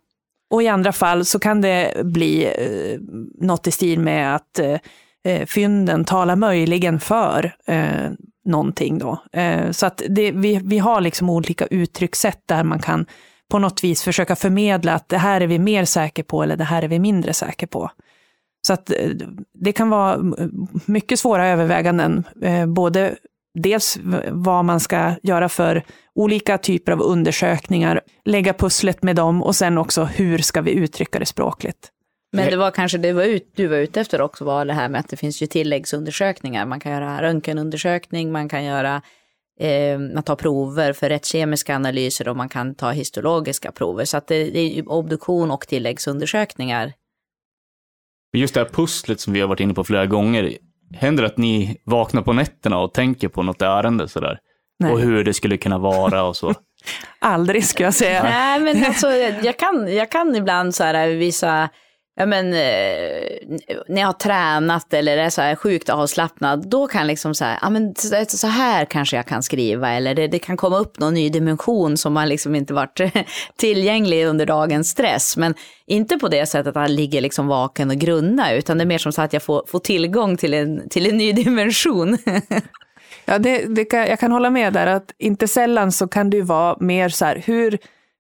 Och 0.50 0.64
i 0.64 0.68
andra 0.68 0.92
fall 0.92 1.26
så 1.26 1.40
kan 1.40 1.62
det 1.62 2.06
bli 2.06 2.46
eh, 2.46 3.00
något 3.46 3.68
i 3.68 3.72
stil 3.72 4.00
med 4.00 4.36
att 4.36 4.60
eh, 4.60 4.78
eh 5.26 5.46
fynden 5.46 6.06
talar 6.06 6.36
möjligen 6.36 7.00
för 7.00 7.56
eh, 7.66 8.12
någonting 8.46 9.00
då. 9.00 9.24
Eh, 9.34 9.72
så 9.72 9.86
att 9.86 10.02
det, 10.10 10.32
vi, 10.32 10.62
vi 10.64 10.80
har 10.80 11.02
liksom 11.02 11.30
olika 11.30 11.66
uttryckssätt 11.66 12.42
där 12.46 12.64
man 12.64 12.80
kan 12.80 13.06
på 13.52 13.60
något 13.60 13.84
vis 13.84 14.04
försöka 14.04 14.36
förmedla 14.36 14.94
att 14.94 15.10
det 15.10 15.18
här 15.18 15.42
är 15.42 15.48
vi 15.48 15.60
mer 15.60 15.86
säker 15.86 16.24
på 16.24 16.44
eller 16.44 16.58
det 16.58 16.64
här 16.64 16.84
är 16.84 16.88
vi 16.88 17.00
mindre 17.00 17.34
säker 17.34 17.68
på. 17.68 17.92
Så 18.68 18.74
att 18.74 18.90
eh, 18.90 19.10
det 19.54 19.72
kan 19.72 19.90
vara 19.90 20.20
mycket 20.86 21.20
svåra 21.20 21.48
överväganden, 21.48 22.24
eh, 22.42 22.66
både 22.66 23.16
dels 23.54 24.00
vad 24.32 24.66
man 24.66 24.80
ska 24.80 25.14
göra 25.24 25.50
för 25.50 25.84
olika 26.16 26.58
typer 26.58 26.92
av 26.92 27.02
undersökningar, 27.02 28.02
lägga 28.26 28.54
pusslet 28.54 29.04
med 29.04 29.16
dem 29.16 29.44
och 29.44 29.56
sen 29.56 29.78
också 29.78 30.04
hur 30.04 30.38
ska 30.38 30.62
vi 30.62 30.72
uttrycka 30.72 31.20
det 31.20 31.26
språkligt. 31.26 31.92
Men 32.32 32.50
det 32.50 32.58
var 32.58 32.72
kanske 32.72 32.98
det 32.98 33.14
var 33.14 33.24
ut, 33.24 33.52
du 33.56 33.68
var 33.68 33.78
ute 33.78 34.02
efter 34.02 34.22
också 34.22 34.46
var 34.46 34.66
det 34.66 34.74
här 34.74 34.90
med 34.90 35.00
att 35.00 35.10
det 35.10 35.18
finns 35.18 35.42
ju 35.42 35.48
tilläggsundersökningar. 35.48 36.66
Man 36.66 36.80
kan 36.80 36.92
göra 36.92 37.22
röntgenundersökning, 37.22 38.32
man 38.32 38.50
kan 38.50 38.64
göra 38.64 39.02
eh, 39.60 40.00
man 40.00 40.24
tar 40.24 40.36
prover 40.36 40.94
för 40.94 41.10
rättskemiska 41.10 41.76
analyser 41.76 42.28
och 42.28 42.38
man 42.38 42.50
kan 42.50 42.76
ta 42.76 42.92
histologiska 42.92 43.72
prover. 43.72 44.06
Så 44.06 44.18
att 44.18 44.28
det, 44.28 44.44
det 44.44 44.60
är 44.60 44.90
obduktion 44.90 45.52
och 45.52 45.68
tilläggsundersökningar. 45.68 46.94
Just 48.38 48.54
det 48.54 48.60
här 48.60 48.70
pusslet 48.70 49.20
som 49.20 49.34
vi 49.34 49.42
har 49.42 49.48
varit 49.48 49.60
inne 49.60 49.74
på 49.74 49.84
flera 49.84 50.06
gånger. 50.06 50.58
Händer 50.94 51.24
det 51.24 51.30
att 51.30 51.38
ni 51.38 51.82
vaknar 51.84 52.22
på 52.22 52.34
nätterna 52.34 52.80
och 52.80 52.94
tänker 52.94 53.28
på 53.28 53.44
något 53.44 53.62
ärende 53.62 54.08
sådär? 54.08 54.40
Nej. 54.80 54.92
Och 54.92 55.00
hur 55.00 55.24
det 55.24 55.34
skulle 55.34 55.58
kunna 55.58 55.78
vara 55.78 56.24
och 56.24 56.36
så? 56.36 56.54
Aldrig 57.20 57.66
ska 57.66 57.84
jag 57.84 57.94
säga. 57.94 58.24
Nej, 58.24 58.60
men 58.60 58.86
alltså, 58.86 59.12
jag, 59.44 59.60
kan, 59.60 59.96
jag 59.96 60.12
kan 60.12 60.36
ibland 60.36 60.76
så 60.76 60.84
här 60.84 61.08
visa 61.08 61.70
ja 62.20 62.26
men, 62.26 62.54
eh, 62.54 63.82
när 63.88 64.02
jag 64.02 64.08
har 64.08 64.14
tränat 64.14 64.94
eller 64.94 65.18
är 65.18 65.30
så 65.30 65.42
här 65.42 65.56
sjukt 65.56 65.90
avslappnad, 65.90 66.70
då 66.70 66.88
kan 66.88 67.08
liksom 67.08 67.36
så 67.36 67.46
här, 67.46 67.60
ja 67.62 67.70
men 67.70 67.96
så 68.28 68.48
här 68.48 68.86
kanske 68.86 69.16
jag 69.16 69.26
kan 69.26 69.44
skriva 69.44 69.92
eller 69.92 70.16
det, 70.16 70.28
det 70.28 70.40
kan 70.40 70.58
komma 70.58 70.78
upp 70.78 71.00
någon 71.00 71.14
ny 71.14 71.30
dimension 71.30 71.98
som 71.98 72.16
har 72.16 72.26
liksom 72.26 72.56
inte 72.56 72.74
varit 72.74 73.02
tillgänglig 73.56 74.26
under 74.26 74.46
dagens 74.46 74.90
stress. 74.90 75.38
Men 75.38 75.54
inte 75.86 76.18
på 76.18 76.28
det 76.28 76.46
sättet 76.46 76.78
att 76.78 76.90
jag 76.90 76.92
ligger 76.92 77.22
liksom 77.22 77.48
vaken 77.48 77.90
och 77.90 77.96
grunna, 77.96 78.54
utan 78.54 78.78
det 78.78 78.84
är 78.84 78.86
mer 78.86 78.98
som 78.98 79.12
så 79.12 79.22
att 79.22 79.34
jag 79.34 79.44
får, 79.44 79.64
får 79.68 79.80
tillgång 79.80 80.38
till 80.38 80.54
en, 80.54 80.90
till 80.90 81.10
en 81.10 81.18
ny 81.18 81.34
dimension. 81.44 82.18
ja, 83.26 83.40
det, 83.40 83.66
det 83.76 83.86
kan, 83.86 84.00
jag 84.00 84.20
kan 84.20 84.32
hålla 84.32 84.50
med 84.50 84.74
där, 84.74 84.88
att 84.88 85.14
inte 85.18 85.48
sällan 85.48 85.92
så 85.92 86.08
kan 86.08 86.30
det 86.30 86.42
vara 86.42 86.78
mer 86.80 87.10
så 87.10 87.26
här, 87.26 87.44
hur 87.46 87.80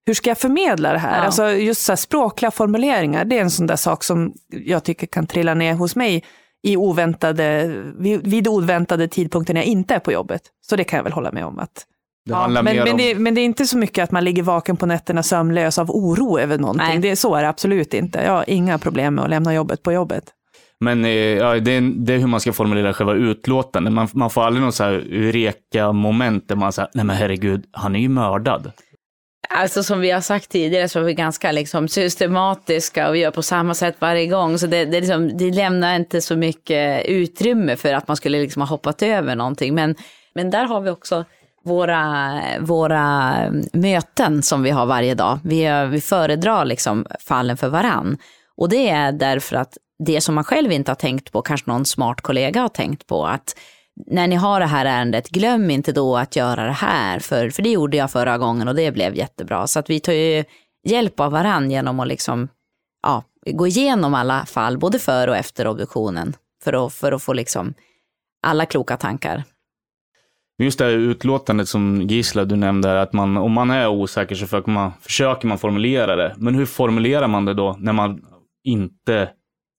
hur 0.09 0.13
ska 0.13 0.29
jag 0.29 0.37
förmedla 0.37 0.93
det 0.93 0.99
här? 0.99 1.17
Ja. 1.17 1.23
Alltså 1.23 1.51
just 1.51 1.81
så 1.81 1.95
språkliga 1.97 2.51
formuleringar, 2.51 3.25
det 3.25 3.37
är 3.37 3.41
en 3.41 3.51
sån 3.51 3.67
där 3.67 3.75
sak 3.75 4.03
som 4.03 4.33
jag 4.49 4.83
tycker 4.83 5.07
kan 5.07 5.27
trilla 5.27 5.53
ner 5.53 5.73
hos 5.73 5.95
mig 5.95 6.23
i 6.63 6.77
oväntade, 6.77 7.75
vid, 7.97 8.27
vid 8.27 8.47
oväntade 8.47 9.07
tidpunkter 9.07 9.53
när 9.53 9.61
jag 9.61 9.67
inte 9.67 9.95
är 9.95 9.99
på 9.99 10.11
jobbet. 10.11 10.41
Så 10.61 10.75
det 10.75 10.83
kan 10.83 10.97
jag 10.97 11.03
väl 11.03 11.13
hålla 11.13 11.31
med 11.31 11.45
om. 11.45 11.59
att 11.59 11.85
ja, 12.29 12.47
men, 12.47 12.65
men, 12.65 12.91
om... 12.91 12.97
det, 12.97 13.15
men, 13.15 13.35
det, 13.35 13.41
är 13.41 13.45
inte 13.45 13.65
så 13.65 13.77
mycket 13.77 14.03
att 14.03 14.11
man 14.11 14.23
ligger 14.23 14.43
vaken 14.43 14.77
på 14.77 14.85
nätterna 14.85 15.23
sömnlös 15.23 15.79
av 15.79 15.91
oro 15.91 16.39
över 16.39 16.57
någonting. 16.57 17.01
Det, 17.01 17.15
så 17.15 17.35
är 17.35 17.41
det 17.41 17.49
absolut 17.49 17.93
inte. 17.93 18.21
Jag 18.23 18.31
har 18.31 18.45
inga 18.47 18.77
problem 18.77 19.15
med 19.15 19.23
att 19.23 19.29
lämna 19.29 19.53
jobbet 19.53 19.83
på 19.83 19.91
jobbet. 19.91 20.23
Men 20.79 21.05
eh, 21.05 21.11
ja, 21.11 21.59
det, 21.59 21.71
är, 21.71 21.81
det 21.81 22.13
är 22.13 22.17
hur 22.17 22.27
man 22.27 22.39
ska 22.39 22.53
formulera 22.53 22.93
själva 22.93 23.13
utlåtandet. 23.13 23.93
Man, 23.93 24.07
man 24.13 24.29
får 24.29 24.43
aldrig 24.43 24.63
någon 24.63 24.71
så 24.71 24.83
här 24.83 24.91
eureka-moment 24.93 26.47
där 26.47 26.55
man 26.55 26.73
säger, 26.73 26.89
nej 26.93 27.05
men 27.05 27.15
herregud, 27.15 27.65
han 27.71 27.95
är 27.95 27.99
ju 27.99 28.09
mördad. 28.09 28.71
Alltså 29.51 29.83
som 29.83 29.99
vi 29.99 30.11
har 30.11 30.21
sagt 30.21 30.49
tidigare 30.49 30.89
så 30.89 30.99
är 30.99 31.03
vi 31.03 31.13
ganska 31.13 31.51
liksom 31.51 31.87
systematiska 31.87 33.09
och 33.09 33.15
vi 33.15 33.19
gör 33.19 33.31
på 33.31 33.43
samma 33.43 33.73
sätt 33.73 33.95
varje 33.99 34.27
gång. 34.27 34.57
Så 34.57 34.67
det, 34.67 34.85
det, 34.85 34.99
liksom, 34.99 35.37
det 35.37 35.51
lämnar 35.51 35.95
inte 35.95 36.21
så 36.21 36.35
mycket 36.35 37.05
utrymme 37.05 37.75
för 37.75 37.93
att 37.93 38.07
man 38.07 38.17
skulle 38.17 38.41
liksom 38.41 38.61
ha 38.61 38.69
hoppat 38.69 39.01
över 39.01 39.35
någonting. 39.35 39.75
Men, 39.75 39.95
men 40.33 40.49
där 40.49 40.65
har 40.65 40.81
vi 40.81 40.89
också 40.89 41.25
våra, 41.63 42.41
våra 42.59 43.35
möten 43.73 44.43
som 44.43 44.63
vi 44.63 44.69
har 44.69 44.85
varje 44.85 45.15
dag. 45.15 45.39
Vi, 45.43 45.87
vi 45.91 46.01
föredrar 46.01 46.65
liksom 46.65 47.05
fallen 47.19 47.57
för 47.57 47.69
varann. 47.69 48.17
Och 48.57 48.69
det 48.69 48.89
är 48.89 49.11
därför 49.11 49.55
att 49.55 49.77
det 50.05 50.21
som 50.21 50.35
man 50.35 50.43
själv 50.43 50.71
inte 50.71 50.91
har 50.91 50.95
tänkt 50.95 51.31
på, 51.31 51.41
kanske 51.41 51.71
någon 51.71 51.85
smart 51.85 52.21
kollega 52.21 52.61
har 52.61 52.69
tänkt 52.69 53.07
på, 53.07 53.25
att 53.25 53.55
när 54.07 54.27
ni 54.27 54.35
har 54.35 54.59
det 54.59 54.65
här 54.65 54.85
ärendet, 54.85 55.29
glöm 55.29 55.69
inte 55.69 55.91
då 55.91 56.17
att 56.17 56.35
göra 56.35 56.65
det 56.65 56.71
här, 56.71 57.19
för, 57.19 57.49
för 57.49 57.63
det 57.63 57.69
gjorde 57.69 57.97
jag 57.97 58.11
förra 58.11 58.37
gången 58.37 58.67
och 58.67 58.75
det 58.75 58.91
blev 58.91 59.15
jättebra. 59.15 59.67
Så 59.67 59.79
att 59.79 59.89
vi 59.89 59.99
tar 59.99 60.13
ju 60.13 60.43
hjälp 60.83 61.19
av 61.19 61.31
varann 61.31 61.71
genom 61.71 61.99
att 61.99 62.07
liksom, 62.07 62.47
ja, 63.03 63.23
gå 63.45 63.67
igenom 63.67 64.13
alla 64.13 64.45
fall, 64.45 64.77
både 64.77 64.99
före 64.99 65.31
och 65.31 65.37
efter 65.37 65.67
obduktionen, 65.67 66.33
för 66.63 66.85
att, 66.85 66.93
för 66.93 67.11
att 67.11 67.23
få 67.23 67.33
liksom 67.33 67.73
alla 68.47 68.65
kloka 68.65 68.97
tankar. 68.97 69.43
Just 70.61 70.79
det 70.79 70.85
här 70.85 70.91
utlåtandet 70.91 71.67
som 71.67 72.01
Gisla 72.01 72.45
du 72.45 72.55
nämnde, 72.55 73.01
att 73.01 73.13
man, 73.13 73.37
om 73.37 73.51
man 73.51 73.69
är 73.69 73.87
osäker 73.87 74.35
så 74.35 74.45
försöker 74.45 74.71
man, 74.71 74.91
försöker 75.01 75.47
man 75.47 75.57
formulera 75.57 76.15
det. 76.15 76.35
Men 76.37 76.55
hur 76.55 76.65
formulerar 76.65 77.27
man 77.27 77.45
det 77.45 77.53
då 77.53 77.75
när 77.79 77.93
man 77.93 78.21
inte 78.63 79.29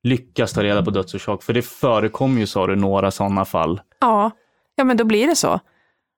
lyckas 0.03 0.53
ta 0.53 0.63
reda 0.63 0.83
på 0.83 0.91
dödsorsak? 0.91 1.43
För 1.43 1.53
det 1.53 1.63
förekommer 1.63 2.41
ju, 2.41 2.47
sa 2.47 2.67
du, 2.67 2.77
några 2.77 3.11
sådana 3.11 3.45
fall. 3.45 3.81
Ja, 4.01 4.31
ja 4.77 4.85
men 4.85 4.97
då 4.97 5.05
blir 5.05 5.27
det 5.27 5.37
så. 5.37 5.61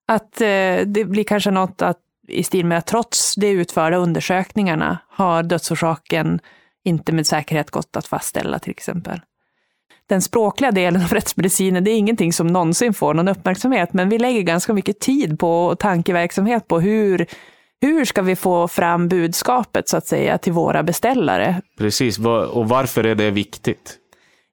Att 0.08 0.40
eh, 0.40 0.80
det 0.86 1.08
blir 1.08 1.24
kanske 1.24 1.50
något 1.50 1.82
att, 1.82 1.98
i 2.28 2.42
stil 2.42 2.66
med 2.66 2.78
att 2.78 2.86
trots 2.86 3.34
de 3.34 3.48
utförda 3.48 3.96
undersökningarna 3.96 4.98
har 5.08 5.42
dödsorsaken 5.42 6.40
inte 6.84 7.12
med 7.12 7.26
säkerhet 7.26 7.70
gått 7.70 7.96
att 7.96 8.06
fastställa 8.06 8.58
till 8.58 8.70
exempel. 8.70 9.20
Den 10.06 10.22
språkliga 10.22 10.70
delen 10.70 11.02
av 11.02 11.08
rättsmedicinen, 11.08 11.84
det 11.84 11.90
är 11.90 11.96
ingenting 11.96 12.32
som 12.32 12.46
någonsin 12.46 12.94
får 12.94 13.14
någon 13.14 13.28
uppmärksamhet, 13.28 13.92
men 13.92 14.08
vi 14.08 14.18
lägger 14.18 14.42
ganska 14.42 14.72
mycket 14.72 15.00
tid 15.00 15.38
på 15.38 15.66
och 15.66 15.78
tankeverksamhet 15.78 16.68
på 16.68 16.80
hur, 16.80 17.26
hur 17.82 18.04
ska 18.04 18.22
vi 18.22 18.36
få 18.36 18.68
fram 18.68 19.08
budskapet 19.08 19.88
så 19.88 19.96
att 19.96 20.06
säga 20.06 20.38
till 20.38 20.52
våra 20.52 20.82
beställare? 20.82 21.62
Precis, 21.78 22.18
och 22.52 22.68
varför 22.68 23.04
är 23.04 23.14
det 23.14 23.30
viktigt? 23.30 23.98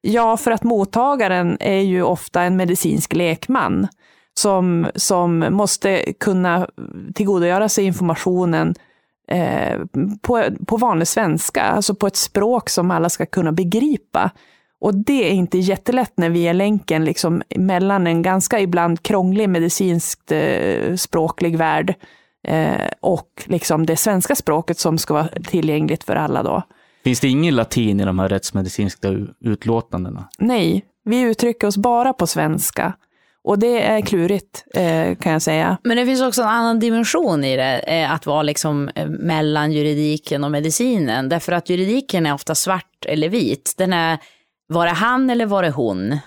Ja, 0.00 0.36
för 0.36 0.50
att 0.50 0.62
mottagaren 0.62 1.56
är 1.60 1.80
ju 1.80 2.02
ofta 2.02 2.42
en 2.42 2.56
medicinsk 2.56 3.12
lekman 3.12 3.88
som, 4.34 4.86
som 4.94 5.46
måste 5.50 6.12
kunna 6.20 6.68
tillgodogöra 7.14 7.68
sig 7.68 7.84
informationen 7.84 8.74
eh, 9.28 9.80
på, 10.22 10.44
på 10.66 10.76
vanlig 10.76 11.08
svenska, 11.08 11.62
alltså 11.62 11.94
på 11.94 12.06
ett 12.06 12.16
språk 12.16 12.68
som 12.68 12.90
alla 12.90 13.08
ska 13.08 13.26
kunna 13.26 13.52
begripa. 13.52 14.30
Och 14.80 14.94
det 14.94 15.30
är 15.30 15.32
inte 15.32 15.58
jättelätt 15.58 16.12
när 16.14 16.30
vi 16.30 16.48
är 16.48 16.54
länken 16.54 17.04
liksom 17.04 17.42
mellan 17.56 18.06
en 18.06 18.22
ganska 18.22 18.60
ibland 18.60 19.02
krånglig 19.02 19.48
medicinskt 19.48 20.32
eh, 20.32 20.94
språklig 20.96 21.58
värld 21.58 21.94
eh, 22.48 22.88
och 23.00 23.44
liksom 23.46 23.86
det 23.86 23.96
svenska 23.96 24.34
språket 24.34 24.78
som 24.78 24.98
ska 24.98 25.14
vara 25.14 25.28
tillgängligt 25.28 26.04
för 26.04 26.16
alla 26.16 26.42
då. 26.42 26.62
Finns 27.04 27.20
det 27.20 27.28
ingen 27.28 27.56
latin 27.56 28.00
i 28.00 28.04
de 28.04 28.18
här 28.18 28.28
rättsmedicinska 28.28 29.08
utlåtandena? 29.40 30.28
Nej, 30.38 30.84
vi 31.04 31.20
uttrycker 31.20 31.66
oss 31.66 31.76
bara 31.76 32.12
på 32.12 32.26
svenska. 32.26 32.92
Och 33.44 33.58
det 33.58 33.82
är 33.82 34.00
klurigt 34.00 34.64
eh, 34.74 35.16
kan 35.16 35.32
jag 35.32 35.42
säga. 35.42 35.78
Men 35.82 35.96
det 35.96 36.06
finns 36.06 36.22
också 36.22 36.42
en 36.42 36.48
annan 36.48 36.80
dimension 36.80 37.44
i 37.44 37.56
det, 37.56 37.78
eh, 37.78 38.12
att 38.12 38.26
vara 38.26 38.42
liksom 38.42 38.90
eh, 38.94 39.06
mellan 39.06 39.72
juridiken 39.72 40.44
och 40.44 40.50
medicinen. 40.50 41.28
Därför 41.28 41.52
att 41.52 41.70
juridiken 41.70 42.26
är 42.26 42.34
ofta 42.34 42.54
svart 42.54 43.06
eller 43.06 43.28
vit. 43.28 43.74
Den 43.78 43.92
är, 43.92 44.18
var 44.68 44.86
det 44.86 44.92
han 44.92 45.30
eller 45.30 45.46
var 45.46 45.62
det 45.62 45.70
hon? 45.70 46.18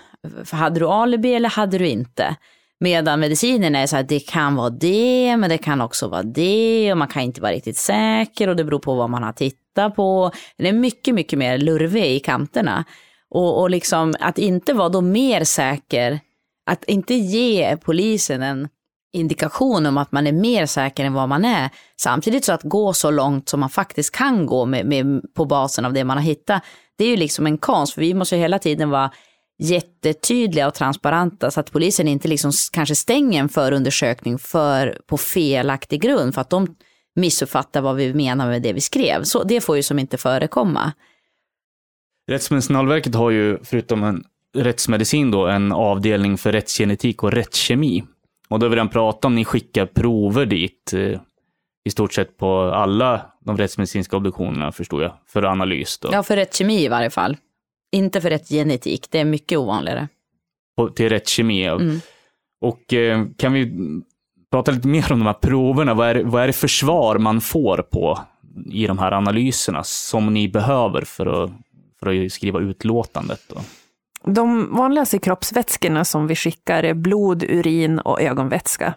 Hade 0.50 0.80
du 0.80 0.86
alibi 0.86 1.34
eller 1.34 1.48
hade 1.48 1.78
du 1.78 1.88
inte? 1.88 2.36
Medan 2.80 3.20
medicinen 3.20 3.74
är 3.74 3.86
så 3.86 3.96
att 3.96 4.08
det 4.08 4.20
kan 4.20 4.56
vara 4.56 4.70
det, 4.70 5.36
men 5.36 5.50
det 5.50 5.58
kan 5.58 5.80
också 5.80 6.08
vara 6.08 6.22
det 6.22 6.92
och 6.92 6.98
man 6.98 7.08
kan 7.08 7.22
inte 7.22 7.40
vara 7.40 7.52
riktigt 7.52 7.76
säker 7.76 8.48
och 8.48 8.56
det 8.56 8.64
beror 8.64 8.78
på 8.78 8.94
vad 8.94 9.10
man 9.10 9.22
har 9.22 9.32
tittat 9.32 9.96
på. 9.96 10.30
Den 10.56 10.66
är 10.66 10.72
mycket, 10.72 11.14
mycket 11.14 11.38
mer 11.38 11.58
lurvig 11.58 12.04
i 12.04 12.20
kanterna. 12.20 12.84
Och, 13.30 13.60
och 13.60 13.70
liksom 13.70 14.14
att 14.20 14.38
inte 14.38 14.72
vara 14.72 14.88
då 14.88 15.00
mer 15.00 15.44
säker 15.44 16.20
att 16.66 16.84
inte 16.84 17.14
ge 17.14 17.76
polisen 17.76 18.42
en 18.42 18.68
indikation 19.12 19.86
om 19.86 19.98
att 19.98 20.12
man 20.12 20.26
är 20.26 20.32
mer 20.32 20.66
säker 20.66 21.04
än 21.04 21.14
vad 21.14 21.28
man 21.28 21.44
är. 21.44 21.70
Samtidigt 22.00 22.44
så 22.44 22.52
att 22.52 22.62
gå 22.62 22.92
så 22.92 23.10
långt 23.10 23.48
som 23.48 23.60
man 23.60 23.70
faktiskt 23.70 24.14
kan 24.14 24.46
gå 24.46 24.66
med, 24.66 24.86
med, 24.86 25.22
på 25.34 25.44
basen 25.44 25.84
av 25.84 25.92
det 25.92 26.04
man 26.04 26.16
har 26.16 26.24
hittat. 26.24 26.62
Det 26.98 27.04
är 27.04 27.08
ju 27.08 27.16
liksom 27.16 27.46
en 27.46 27.58
konst, 27.58 27.94
för 27.94 28.00
vi 28.00 28.14
måste 28.14 28.36
hela 28.36 28.58
tiden 28.58 28.90
vara 28.90 29.10
jättetydliga 29.58 30.68
och 30.68 30.74
transparenta 30.74 31.50
så 31.50 31.60
att 31.60 31.72
polisen 31.72 32.08
inte 32.08 32.28
liksom 32.28 32.52
kanske 32.72 32.94
stänger 32.94 33.40
en 33.40 33.48
förundersökning 33.48 34.38
för, 34.38 34.98
på 35.06 35.18
felaktig 35.18 36.02
grund 36.02 36.34
för 36.34 36.40
att 36.40 36.50
de 36.50 36.76
missuppfattar 37.16 37.80
vad 37.80 37.96
vi 37.96 38.14
menar 38.14 38.46
med 38.46 38.62
det 38.62 38.72
vi 38.72 38.80
skrev. 38.80 39.22
Så 39.22 39.44
det 39.44 39.60
får 39.60 39.76
ju 39.76 39.82
som 39.82 39.98
inte 39.98 40.18
förekomma. 40.18 40.92
Rättsmedicinalverket 42.30 43.14
har 43.14 43.30
ju, 43.30 43.58
förutom 43.64 44.02
en 44.02 44.24
rättsmedicin 44.56 45.30
då 45.30 45.46
en 45.46 45.72
avdelning 45.72 46.38
för 46.38 46.52
rättsgenetik 46.52 47.22
och 47.22 47.32
rättskemi. 47.32 48.04
Och 48.48 48.58
då 48.58 48.66
har 48.66 48.70
vi 48.70 48.76
redan 48.76 48.88
pratat 48.88 49.24
om, 49.24 49.34
ni 49.34 49.44
skickar 49.44 49.86
prover 49.86 50.46
dit 50.46 50.92
eh, 50.92 51.20
i 51.84 51.90
stort 51.90 52.12
sett 52.12 52.36
på 52.36 52.60
alla 52.60 53.26
de 53.40 53.56
rättsmedicinska 53.56 54.16
obduktionerna 54.16 54.72
förstår 54.72 55.02
jag, 55.02 55.12
för 55.26 55.42
analys. 55.42 55.98
Då. 55.98 56.08
Ja, 56.12 56.22
för 56.22 56.36
rättskemi 56.36 56.84
i 56.84 56.88
varje 56.88 57.10
fall. 57.10 57.36
Inte 57.94 58.20
för 58.20 58.30
rättsgenetik, 58.30 59.06
det 59.10 59.18
är 59.18 59.24
mycket 59.24 59.58
ovanligare. 59.58 60.08
På, 60.76 60.88
till 60.88 61.08
rättskemi. 61.08 61.64
Mm. 61.64 62.00
Och 62.60 62.94
eh, 62.94 63.26
kan 63.36 63.52
vi 63.52 63.72
prata 64.50 64.70
lite 64.70 64.88
mer 64.88 65.12
om 65.12 65.18
de 65.18 65.26
här 65.26 65.32
proverna? 65.32 65.94
Vad 65.94 66.08
är, 66.08 66.24
vad 66.24 66.42
är 66.42 66.46
det 66.46 66.52
för 66.52 66.68
svar 66.68 67.18
man 67.18 67.40
får 67.40 67.78
på 67.92 68.20
i 68.66 68.86
de 68.86 68.98
här 68.98 69.12
analyserna 69.12 69.84
som 69.84 70.34
ni 70.34 70.48
behöver 70.48 71.02
för 71.02 71.44
att, 71.44 71.50
för 72.00 72.24
att 72.24 72.32
skriva 72.32 72.60
utlåtandet? 72.60 73.40
Då? 73.48 73.60
De 74.32 74.76
vanligaste 74.76 75.18
kroppsvätskorna 75.18 76.04
som 76.04 76.26
vi 76.26 76.36
skickar 76.36 76.82
är 76.82 76.94
blod, 76.94 77.42
urin 77.42 77.98
och 77.98 78.22
ögonvätska. 78.22 78.94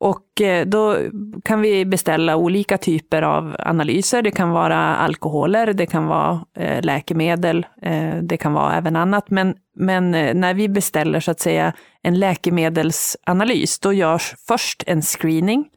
Och 0.00 0.40
eh, 0.40 0.66
då 0.66 0.96
kan 1.44 1.60
vi 1.60 1.84
beställa 1.84 2.36
olika 2.36 2.78
typer 2.78 3.22
av 3.22 3.56
analyser. 3.58 4.22
Det 4.22 4.30
kan 4.30 4.50
vara 4.50 4.96
alkoholer, 4.96 5.72
det 5.72 5.86
kan 5.86 6.06
vara 6.06 6.44
eh, 6.56 6.82
läkemedel, 6.82 7.66
eh, 7.82 8.16
det 8.22 8.36
kan 8.36 8.52
vara 8.52 8.76
även 8.76 8.96
annat. 8.96 9.30
Men, 9.30 9.54
men 9.76 10.10
när 10.10 10.54
vi 10.54 10.68
beställer 10.68 11.20
så 11.20 11.30
att 11.30 11.40
säga 11.40 11.72
en 12.02 12.18
läkemedelsanalys, 12.18 13.78
då 13.78 13.92
görs 13.92 14.34
först 14.48 14.84
en 14.86 15.02
screening. 15.02 15.68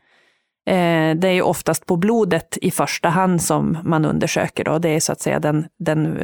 Det 1.15 1.27
är 1.27 1.41
oftast 1.41 1.85
på 1.85 1.95
blodet 1.95 2.57
i 2.61 2.71
första 2.71 3.09
hand 3.09 3.41
som 3.41 3.77
man 3.83 4.05
undersöker. 4.05 4.63
Då. 4.63 4.79
Det 4.79 4.89
är 4.89 4.99
så 4.99 5.11
att 5.11 5.21
säga 5.21 5.39
den, 5.39 5.65
den 5.79 6.17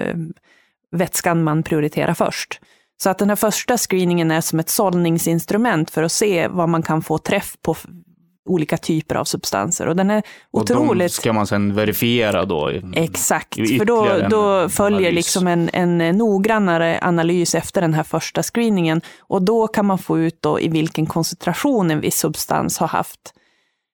vätskan 0.92 1.44
man 1.44 1.64
prioriterar 1.64 2.14
först. 2.14 2.62
Så 3.04 3.10
att 3.10 3.18
den 3.18 3.30
här 3.30 3.36
första 3.36 3.78
screeningen 3.78 4.32
är 4.32 4.42
som 4.42 4.60
ett 4.60 4.70
sållningsinstrument 4.70 5.92
för 5.92 6.04
att 6.04 6.12
se 6.12 6.48
vad 6.48 6.70
man 6.70 6.84
kan 6.84 7.02
få 7.02 7.18
träff 7.18 7.56
på 7.62 7.76
olika 8.50 8.78
typer 8.78 9.16
av 9.16 9.24
substanser. 9.24 9.88
Och 9.88 9.96
den 9.96 10.10
är 10.10 10.24
otroligt... 10.52 10.90
Och 10.90 10.98
de 10.98 11.10
ska 11.10 11.34
man 11.34 11.48
sen 11.48 11.76
verifiera 11.76 12.46
då? 12.46 12.72
I, 12.72 12.84
Exakt, 12.96 13.58
i 13.58 13.78
för 13.78 13.86
då, 13.86 14.28
då 14.30 14.70
följer 14.70 15.12
liksom 15.12 15.48
en, 15.48 15.70
en 15.74 16.18
noggrannare 16.18 17.00
analys 17.02 17.56
efter 17.56 17.82
den 17.82 17.94
här 17.94 18.04
första 18.04 18.44
screeningen. 18.44 19.02
Och 19.20 19.42
då 19.42 19.68
kan 19.68 19.86
man 19.86 19.98
få 19.98 20.20
ut 20.20 20.42
då 20.42 20.60
i 20.60 20.68
vilken 20.68 21.06
koncentration 21.06 21.92
en 21.92 22.02
viss 22.02 22.18
substans 22.18 22.78
har 22.78 22.88
haft 22.88 23.34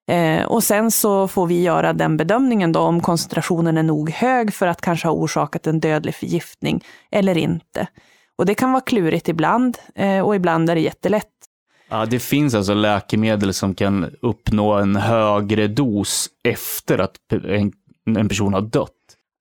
Eh, 0.08 0.46
och 0.46 0.64
sen 0.64 0.92
så 0.92 1.28
får 1.28 1.48
vi 1.48 1.62
göra 1.62 1.94
den 1.94 2.18
bedömningen 2.18 2.72
då 2.72 2.80
om 2.80 3.02
koncentrationen 3.02 3.78
är 3.78 3.84
nog 3.84 4.10
hög 4.10 4.54
för 4.54 4.68
att 4.68 4.82
kanske 4.82 5.08
ha 5.08 5.14
orsakat 5.14 5.68
en 5.68 5.80
dödlig 5.80 6.16
förgiftning 6.16 6.84
eller 7.12 7.38
inte. 7.38 7.88
Och 8.38 8.46
det 8.46 8.56
kan 8.56 8.72
vara 8.72 8.82
klurigt 8.82 9.30
ibland 9.30 9.78
eh, 9.96 10.20
och 10.20 10.36
ibland 10.36 10.70
är 10.70 10.76
det 10.76 10.82
jättelätt. 10.82 11.30
Ja, 11.90 12.06
det 12.06 12.20
finns 12.20 12.56
alltså 12.56 12.74
läkemedel 12.74 13.54
som 13.54 13.76
kan 13.76 14.16
uppnå 14.22 14.74
en 14.74 14.96
högre 14.96 15.68
dos 15.68 16.30
efter 16.44 16.98
att 16.98 17.16
en, 17.48 17.72
en 18.18 18.30
person 18.30 18.54
har 18.54 18.62
dött. 18.62 18.92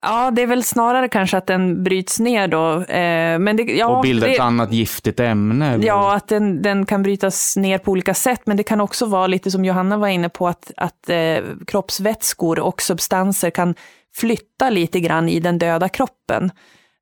Ja, 0.01 0.31
det 0.31 0.41
är 0.41 0.47
väl 0.47 0.63
snarare 0.63 1.07
kanske 1.07 1.37
att 1.37 1.47
den 1.47 1.83
bryts 1.83 2.19
ner 2.19 2.47
då. 2.47 2.81
Eh, 2.83 3.39
men 3.39 3.57
det, 3.57 3.63
ja, 3.63 3.97
och 3.97 4.03
bildar 4.03 4.27
ett 4.27 4.39
annat 4.39 4.73
giftigt 4.73 5.19
ämne? 5.19 5.73
Eller? 5.73 5.87
Ja, 5.87 6.15
att 6.15 6.27
den, 6.27 6.61
den 6.61 6.85
kan 6.85 7.03
brytas 7.03 7.57
ner 7.57 7.77
på 7.77 7.91
olika 7.91 8.13
sätt. 8.13 8.41
Men 8.45 8.57
det 8.57 8.63
kan 8.63 8.81
också 8.81 9.05
vara 9.05 9.27
lite 9.27 9.51
som 9.51 9.65
Johanna 9.65 9.97
var 9.97 10.07
inne 10.07 10.29
på, 10.29 10.47
att, 10.47 10.71
att 10.77 11.09
eh, 11.09 11.37
kroppsvätskor 11.67 12.59
och 12.59 12.81
substanser 12.81 13.49
kan 13.49 13.75
flytta 14.15 14.69
lite 14.69 14.99
grann 14.99 15.29
i 15.29 15.39
den 15.39 15.59
döda 15.59 15.89
kroppen. 15.89 16.51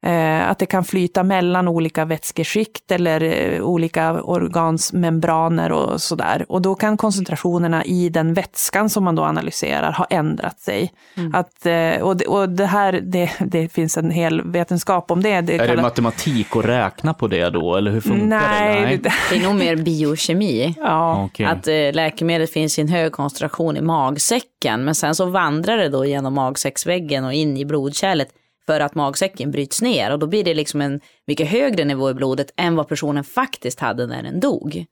Eh, 0.04 0.50
att 0.50 0.60
det 0.60 0.66
kan 0.66 0.84
flyta 0.84 1.24
mellan 1.24 1.68
olika 1.68 2.06
vätskeskikt 2.06 2.92
eller 2.92 3.22
eh, 3.22 3.62
olika 3.62 4.22
organsmembraner 4.22 5.72
och 5.72 6.02
sådär. 6.02 6.46
Och 6.50 6.62
då 6.62 6.76
kan 6.76 6.98
koncentrationerna 6.98 7.86
i 7.86 8.10
den 8.10 8.34
vätskan 8.34 8.90
som 8.90 9.04
man 9.04 9.16
då 9.16 9.24
analyserar 9.24 9.92
ha 9.92 10.06
ändrat 10.10 10.60
sig. 10.60 10.94
Mm. 11.18 11.36
Att, 11.36 11.66
eh, 11.66 12.02
och, 12.02 12.18
det, 12.18 12.26
och 12.26 12.50
det 12.50 12.66
här, 12.66 13.00
det, 13.04 13.32
det, 13.40 13.70
finns 13.70 13.98
en 13.98 14.12
hel 14.12 14.42
vetenskap 14.52 15.12
om 15.12 15.24
det. 15.24 15.42
det 15.42 15.54
är 15.54 15.58
kallar... 15.58 15.76
det 15.76 15.82
matematik 15.82 16.56
att 16.56 16.66
räkna 16.66 17.14
på 17.14 17.28
det 17.28 17.50
då, 17.50 17.76
eller 17.76 17.92
hur 17.92 18.02
funkar 18.02 18.26
Nej, 18.26 18.76
det? 18.76 18.82
Nej, 18.82 19.00
det 19.30 19.36
är 19.36 19.44
nog 19.44 19.56
mer 19.56 19.76
biokemi. 19.76 20.76
ja. 20.80 21.24
Okay. 21.24 21.46
Att 21.46 21.96
läkemedlet 21.96 22.54
finns 22.54 22.80
i 22.80 22.82
en 22.82 22.88
hög 22.88 23.12
koncentration 23.12 23.78
i 23.78 23.82
magsäcken, 23.82 24.86
men 24.86 24.96
sen 24.96 25.16
så 25.16 25.26
vandrar 25.26 25.78
det 25.78 25.90
då 25.90 26.06
genom 26.06 26.34
magsäcksväggen 26.34 27.26
och 27.26 27.34
in 27.34 27.58
i 27.58 27.66
blodkärlet 27.66 28.28
för 28.66 28.80
att 28.80 28.96
magsäcken 28.96 29.52
bryts 29.52 29.82
ner 29.82 30.12
och 30.12 30.20
då 30.20 30.28
blir 30.28 30.44
det 30.44 30.54
liksom 30.54 30.82
en 30.82 31.00
mycket 31.28 31.48
högre 31.48 31.86
nivå 31.86 32.10
i 32.10 32.14
blodet 32.14 32.54
än 32.58 32.76
vad 32.76 32.88
personen 32.88 33.24
faktiskt 33.24 33.80
hade 33.80 34.08
när 34.08 34.24
den 34.24 34.40
dog. 34.40 34.86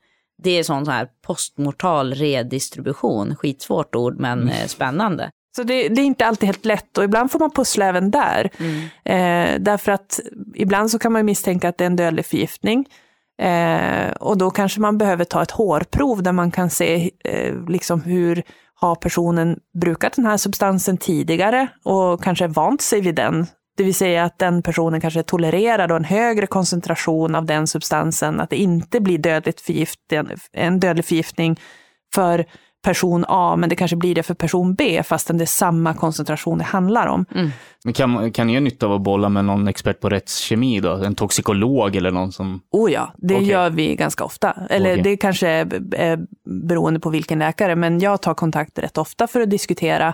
Det 0.44 0.60
är 0.60 0.64
sån 0.64 0.88
här 0.88 1.08
postmortal 1.22 2.14
redistribution, 2.14 3.36
skitsvårt 3.36 3.96
ord 3.96 4.20
men 4.20 4.42
mm. 4.42 4.68
spännande. 4.68 5.32
Så 5.56 5.64
det, 5.64 5.90
det, 5.90 6.02
är 6.02 6.06
inte 6.06 6.26
alltid 6.26 6.48
helt 6.48 6.66
lätt 6.66 6.98
och 6.98 7.04
ibland 7.04 7.32
får 7.32 7.40
man 7.40 7.52
pussla 7.52 7.86
även 7.86 8.12
där. 8.12 8.50
Mm. 8.58 8.82
Eh, 9.06 9.62
därför 9.62 9.92
att 9.92 10.20
ibland 10.56 10.92
så 10.92 11.00
kan 11.00 11.12
man 11.12 11.26
misstänka 11.26 11.70
att 11.70 11.78
det 11.78 11.84
är 11.84 11.88
en 11.88 11.96
dödlig 11.96 12.26
förgiftning. 12.26 12.86
Eh, 13.42 14.12
och 14.12 14.38
då 14.38 14.52
kanske 14.52 14.82
man 14.82 14.98
behöver 14.98 15.26
ta 15.26 15.42
ett 15.42 15.52
hårprov 15.52 16.24
där 16.24 16.32
man 16.32 16.52
kan 16.52 16.70
se 16.70 17.12
eh, 17.24 17.70
liksom 17.70 18.02
hur 18.02 18.44
har 18.76 18.96
personen 18.96 19.60
brukat 19.82 20.14
den 20.14 20.26
här 20.26 20.38
substansen 20.38 20.98
tidigare 20.98 21.68
och 21.84 22.24
kanske 22.24 22.48
vant 22.48 22.82
sig 22.82 23.02
vid 23.02 23.16
den 23.16 23.48
det 23.82 23.86
vill 23.86 23.96
säga 23.96 24.24
att 24.24 24.40
den 24.40 24.62
personen 24.62 25.02
kanske 25.02 25.24
tolererar 25.24 25.96
en 25.96 26.04
högre 26.04 26.48
koncentration 26.48 27.36
av 27.36 27.46
den 27.46 27.68
substansen, 27.68 28.40
att 28.40 28.50
det 28.50 28.56
inte 28.58 29.00
blir 29.00 29.18
dödligt 29.18 29.62
en 30.54 30.80
dödlig 30.80 31.06
förgiftning 31.06 31.60
för 32.14 32.46
person 32.84 33.26
A, 33.28 33.56
men 33.56 33.70
det 33.70 33.76
kanske 33.76 33.98
blir 33.98 34.16
det 34.16 34.24
för 34.24 34.34
person 34.34 34.76
B, 34.76 35.04
fastän 35.04 35.38
det 35.38 35.44
är 35.44 35.46
samma 35.46 35.94
koncentration 35.94 36.58
det 36.58 36.64
handlar 36.64 37.08
om. 37.08 37.26
Mm. 37.36 37.50
Men 37.84 37.94
kan, 37.94 38.32
kan 38.32 38.48
ni 38.48 38.54
göra 38.54 38.64
nytta 38.64 38.86
av 38.86 38.94
att 38.94 39.02
bolla 39.02 39.30
med 39.30 39.46
någon 39.46 39.68
expert 39.68 40.00
på 40.00 40.10
rättskemi 40.10 40.80
då? 40.80 40.94
En 40.94 41.16
toxikolog 41.16 41.96
eller 41.96 42.12
någon 42.12 42.32
som... 42.32 42.62
Oh 42.72 42.92
ja, 42.92 43.14
det 43.18 43.36
okay. 43.36 43.48
gör 43.48 43.70
vi 43.70 43.96
ganska 43.96 44.24
ofta. 44.24 44.56
Eller 44.70 44.92
okay. 44.92 45.04
det 45.04 45.18
kanske 45.18 45.48
är 45.48 46.20
beroende 46.68 47.00
på 47.00 47.10
vilken 47.10 47.40
läkare, 47.40 47.76
men 47.76 48.00
jag 48.00 48.22
tar 48.22 48.34
kontakt 48.34 48.80
rätt 48.80 48.98
ofta 48.98 49.28
för 49.28 49.42
att 49.42 49.50
diskutera 49.50 50.14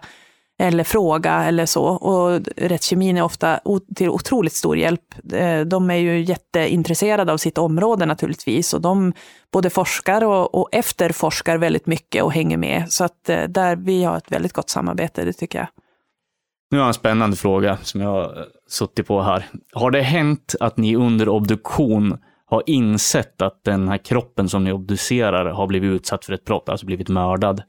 eller 0.59 0.83
fråga 0.83 1.43
eller 1.43 1.65
så. 1.65 1.85
Och 1.85 2.41
rättskemin 2.57 3.17
är 3.17 3.21
ofta 3.21 3.59
till 3.95 4.09
otroligt 4.09 4.53
stor 4.53 4.77
hjälp. 4.77 5.33
Eh, 5.33 5.61
de 5.61 5.91
är 5.91 5.95
ju 5.95 6.19
jätteintresserade 6.19 7.33
av 7.33 7.37
sitt 7.37 7.57
område 7.57 8.05
naturligtvis 8.05 8.73
och 8.73 8.81
de 8.81 9.13
både 9.51 9.69
forskar 9.69 10.23
och, 10.23 10.55
och 10.55 10.69
efterforskar 10.71 11.57
väldigt 11.57 11.85
mycket 11.85 12.23
och 12.23 12.33
hänger 12.33 12.57
med. 12.57 12.85
Så 12.89 13.03
att 13.03 13.29
eh, 13.29 13.43
där 13.43 13.75
vi 13.75 14.03
har 14.03 14.17
ett 14.17 14.31
väldigt 14.31 14.53
gott 14.53 14.69
samarbete, 14.69 15.25
det 15.25 15.33
tycker 15.33 15.59
jag. 15.59 15.67
Nu 16.71 16.77
har 16.77 16.83
jag 16.83 16.87
en 16.87 16.93
spännande 16.93 17.37
fråga 17.37 17.77
som 17.83 18.01
jag 18.01 18.09
har 18.09 18.45
suttit 18.69 19.07
på 19.07 19.21
här. 19.21 19.45
Har 19.73 19.91
det 19.91 20.01
hänt 20.01 20.55
att 20.59 20.77
ni 20.77 20.95
under 20.95 21.29
obduktion 21.29 22.17
har 22.45 22.63
insett 22.65 23.41
att 23.41 23.63
den 23.63 23.87
här 23.87 23.97
kroppen 23.97 24.49
som 24.49 24.63
ni 24.63 24.71
obducerar 24.71 25.45
har 25.45 25.67
blivit 25.67 25.91
utsatt 25.91 26.25
för 26.25 26.33
ett 26.33 26.45
brott, 26.45 26.69
alltså 26.69 26.85
blivit 26.85 27.09
mördad? 27.09 27.61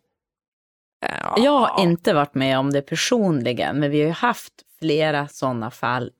Jag 1.36 1.58
har 1.58 1.82
inte 1.82 2.12
varit 2.14 2.34
med 2.34 2.58
om 2.58 2.70
det 2.72 2.82
personligen, 2.82 3.78
men 3.78 3.90
vi 3.90 4.00
har 4.00 4.06
ju 4.06 4.12
haft 4.12 4.52
flera 4.78 5.28
sådana 5.28 5.70
fall 5.70 6.10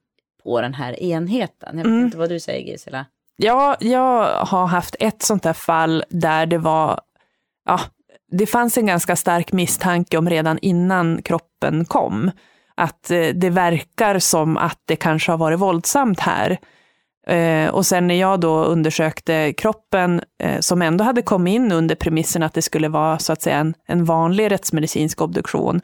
på 0.43 0.61
den 0.61 0.75
här 0.75 1.03
enheten. 1.03 1.69
Jag 1.79 1.85
vet 1.85 1.87
Mm. 1.87 2.05
inte 2.05 2.19
vad 2.19 2.29
du 2.29 2.41
säger 2.41 2.67
Gisela? 2.73 3.07
Ja, 3.37 3.77
jag 3.81 4.45
har 4.45 4.67
haft 4.67 4.97
ett 5.01 5.23
sånt 5.23 5.45
här 5.45 5.53
fall 5.53 6.05
där 6.09 6.47
det 6.47 6.59
var, 6.59 7.01
ja, 7.65 7.81
det 8.31 8.47
fanns 8.47 8.79
en 8.79 8.87
ganska 8.87 9.17
stark 9.17 9.53
misstanke 9.53 10.19
om 10.19 10.31
redan 10.31 10.59
innan 10.63 11.23
kroppen 11.23 11.85
kom, 11.85 12.31
att 12.75 13.11
eh, 13.11 13.27
det 13.35 13.51
verkar 13.51 14.19
som 14.19 14.57
att 14.57 14.79
det 14.85 14.97
kanske 14.97 15.33
har 15.33 15.39
varit 15.39 15.59
våldsamt 15.59 16.21
här. 16.21 16.59
Eh, 17.29 17.69
och 17.69 17.87
sen 17.87 18.07
när 18.07 18.15
jag 18.15 18.41
då 18.41 18.65
undersökte 18.65 19.53
kroppen, 19.53 20.21
eh, 20.43 20.61
som 20.61 20.83
ändå 20.83 21.05
hade 21.05 21.23
kommit 21.23 21.55
in 21.55 21.73
under 21.73 21.95
premissen 21.95 22.43
att 22.43 22.55
det 22.55 22.63
skulle 22.63 22.89
vara 22.89 23.19
så 23.19 23.33
att 23.33 23.43
säga 23.43 23.57
en, 23.57 23.75
en 23.87 24.05
vanlig 24.05 24.51
rättsmedicinsk 24.51 25.21
obduktion, 25.21 25.81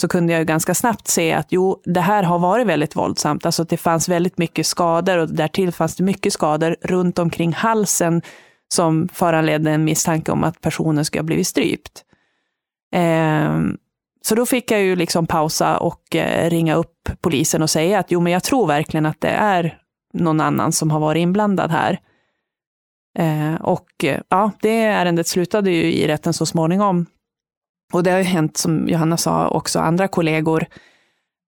så 0.00 0.08
kunde 0.08 0.32
jag 0.32 0.40
ju 0.40 0.44
ganska 0.44 0.74
snabbt 0.74 1.08
se 1.08 1.32
att 1.32 1.46
jo, 1.50 1.82
det 1.84 2.00
här 2.00 2.22
har 2.22 2.38
varit 2.38 2.66
väldigt 2.66 2.96
våldsamt. 2.96 3.46
Alltså 3.46 3.62
att 3.62 3.68
det 3.68 3.76
fanns 3.76 4.08
väldigt 4.08 4.38
mycket 4.38 4.66
skador 4.66 5.18
och 5.18 5.28
därtill 5.28 5.72
fanns 5.72 5.96
det 5.96 6.04
mycket 6.04 6.32
skador 6.32 6.76
runt 6.82 7.18
omkring 7.18 7.52
halsen 7.52 8.22
som 8.68 9.08
föranledde 9.12 9.70
en 9.70 9.84
misstanke 9.84 10.32
om 10.32 10.44
att 10.44 10.60
personen 10.60 11.04
skulle 11.04 11.20
ha 11.20 11.26
blivit 11.26 11.46
strypt. 11.46 12.04
Eh, 12.94 13.58
så 14.22 14.34
då 14.34 14.46
fick 14.46 14.70
jag 14.70 14.82
ju 14.82 14.96
liksom 14.96 15.26
pausa 15.26 15.78
och 15.78 16.16
eh, 16.16 16.50
ringa 16.50 16.74
upp 16.74 17.08
polisen 17.20 17.62
och 17.62 17.70
säga 17.70 17.98
att 17.98 18.10
jo, 18.10 18.20
men 18.20 18.32
jag 18.32 18.42
tror 18.42 18.66
verkligen 18.66 19.06
att 19.06 19.20
det 19.20 19.28
är 19.28 19.78
någon 20.14 20.40
annan 20.40 20.72
som 20.72 20.90
har 20.90 21.00
varit 21.00 21.20
inblandad 21.20 21.70
här. 21.70 21.98
Eh, 23.18 23.54
och 23.60 24.04
eh, 24.04 24.20
ja, 24.28 24.50
det 24.60 24.80
ärendet 24.84 25.26
slutade 25.28 25.70
ju 25.70 25.92
i 25.92 26.06
rätten 26.08 26.32
så 26.32 26.46
småningom. 26.46 27.06
Och 27.92 28.02
det 28.02 28.10
har 28.10 28.18
ju 28.18 28.24
hänt, 28.24 28.56
som 28.56 28.88
Johanna 28.88 29.16
sa, 29.16 29.48
också 29.48 29.78
andra 29.80 30.08
kollegor. 30.08 30.66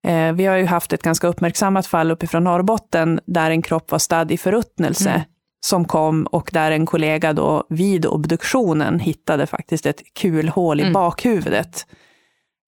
Eh, 0.06 0.32
vi 0.32 0.46
har 0.46 0.56
ju 0.56 0.66
haft 0.66 0.92
ett 0.92 1.02
ganska 1.02 1.26
uppmärksammat 1.28 1.86
fall 1.86 2.10
uppifrån 2.10 2.44
Norrbotten 2.44 3.20
där 3.26 3.50
en 3.50 3.62
kropp 3.62 3.90
var 3.90 3.98
stadd 3.98 4.32
i 4.32 4.36
förruttnelse 4.38 5.10
Mm. 5.10 5.22
som 5.66 5.84
kom 5.84 6.22
och 6.26 6.50
där 6.52 6.70
en 6.70 6.86
kollega 6.86 7.32
då 7.32 7.64
vid 7.68 8.06
obduktionen 8.06 9.00
hittade 9.00 9.46
faktiskt 9.46 9.86
ett 9.86 10.02
kulhål 10.14 10.80
i 10.80 10.82
Mm. 10.82 10.92
bakhuvudet. 10.92 11.86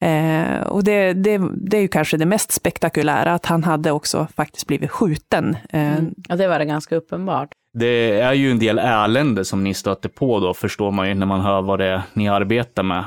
Eh, 0.03 0.61
och 0.67 0.85
det, 0.85 1.13
det, 1.13 1.41
det 1.57 1.77
är 1.77 1.81
ju 1.81 1.89
kanske 1.89 2.17
det 2.17 2.27
mest 2.27 2.53
spektakulära, 2.53 3.35
att 3.35 3.47
han 3.47 3.65
hade 3.65 3.91
också 3.91 4.29
faktiskt 4.37 4.67
blivit 4.67 4.91
skjuten. 4.91 5.57
Eh, 5.71 5.93
Mm. 5.99 6.15
Ja, 6.29 6.37
det 6.37 6.49
var 6.49 6.59
det 6.59 6.65
ganska 6.65 6.97
uppenbart. 6.97 7.49
Det 7.79 8.21
är 8.21 8.33
ju 8.33 8.51
en 8.51 8.59
del 8.59 8.79
elände 8.79 9.45
som 9.45 9.65
ni 9.65 9.75
stöter 9.75 10.09
på 10.09 10.41
då, 10.41 10.55
förstår 10.55 10.91
man 10.91 11.09
ju 11.09 11.15
när 11.15 11.27
man 11.27 11.41
hör 11.41 11.63
vad 11.63 11.79
det 11.79 11.87
är 11.87 12.03
ni 12.15 12.29
arbetar 12.29 12.83
med. 12.83 13.05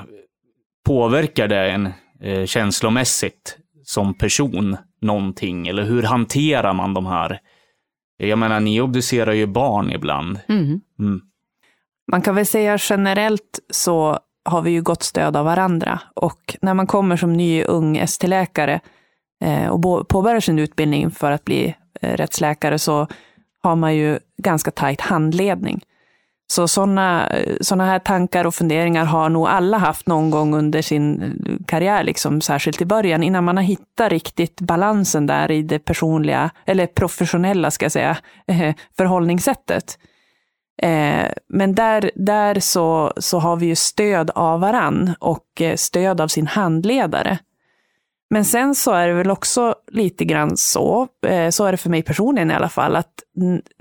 Påverkar 0.85 1.47
det 1.47 1.69
en 1.71 1.89
eh, 2.21 2.45
känslomässigt 2.45 3.57
som 3.83 4.13
person 4.13 4.77
någonting? 5.01 5.67
Eller 5.67 5.83
hur 5.83 6.03
hanterar 6.03 6.73
man 6.73 6.93
de 6.93 7.05
här? 7.05 7.39
Jag 8.17 8.39
menar, 8.39 8.59
ni 8.59 8.81
obducerar 8.81 9.33
ju 9.33 9.45
barn 9.45 9.91
ibland. 9.91 10.39
Mm. 10.49 10.81
Mm. 10.99 11.21
Man 12.11 12.21
kan 12.21 12.35
väl 12.35 12.45
säga 12.45 12.77
generellt 12.89 13.59
så 13.69 14.19
har 14.45 14.61
vi 14.61 14.71
ju 14.71 14.81
gott 14.81 15.03
stöd 15.03 15.37
av 15.37 15.45
varandra. 15.45 15.99
Och 16.13 16.57
när 16.61 16.73
man 16.73 16.87
kommer 16.87 17.17
som 17.17 17.33
ny 17.33 17.63
ung 17.63 17.97
ST-läkare 17.97 18.79
eh, 19.43 19.67
och 19.67 20.07
påbörjar 20.07 20.39
sin 20.39 20.59
utbildning 20.59 21.11
för 21.11 21.31
att 21.31 21.45
bli 21.45 21.75
eh, 22.01 22.13
rättsläkare 22.13 22.79
så 22.79 23.07
har 23.63 23.75
man 23.75 23.95
ju 23.95 24.19
ganska 24.37 24.71
tajt 24.71 25.01
handledning. 25.01 25.81
Så 26.47 26.67
sådana 26.67 27.27
eh, 27.27 27.55
såna 27.61 27.85
här 27.85 27.99
tankar 27.99 28.45
och 28.45 28.55
funderingar 28.55 29.05
har 29.05 29.29
nog 29.29 29.47
alla 29.47 29.77
haft 29.77 30.07
någon 30.07 30.29
gång 30.29 30.55
under 30.55 30.81
sin 30.81 31.37
karriär, 31.67 32.03
liksom, 32.03 32.41
särskilt 32.41 32.81
i 32.81 32.85
början, 32.85 33.23
innan 33.23 33.43
man 33.43 33.57
har 33.57 33.63
hittat 33.63 34.11
riktigt 34.11 34.61
balansen 34.61 35.27
där 35.27 35.51
i 35.51 35.61
det 35.61 35.79
personliga, 35.79 36.49
eller 36.65 36.87
professionella 36.87 37.71
ska 37.71 37.85
jag 37.85 37.91
säga, 37.91 38.17
förhållningssättet. 38.97 39.97
Eh, 40.81 41.31
men 41.49 41.75
där, 41.75 42.11
där 42.15 42.59
så, 42.59 43.13
så 43.17 43.39
har 43.39 43.55
vi 43.55 43.65
ju 43.65 43.75
stöd 43.75 44.31
av 44.35 44.59
varann 44.59 45.13
och 45.19 45.61
eh, 45.61 45.75
stöd 45.75 46.21
av 46.21 46.27
sin 46.27 46.47
handledare. 46.47 47.39
Men 48.29 48.45
sen 48.45 48.75
så 48.75 48.91
är 48.91 49.07
det 49.07 49.13
väl 49.13 49.31
också 49.31 49.75
lite 49.91 50.25
grann 50.25 50.57
så, 50.57 51.07
eh, 51.27 51.49
så 51.49 51.65
är 51.65 51.71
det 51.71 51.77
för 51.77 51.89
mig 51.89 52.01
personligen 52.03 52.51
i 52.51 52.53
alla 52.53 52.69
fall, 52.69 52.95
att 52.95 53.13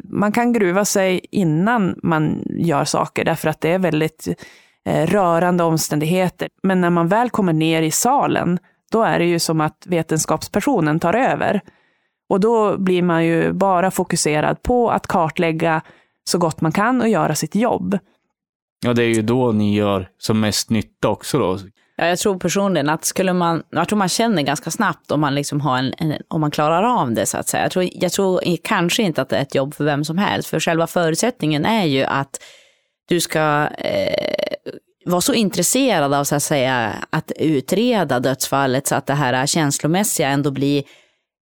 man 0.05 0.32
kan 0.32 0.53
gruva 0.53 0.84
sig 0.84 1.26
innan 1.30 1.99
man 2.03 2.42
gör 2.47 2.84
saker, 2.84 3.24
därför 3.24 3.49
att 3.49 3.61
det 3.61 3.72
är 3.72 3.78
väldigt 3.78 4.28
eh, 4.84 5.07
rörande 5.07 5.64
omständigheter. 5.64 6.49
Men 6.62 6.80
när 6.80 6.90
man 6.90 7.09
väl 7.09 7.30
kommer 7.30 7.53
ner 7.53 7.82
i 7.82 7.90
salen, 7.90 8.59
då 8.92 9.03
är 9.03 9.18
det 9.18 9.24
ju 9.24 9.38
som 9.38 9.61
att 9.61 9.86
vetenskapspersonen 9.86 11.01
tar 11.01 11.14
över. 11.14 11.61
Och 12.28 12.40
då 12.40 12.78
blir 12.78 13.03
man 13.03 13.24
ju 13.24 13.53
bara 13.53 13.90
fokuserad 13.90 14.62
på 14.62 14.90
att 14.90 15.07
kartlägga 15.07 15.82
så 16.24 16.38
gott 16.38 16.60
man 16.60 16.72
kan 16.72 17.00
och 17.00 17.08
göra 17.08 17.34
sitt 17.34 17.54
jobb. 17.54 17.98
Ja, 18.84 18.94
det 18.94 19.02
är 19.02 19.14
ju 19.14 19.22
då 19.22 19.52
ni 19.52 19.74
gör 19.74 20.08
som 20.18 20.40
mest 20.40 20.70
nytta 20.70 21.08
också 21.08 21.38
då. 21.38 21.58
Ja, 21.96 22.06
jag 22.06 22.18
tror 22.18 22.38
personligen 22.38 22.88
att 22.88 23.04
skulle 23.04 23.32
man, 23.32 23.62
jag 23.70 23.88
tror 23.88 23.98
man 23.98 24.08
känner 24.08 24.42
ganska 24.42 24.70
snabbt 24.70 25.10
om 25.10 25.20
man, 25.20 25.34
liksom 25.34 25.60
har 25.60 25.78
en, 25.78 25.94
en, 25.98 26.14
om 26.28 26.40
man 26.40 26.50
klarar 26.50 26.82
av 26.82 27.12
det 27.12 27.26
så 27.26 27.38
att 27.38 27.48
säga. 27.48 27.62
Jag 27.62 27.72
tror, 27.72 27.88
jag 27.92 28.12
tror 28.12 28.56
kanske 28.62 29.02
inte 29.02 29.22
att 29.22 29.28
det 29.28 29.36
är 29.36 29.42
ett 29.42 29.54
jobb 29.54 29.74
för 29.74 29.84
vem 29.84 30.04
som 30.04 30.18
helst, 30.18 30.48
för 30.48 30.60
själva 30.60 30.86
förutsättningen 30.86 31.64
är 31.64 31.84
ju 31.84 32.04
att 32.04 32.40
du 33.08 33.20
ska 33.20 33.68
eh, 33.78 34.54
vara 35.04 35.20
så 35.20 35.34
intresserad 35.34 36.14
av 36.14 36.24
så 36.24 36.34
att 36.34 36.42
säga 36.42 36.92
att 37.10 37.32
utreda 37.36 38.20
dödsfallet 38.20 38.86
så 38.86 38.94
att 38.94 39.06
det 39.06 39.14
här 39.14 39.46
känslomässiga 39.46 40.28
ändå 40.28 40.50
blir 40.50 40.82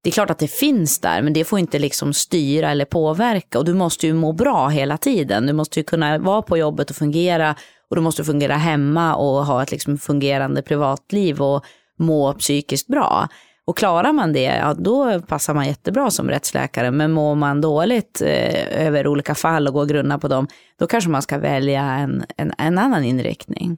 det 0.03 0.11
är 0.11 0.12
klart 0.12 0.30
att 0.30 0.38
det 0.38 0.48
finns 0.48 0.98
där, 0.98 1.22
men 1.22 1.32
det 1.32 1.44
får 1.44 1.59
inte 1.59 1.78
liksom 1.78 2.12
styra 2.12 2.70
eller 2.70 2.84
påverka. 2.84 3.59
Och 3.59 3.64
du 3.64 3.74
måste 3.74 4.07
ju 4.07 4.14
må 4.14 4.32
bra 4.32 4.68
hela 4.68 4.96
tiden. 4.96 5.46
Du 5.46 5.53
måste 5.53 5.80
ju 5.80 5.84
kunna 5.84 6.18
vara 6.18 6.42
på 6.42 6.59
jobbet 6.59 6.90
och 6.90 6.96
fungera. 6.96 7.55
Och 7.90 7.96
du 7.96 8.03
måste 8.03 8.24
fungera 8.24 8.57
hemma 8.57 9.14
och 9.14 9.46
ha 9.46 9.62
ett 9.62 9.70
liksom 9.70 9.98
fungerande 9.98 10.62
privatliv 10.62 11.42
och 11.42 11.64
må 11.98 12.32
psykiskt 12.32 12.86
bra. 12.86 13.28
Och 13.64 13.76
klarar 13.76 14.12
man 14.12 14.32
det, 14.32 14.42
ja, 14.42 14.74
då 14.74 15.20
passar 15.20 15.55
man 15.55 15.66
jättebra 15.66 16.11
som 16.11 16.28
rättsläkare. 16.28 16.90
Men 16.90 17.12
mår 17.12 17.34
man 17.34 17.61
dåligt 17.61 18.22
eh, 18.22 18.86
över 18.86 19.07
olika 19.07 19.34
fall 19.34 19.66
och 19.68 19.74
går 19.74 19.80
och 19.80 19.88
grunnar 19.88 20.18
på 20.18 20.28
dem, 20.28 20.48
då 20.78 20.86
kanske 20.86 21.11
man 21.11 21.22
ska 21.22 21.38
välja 21.38 21.82
en, 21.82 22.24
en, 22.36 22.53
en 22.59 22.78
annan 22.78 23.05
inriktning. 23.05 23.76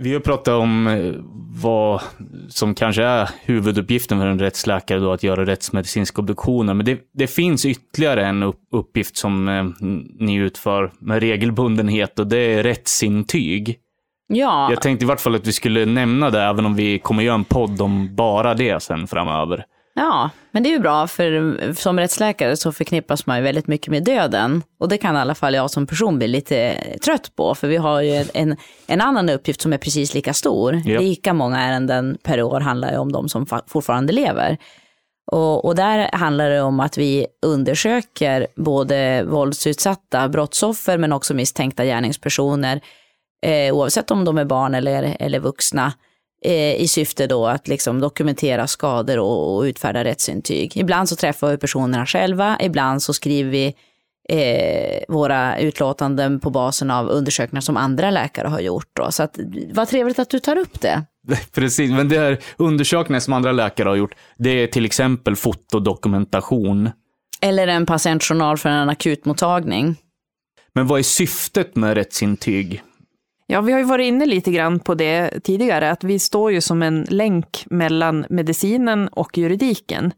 Vi 0.00 0.12
har 0.12 0.20
pratat 0.20 0.54
om 0.54 0.86
eh, 0.86 1.14
vad 1.62 2.00
som 2.48 2.74
kanske 2.74 3.02
är 3.02 3.30
huvuduppgiften 3.44 4.18
för 4.18 4.26
en 4.26 4.38
rättsläkare 4.38 4.98
då, 4.98 5.12
att 5.12 5.22
göra 5.22 5.46
rättsmedicinska 5.46 6.22
obduktioner. 6.22 6.74
Men 6.74 6.86
det, 6.86 7.00
det 7.14 7.26
finns 7.26 7.66
ytterligare 7.66 8.26
en 8.26 8.42
upp, 8.42 8.60
uppgift 8.72 9.16
som 9.16 9.48
eh, 9.48 9.64
ni 10.18 10.34
utför 10.34 10.92
med 11.00 11.20
regelbundenhet 11.20 12.18
och 12.18 12.26
det 12.26 12.38
är 12.38 12.62
rättsintyg. 12.62 13.78
Ja, 14.26 14.70
Jag 14.70 14.82
tänkte 14.82 15.04
i 15.04 15.08
vart 15.08 15.20
fall 15.20 15.34
att 15.34 15.46
vi 15.46 15.52
skulle 15.52 15.86
nämna 15.86 16.30
det, 16.30 16.42
även 16.42 16.66
om 16.66 16.74
vi 16.74 16.98
kommer 16.98 17.22
göra 17.22 17.34
en 17.34 17.44
podd 17.44 17.80
om 17.80 18.14
bara 18.16 18.54
det 18.54 18.82
sen 18.82 19.06
framöver. 19.06 19.64
Ja, 19.98 20.30
men 20.50 20.62
det 20.62 20.68
är 20.68 20.72
ju 20.72 20.78
bra 20.78 21.06
för 21.06 21.72
som 21.72 21.98
rättsläkare 21.98 22.56
så 22.56 22.72
förknippas 22.72 23.26
man 23.26 23.36
ju 23.36 23.42
väldigt 23.42 23.66
mycket 23.66 23.90
med 23.90 24.04
döden. 24.04 24.62
Och 24.80 24.88
det 24.88 24.98
kan 24.98 25.16
i 25.16 25.18
alla 25.18 25.34
fall 25.34 25.54
jag 25.54 25.70
som 25.70 25.86
person 25.86 26.18
bli 26.18 26.28
lite 26.28 26.74
trött 27.04 27.36
på. 27.36 27.54
För 27.54 27.68
vi 27.68 27.76
har 27.76 28.00
ju 28.00 28.24
en, 28.34 28.56
en 28.86 29.00
annan 29.00 29.28
uppgift 29.28 29.60
som 29.60 29.72
är 29.72 29.78
precis 29.78 30.14
lika 30.14 30.34
stor. 30.34 30.82
Ja. 30.84 31.00
Lika 31.00 31.34
många 31.34 31.60
ärenden 31.60 32.18
per 32.22 32.42
år 32.42 32.60
handlar 32.60 32.92
ju 32.92 32.98
om 32.98 33.12
de 33.12 33.28
som 33.28 33.46
fa- 33.46 33.62
fortfarande 33.66 34.12
lever. 34.12 34.56
Och, 35.32 35.64
och 35.64 35.74
där 35.74 36.10
handlar 36.12 36.50
det 36.50 36.60
om 36.62 36.80
att 36.80 36.98
vi 36.98 37.26
undersöker 37.46 38.46
både 38.56 39.24
våldsutsatta 39.24 40.28
brottsoffer 40.28 40.98
men 40.98 41.12
också 41.12 41.34
misstänkta 41.34 41.84
gärningspersoner. 41.84 42.80
Eh, 43.46 43.74
oavsett 43.74 44.10
om 44.10 44.24
de 44.24 44.38
är 44.38 44.44
barn 44.44 44.74
eller, 44.74 45.16
eller 45.20 45.40
vuxna 45.40 45.92
i 46.44 46.88
syfte 46.88 47.26
då 47.26 47.46
att 47.46 47.68
liksom 47.68 48.00
dokumentera 48.00 48.66
skador 48.66 49.18
och, 49.18 49.56
och 49.56 49.62
utfärda 49.62 50.04
rättsintyg. 50.04 50.76
Ibland 50.76 51.08
så 51.08 51.16
träffar 51.16 51.50
vi 51.50 51.56
personerna 51.56 52.06
själva, 52.06 52.58
ibland 52.60 53.02
så 53.02 53.12
skriver 53.12 53.50
vi 53.50 53.74
eh, 54.28 55.02
våra 55.08 55.58
utlåtanden 55.58 56.40
på 56.40 56.50
basen 56.50 56.90
av 56.90 57.08
undersökningar 57.08 57.60
som 57.60 57.76
andra 57.76 58.10
läkare 58.10 58.48
har 58.48 58.60
gjort. 58.60 58.88
Då. 58.92 59.10
Så 59.10 59.22
att, 59.22 59.38
vad 59.72 59.88
trevligt 59.88 60.18
att 60.18 60.30
du 60.30 60.38
tar 60.38 60.56
upp 60.58 60.80
det. 60.80 61.04
Precis, 61.52 61.90
men 61.90 62.08
det 62.08 62.18
här 62.18 62.38
undersökningar 62.56 63.20
som 63.20 63.32
andra 63.32 63.52
läkare 63.52 63.88
har 63.88 63.96
gjort, 63.96 64.14
det 64.38 64.50
är 64.50 64.66
till 64.66 64.84
exempel 64.84 65.36
fotodokumentation. 65.36 66.90
Eller 67.40 67.66
en 67.66 67.86
patientjournal 67.86 68.58
för 68.58 68.68
en 68.68 68.88
akutmottagning. 68.88 69.96
Men 70.74 70.86
vad 70.86 70.98
är 70.98 71.02
syftet 71.02 71.76
med 71.76 71.94
rättsintyg? 71.94 72.82
Ja, 73.50 73.60
vi 73.60 73.72
har 73.72 73.78
ju 73.78 73.84
varit 73.84 74.04
inne 74.04 74.26
lite 74.26 74.50
grann 74.50 74.80
på 74.80 74.94
det 74.94 75.40
tidigare, 75.44 75.90
att 75.90 76.04
vi 76.04 76.18
står 76.18 76.52
ju 76.52 76.60
som 76.60 76.82
en 76.82 77.06
länk 77.10 77.64
mellan 77.70 78.26
medicinen 78.28 79.08
och 79.08 79.38
juridiken. 79.38 80.12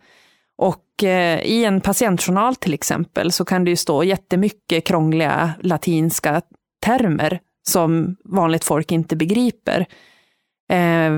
Och 0.59 1.05
eh, 1.05 1.41
i 1.41 1.65
en 1.65 1.81
patientjournal 1.81 2.57
till 2.57 2.75
exempel 2.75 3.33
så 3.33 3.45
kan 3.45 3.65
det 3.65 3.71
ju 3.71 3.77
stå 3.77 4.05
jättemycket 4.05 4.85
krångliga 4.85 5.53
latinska 5.61 6.43
termer 6.85 7.41
som 7.69 8.17
vanligt 8.25 8.65
folk 8.65 8.93
inte 8.93 9.17
begriper. 9.17 9.87
Eh, 10.71 11.13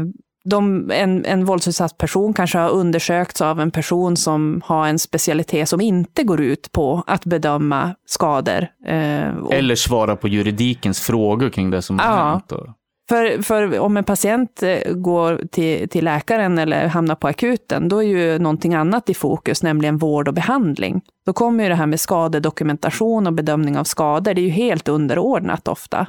de, 0.45 0.91
en, 0.91 1.25
en 1.25 1.45
våldsutsatt 1.45 1.99
person 1.99 2.35
kanske 2.35 2.59
har 2.59 2.71
undersökts 2.71 3.41
av 3.41 3.61
en 3.61 3.71
person 3.71 4.17
som 4.17 4.63
har 4.65 4.89
en 4.89 4.99
specialitet 4.99 5.69
som 5.69 5.81
inte 5.81 6.23
går 6.23 6.41
ut 6.41 6.73
på 6.73 7.05
att 7.07 7.25
bedöma 7.25 7.95
skador. 8.07 8.67
Eh, 8.87 9.29
och... 9.29 9.55
Eller 9.55 9.75
svara 9.75 10.17
på 10.17 10.29
juridikens 10.29 11.01
frågor 11.01 11.51
kring 11.51 11.71
det 11.71 11.83
som 11.83 11.99
ja. 11.99 12.05
har 12.05 12.31
hänt. 12.31 12.53
För, 13.09 13.43
för 13.43 13.79
om 13.79 13.97
en 13.97 14.05
patient 14.05 14.63
eh, 14.63 14.93
går 14.93 15.41
till, 15.51 15.89
till 15.89 16.05
läkaren 16.05 16.59
eller 16.59 16.87
hamnar 16.87 17.15
på 17.15 17.29
akuten, 17.29 17.89
då 17.89 18.03
är 18.03 18.07
ju 18.07 18.39
någonting 18.39 18.75
annat 18.75 19.11
i 19.11 19.15
fokus, 19.15 19.63
nämligen 19.63 19.99
vård 19.99 20.29
och 20.29 20.35
behandling. 20.35 21.01
Då 21.27 21.33
kommer 21.33 21.65
ju 21.65 21.69
det 21.69 21.75
här 21.75 21.87
med 21.87 22.01
skadedokumentation 22.01 23.27
och 23.27 23.33
bedömning 23.33 23.79
av 23.79 23.85
skador, 23.85 24.35
det 24.35 24.41
är 24.41 24.45
ju 24.45 24.51
helt 24.51 24.89
underordnat 24.89 25.69
ofta. 25.69 26.07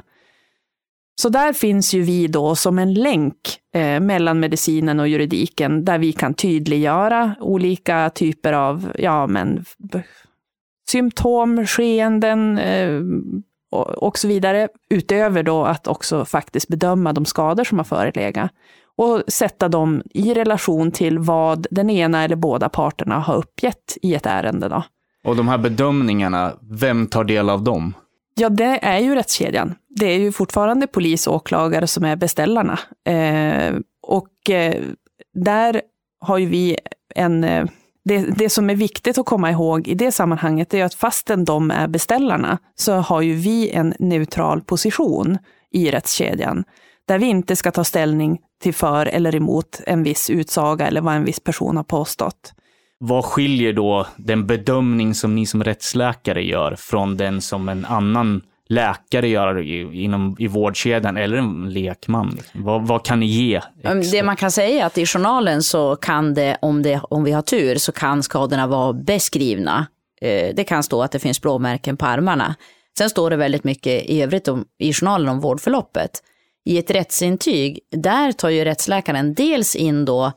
Så 1.20 1.28
där 1.28 1.52
finns 1.52 1.94
ju 1.94 2.02
vi 2.02 2.26
då 2.26 2.54
som 2.54 2.78
en 2.78 2.94
länk 2.94 3.36
eh, 3.74 4.00
mellan 4.00 4.40
medicinen 4.40 5.00
och 5.00 5.08
juridiken, 5.08 5.84
där 5.84 5.98
vi 5.98 6.12
kan 6.12 6.34
tydliggöra 6.34 7.34
olika 7.40 8.10
typer 8.10 8.52
av 8.52 8.92
ja, 8.98 9.26
men, 9.26 9.64
symptom, 10.90 11.66
skeenden 11.66 12.58
eh, 12.58 13.00
och, 13.70 13.86
och 13.86 14.18
så 14.18 14.28
vidare, 14.28 14.68
utöver 14.90 15.42
då 15.42 15.64
att 15.64 15.86
också 15.86 16.24
faktiskt 16.24 16.68
bedöma 16.68 17.12
de 17.12 17.24
skador 17.24 17.64
som 17.64 17.78
har 17.78 17.84
förelegat 17.84 18.50
och 18.96 19.22
sätta 19.28 19.68
dem 19.68 20.02
i 20.14 20.34
relation 20.34 20.90
till 20.90 21.18
vad 21.18 21.66
den 21.70 21.90
ena 21.90 22.24
eller 22.24 22.36
båda 22.36 22.68
parterna 22.68 23.18
har 23.18 23.36
uppgett 23.36 23.98
i 24.02 24.14
ett 24.14 24.26
ärende. 24.26 24.68
Då. 24.68 24.82
Och 25.24 25.36
de 25.36 25.48
här 25.48 25.58
bedömningarna, 25.58 26.52
vem 26.70 27.06
tar 27.06 27.24
del 27.24 27.50
av 27.50 27.62
dem? 27.62 27.94
Ja, 28.34 28.48
det 28.48 28.78
är 28.84 28.98
ju 28.98 29.14
rättskedjan. 29.14 29.74
Det 29.88 30.06
är 30.06 30.18
ju 30.18 30.32
fortfarande 30.32 30.86
polis 30.86 31.26
och 31.26 31.34
åklagare 31.34 31.86
som 31.86 32.04
är 32.04 32.16
beställarna. 32.16 32.78
Eh, 33.06 33.74
och 34.02 34.50
eh, 34.50 34.82
där 35.34 35.82
har 36.20 36.38
ju 36.38 36.46
vi 36.46 36.76
en... 37.14 37.44
Eh, 37.44 37.66
det, 38.06 38.18
det 38.18 38.50
som 38.50 38.70
är 38.70 38.74
viktigt 38.74 39.18
att 39.18 39.26
komma 39.26 39.50
ihåg 39.50 39.88
i 39.88 39.94
det 39.94 40.12
sammanhanget 40.12 40.74
är 40.74 40.84
att 40.84 40.94
fastän 40.94 41.44
de 41.44 41.70
är 41.70 41.88
beställarna 41.88 42.58
så 42.74 42.92
har 42.92 43.20
ju 43.20 43.34
vi 43.34 43.70
en 43.70 43.94
neutral 43.98 44.60
position 44.62 45.38
i 45.70 45.90
rättskedjan 45.90 46.64
där 47.08 47.18
vi 47.18 47.26
inte 47.26 47.56
ska 47.56 47.70
ta 47.70 47.84
ställning 47.84 48.38
till 48.62 48.74
för 48.74 49.06
eller 49.06 49.34
emot 49.34 49.80
en 49.86 50.02
viss 50.02 50.30
utsaga 50.30 50.86
eller 50.86 51.00
vad 51.00 51.14
en 51.14 51.24
viss 51.24 51.40
person 51.40 51.76
har 51.76 51.84
påstått. 51.84 52.52
Vad 53.06 53.24
skiljer 53.24 53.72
då 53.72 54.06
den 54.16 54.46
bedömning 54.46 55.14
som 55.14 55.34
ni 55.34 55.46
som 55.46 55.64
rättsläkare 55.64 56.42
gör 56.42 56.76
från 56.78 57.16
den 57.16 57.40
som 57.40 57.68
en 57.68 57.84
annan 57.84 58.42
läkare 58.68 59.28
gör 59.28 59.60
inom, 59.94 60.36
i 60.38 60.46
vårdkedjan 60.46 61.16
eller 61.16 61.36
en 61.36 61.72
lekman? 61.72 62.38
Vad, 62.54 62.86
vad 62.86 63.04
kan 63.04 63.20
ni 63.20 63.26
ge? 63.26 63.56
Extra? 63.56 63.94
Det 63.94 64.22
man 64.22 64.36
kan 64.36 64.50
säga 64.50 64.82
är 64.82 64.86
att 64.86 64.98
i 64.98 65.06
journalen 65.06 65.62
så 65.62 65.96
kan 65.96 66.34
det 66.34 66.58
om, 66.62 66.82
det, 66.82 67.00
om 67.10 67.24
vi 67.24 67.32
har 67.32 67.42
tur, 67.42 67.76
så 67.76 67.92
kan 67.92 68.22
skadorna 68.22 68.66
vara 68.66 68.92
beskrivna. 68.92 69.86
Eh, 70.20 70.54
det 70.54 70.64
kan 70.64 70.82
stå 70.82 71.02
att 71.02 71.12
det 71.12 71.18
finns 71.18 71.40
blåmärken 71.40 71.96
på 71.96 72.06
armarna. 72.06 72.54
Sen 72.98 73.10
står 73.10 73.30
det 73.30 73.36
väldigt 73.36 73.64
mycket 73.64 74.10
i 74.10 74.22
övrigt 74.22 74.48
om, 74.48 74.64
i 74.78 74.92
journalen 74.92 75.28
om 75.28 75.40
vårdförloppet. 75.40 76.10
I 76.64 76.78
ett 76.78 76.90
rättsintyg, 76.90 77.78
där 77.90 78.32
tar 78.32 78.48
ju 78.48 78.64
rättsläkaren 78.64 79.34
dels 79.34 79.76
in 79.76 80.04
då 80.04 80.32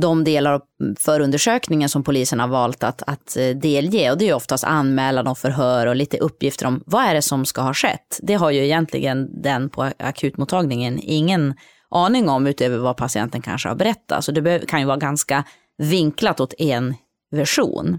de 0.00 0.24
delar 0.24 0.52
av 0.52 0.62
förundersökningen 0.98 1.88
som 1.88 2.04
polisen 2.04 2.40
har 2.40 2.48
valt 2.48 2.84
att, 2.84 3.02
att 3.06 3.36
eh, 3.36 3.48
delge. 3.48 4.10
Och 4.10 4.18
det 4.18 4.28
är 4.28 4.34
oftast 4.34 4.64
anmälan 4.64 5.26
och 5.26 5.38
förhör 5.38 5.86
och 5.86 5.96
lite 5.96 6.18
uppgifter 6.18 6.66
om 6.66 6.82
vad 6.86 7.04
är 7.04 7.14
det 7.14 7.22
som 7.22 7.46
ska 7.46 7.62
ha 7.62 7.74
skett. 7.74 8.20
Det 8.22 8.34
har 8.34 8.50
ju 8.50 8.64
egentligen 8.64 9.42
den 9.42 9.68
på 9.68 9.90
akutmottagningen 9.98 11.00
ingen 11.02 11.54
aning 11.90 12.28
om 12.28 12.46
utöver 12.46 12.78
vad 12.78 12.96
patienten 12.96 13.42
kanske 13.42 13.68
har 13.68 13.76
berättat. 13.76 14.24
Så 14.24 14.32
det 14.32 14.68
kan 14.68 14.80
ju 14.80 14.86
vara 14.86 14.96
ganska 14.96 15.44
vinklat 15.78 16.40
åt 16.40 16.54
en 16.58 16.94
version. 17.30 17.98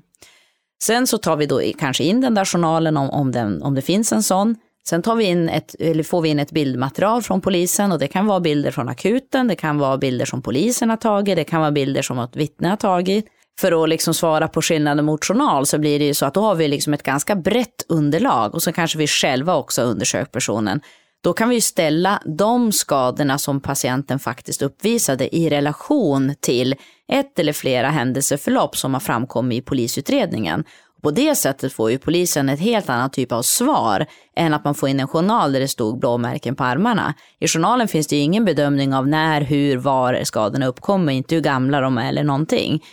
Sen 0.84 1.08
så 1.08 1.18
tar 1.18 1.38
vi 1.38 1.45
då 1.45 1.62
kanske 1.80 2.04
in 2.04 2.22
den 2.22 2.34
där 2.34 2.45
journalen 2.45 2.97
om, 2.97 3.10
om, 3.10 3.32
den, 3.32 3.62
om 3.62 3.76
det 3.76 3.82
finns 3.82 4.12
en 4.12 4.24
sån. 4.24 4.56
Sen 4.88 5.02
tar 5.02 5.16
vi 5.16 5.24
in 5.24 5.50
ett, 5.50 5.76
eller 5.80 6.04
får 6.04 6.22
vi 6.22 6.30
in 6.30 6.40
ett 6.40 6.52
bildmaterial 6.52 7.22
från 7.22 7.42
polisen 7.42 7.92
och 7.92 8.00
det 8.00 8.08
kan 8.08 8.26
vara 8.26 8.40
bilder 8.40 8.72
från 8.72 8.90
akuten, 8.90 9.48
det 9.48 9.56
kan 9.56 9.78
vara 9.78 9.98
bilder 9.98 10.26
som 10.26 10.42
polisen 10.42 10.90
har 10.90 10.98
tagit, 10.98 11.36
det 11.36 11.44
kan 11.44 11.62
vara 11.62 11.72
bilder 11.72 12.02
som 12.02 12.20
ett 12.20 12.36
vittne 12.36 12.68
har 12.68 12.78
tagit. 12.78 13.26
För 13.60 13.84
att 13.84 13.90
liksom 13.90 14.14
svara 14.14 14.48
på 14.48 14.62
skillnaden 14.62 15.06
mot 15.06 15.26
journal 15.26 15.66
så 15.66 15.78
blir 15.78 16.00
det 16.00 16.06
ju 16.06 16.14
så 16.14 16.26
att 16.26 16.34
då 16.34 16.42
har 16.42 16.56
vi 16.56 16.68
liksom 16.68 16.94
ett 16.94 17.04
ganska 17.04 17.36
brett 17.36 17.86
underlag 17.90 18.56
och 18.56 18.64
så 18.64 18.72
kanske 18.72 18.98
vi 18.98 19.08
själva 19.08 19.56
också 19.56 19.82
undersökt 19.82 20.32
personen. 20.32 20.82
Då 21.24 21.34
kan 21.34 21.50
vi 21.50 21.62
ställa 21.62 22.22
de 22.26 22.72
skadorna 22.72 23.38
som 23.38 23.62
patienten 23.62 24.20
faktiskt 24.20 24.62
uppvisade 24.62 25.36
i 25.36 25.50
relation 25.50 26.36
till 26.40 26.76
ett 27.12 27.40
eller 27.40 27.54
flera 27.54 27.90
händelseförlopp 27.90 28.78
som 28.78 28.94
har 28.94 29.02
framkommit 29.02 29.58
i 29.58 29.66
polisutredningen. 29.66 30.64
På 31.02 31.12
det 31.12 31.36
sättet 31.36 31.74
får 31.74 31.91
ju 31.91 31.97
polisen 31.97 32.49
ett 32.49 32.60
helt 32.60 32.89
annat 32.89 33.14
typ 33.14 33.32
av 33.32 33.41
svar 33.41 34.06
än 34.36 34.54
att 34.54 34.64
man 34.64 34.76
får 34.76 34.89
in 34.89 34.99
en 34.99 35.08
journal 35.08 35.54
där 35.54 35.60
det 35.60 35.68
stod 35.68 35.99
blåmärken 35.99 36.56
på 36.56 36.64
armarna. 36.64 37.14
I 37.39 37.47
journalen 37.47 37.88
finns 37.88 38.08
det 38.08 38.16
ju 38.16 38.22
ingen 38.22 38.45
bedömning 38.45 38.93
av 38.93 39.08
när, 39.08 39.41
hur, 39.41 39.78
var 39.78 40.24
skadorna 40.24 40.68
uppkommer, 40.68 41.14
inte 41.14 41.36
hur 41.36 41.41
gamla 41.41 41.82
de 41.82 41.97
är 41.97 42.10
eller 42.10 42.24
någonting. 42.24 42.84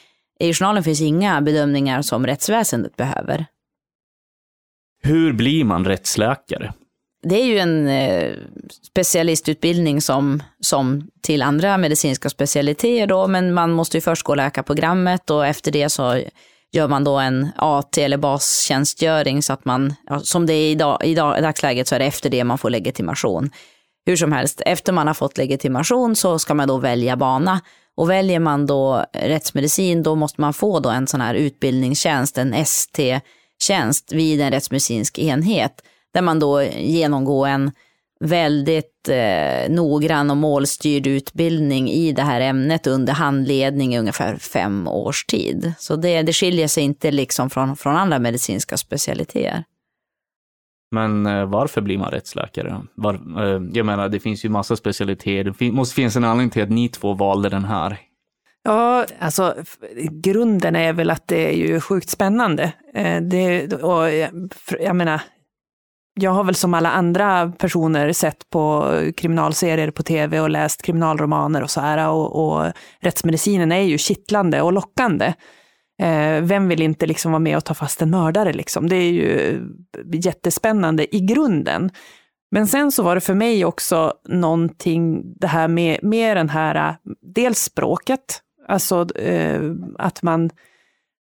I 0.40 0.52
journalen 0.52 0.82
finns 0.82 1.00
inga 1.00 1.40
bedömningar 1.40 2.02
som 2.02 2.26
rättsväsendet 2.26 2.96
behöver. 2.96 3.46
Hur 5.02 5.32
blir 5.32 5.64
man 5.64 5.84
rättsläkare? 5.84 6.72
Det 7.22 7.40
är 7.40 7.44
ju 7.44 7.58
en 7.58 7.88
eh, 7.88 8.32
specialistutbildning 8.82 10.00
som, 10.00 10.42
som 10.60 11.10
till 11.22 11.42
andra 11.42 11.78
medicinska 11.78 12.28
specialiteter 12.28 13.06
då, 13.06 13.26
men 13.26 13.54
man 13.54 13.72
måste 13.72 13.96
ju 13.96 14.00
först 14.00 14.22
gå 14.22 14.34
läkarprogrammet 14.34 15.30
och 15.30 15.46
efter 15.46 15.72
det 15.72 15.88
så 15.88 16.22
gör 16.72 16.88
man 16.88 17.04
då 17.04 17.18
en 17.18 17.48
AT 17.56 17.98
eller 17.98 18.16
bastjänstgöring 18.16 19.42
så 19.42 19.52
att 19.52 19.64
man, 19.64 19.94
som 20.22 20.46
det 20.46 20.52
är 20.52 20.70
idag, 20.70 21.00
idag, 21.04 21.38
i 21.38 21.42
dagsläget 21.42 21.88
så 21.88 21.94
är 21.94 21.98
det 21.98 22.04
efter 22.04 22.30
det 22.30 22.44
man 22.44 22.58
får 22.58 22.70
legitimation. 22.70 23.50
Hur 24.06 24.16
som 24.16 24.32
helst, 24.32 24.62
efter 24.66 24.92
man 24.92 25.06
har 25.06 25.14
fått 25.14 25.38
legitimation 25.38 26.16
så 26.16 26.38
ska 26.38 26.54
man 26.54 26.68
då 26.68 26.76
välja 26.76 27.16
bana. 27.16 27.60
Och 27.96 28.10
väljer 28.10 28.40
man 28.40 28.66
då 28.66 29.04
rättsmedicin 29.12 30.02
då 30.02 30.14
måste 30.14 30.40
man 30.40 30.52
få 30.52 30.80
då 30.80 30.90
en 30.90 31.06
sån 31.06 31.20
här 31.20 31.34
utbildningstjänst, 31.34 32.38
en 32.38 32.54
ST-tjänst 32.54 34.12
vid 34.12 34.40
en 34.40 34.50
rättsmedicinsk 34.50 35.18
enhet. 35.18 35.82
Där 36.14 36.22
man 36.22 36.38
då 36.38 36.62
genomgår 36.62 37.46
en 37.46 37.72
väldigt 38.20 39.08
eh, 39.08 39.70
noggrann 39.70 40.30
och 40.30 40.36
målstyrd 40.36 41.06
utbildning 41.06 41.90
i 41.90 42.12
det 42.12 42.22
här 42.22 42.40
ämnet 42.40 42.86
under 42.86 43.12
handledning 43.12 43.94
i 43.94 43.98
ungefär 43.98 44.36
fem 44.36 44.88
års 44.88 45.24
tid. 45.24 45.72
Så 45.78 45.96
det, 45.96 46.22
det 46.22 46.32
skiljer 46.32 46.68
sig 46.68 46.84
inte 46.84 47.10
liksom 47.10 47.50
från, 47.50 47.76
från 47.76 47.96
andra 47.96 48.18
medicinska 48.18 48.76
specialiteter. 48.76 49.64
Men 50.90 51.26
eh, 51.26 51.46
varför 51.46 51.80
blir 51.80 51.98
man 51.98 52.10
rättsläkare? 52.10 52.80
Var, 52.94 53.14
eh, 53.14 53.62
jag 53.72 53.86
menar, 53.86 54.08
det 54.08 54.20
finns 54.20 54.44
ju 54.44 54.48
massa 54.48 54.76
specialiteter. 54.76 55.44
Det 55.44 55.54
fin 55.54 55.74
måste 55.74 55.94
finnas 55.94 56.16
en 56.16 56.24
anledning 56.24 56.50
till 56.50 56.62
att 56.62 56.70
ni 56.70 56.88
två 56.88 57.14
valde 57.14 57.48
den 57.48 57.64
här. 57.64 57.98
Ja, 58.62 59.06
alltså 59.18 59.54
grunden 60.10 60.76
är 60.76 60.92
väl 60.92 61.10
att 61.10 61.28
det 61.28 61.48
är 61.48 61.56
ju 61.56 61.80
sjukt 61.80 62.08
spännande. 62.08 62.72
Eh, 62.94 63.22
det, 63.22 63.72
och 63.72 64.10
jag 64.80 64.96
menar, 64.96 65.20
jag 66.22 66.30
har 66.30 66.44
väl 66.44 66.54
som 66.54 66.74
alla 66.74 66.90
andra 66.90 67.52
personer 67.58 68.12
sett 68.12 68.50
på 68.50 68.92
kriminalserier 69.16 69.90
på 69.90 70.02
tv 70.02 70.40
och 70.40 70.50
läst 70.50 70.82
kriminalromaner 70.82 71.62
och 71.62 71.70
så 71.70 71.80
här. 71.80 72.08
Och, 72.08 72.48
och 72.48 72.72
rättsmedicinen 73.00 73.72
är 73.72 73.82
ju 73.82 73.98
kittlande 73.98 74.62
och 74.62 74.72
lockande. 74.72 75.34
Eh, 76.02 76.42
vem 76.42 76.68
vill 76.68 76.82
inte 76.82 77.06
liksom 77.06 77.32
vara 77.32 77.40
med 77.40 77.56
och 77.56 77.64
ta 77.64 77.74
fast 77.74 78.02
en 78.02 78.10
mördare? 78.10 78.52
Liksom? 78.52 78.88
Det 78.88 78.96
är 78.96 79.10
ju 79.10 79.60
jättespännande 80.12 81.16
i 81.16 81.20
grunden. 81.20 81.90
Men 82.50 82.66
sen 82.66 82.92
så 82.92 83.02
var 83.02 83.14
det 83.14 83.20
för 83.20 83.34
mig 83.34 83.64
också 83.64 84.12
någonting, 84.28 85.22
det 85.36 85.46
här 85.46 85.68
med, 85.68 85.98
med 86.02 86.36
den 86.36 86.48
här, 86.48 86.88
eh, 86.88 86.94
dels 87.34 87.58
språket, 87.58 88.40
alltså 88.68 89.16
eh, 89.16 89.62
att 89.98 90.22
man 90.22 90.50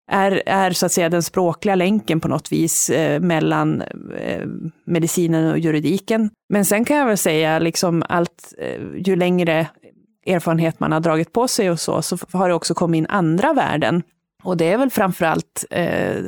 är, 0.09 0.43
är 0.45 0.71
så 0.71 0.85
att 0.85 0.91
säga 0.91 1.09
den 1.09 1.23
språkliga 1.23 1.75
länken 1.75 2.19
på 2.19 2.27
något 2.27 2.51
vis 2.51 2.89
eh, 2.89 3.19
mellan 3.19 3.81
eh, 4.17 4.45
medicinen 4.85 5.51
och 5.51 5.59
juridiken. 5.59 6.29
Men 6.49 6.65
sen 6.65 6.85
kan 6.85 6.97
jag 6.97 7.05
väl 7.05 7.17
säga, 7.17 7.59
liksom 7.59 8.03
allt, 8.09 8.53
eh, 8.57 8.81
ju 8.97 9.15
längre 9.15 9.67
erfarenhet 10.25 10.79
man 10.79 10.91
har 10.91 10.99
dragit 10.99 11.33
på 11.33 11.47
sig 11.47 11.71
och 11.71 11.79
så, 11.79 12.01
så 12.01 12.17
har 12.31 12.49
det 12.49 12.55
också 12.55 12.73
kommit 12.73 12.97
in 12.97 13.07
andra 13.09 13.53
värden. 13.53 14.03
Och 14.43 14.57
det 14.57 14.71
är 14.71 14.77
väl 14.77 14.89
framförallt 14.89 15.65
eh, 15.69 16.23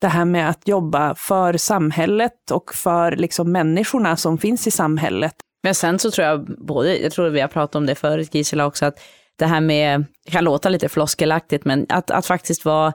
det 0.00 0.08
här 0.08 0.24
med 0.24 0.48
att 0.48 0.68
jobba 0.68 1.14
för 1.14 1.56
samhället 1.56 2.50
och 2.50 2.74
för 2.74 3.12
liksom 3.16 3.52
människorna 3.52 4.16
som 4.16 4.38
finns 4.38 4.66
i 4.66 4.70
samhället. 4.70 5.34
Men 5.62 5.74
sen 5.74 5.98
så 5.98 6.10
tror 6.10 6.26
jag, 6.26 6.44
både, 6.66 6.96
jag 6.96 7.12
tror 7.12 7.28
vi 7.28 7.40
har 7.40 7.48
pratat 7.48 7.74
om 7.74 7.86
det 7.86 7.94
förut 7.94 8.34
Gisela 8.34 8.66
också, 8.66 8.86
att 8.86 9.00
det 9.38 9.46
här 9.46 9.60
med, 9.60 10.04
det 10.24 10.30
kan 10.30 10.44
låta 10.44 10.68
lite 10.68 10.88
floskelaktigt, 10.88 11.64
men 11.64 11.86
att, 11.88 12.10
att 12.10 12.26
faktiskt 12.26 12.64
vara 12.64 12.92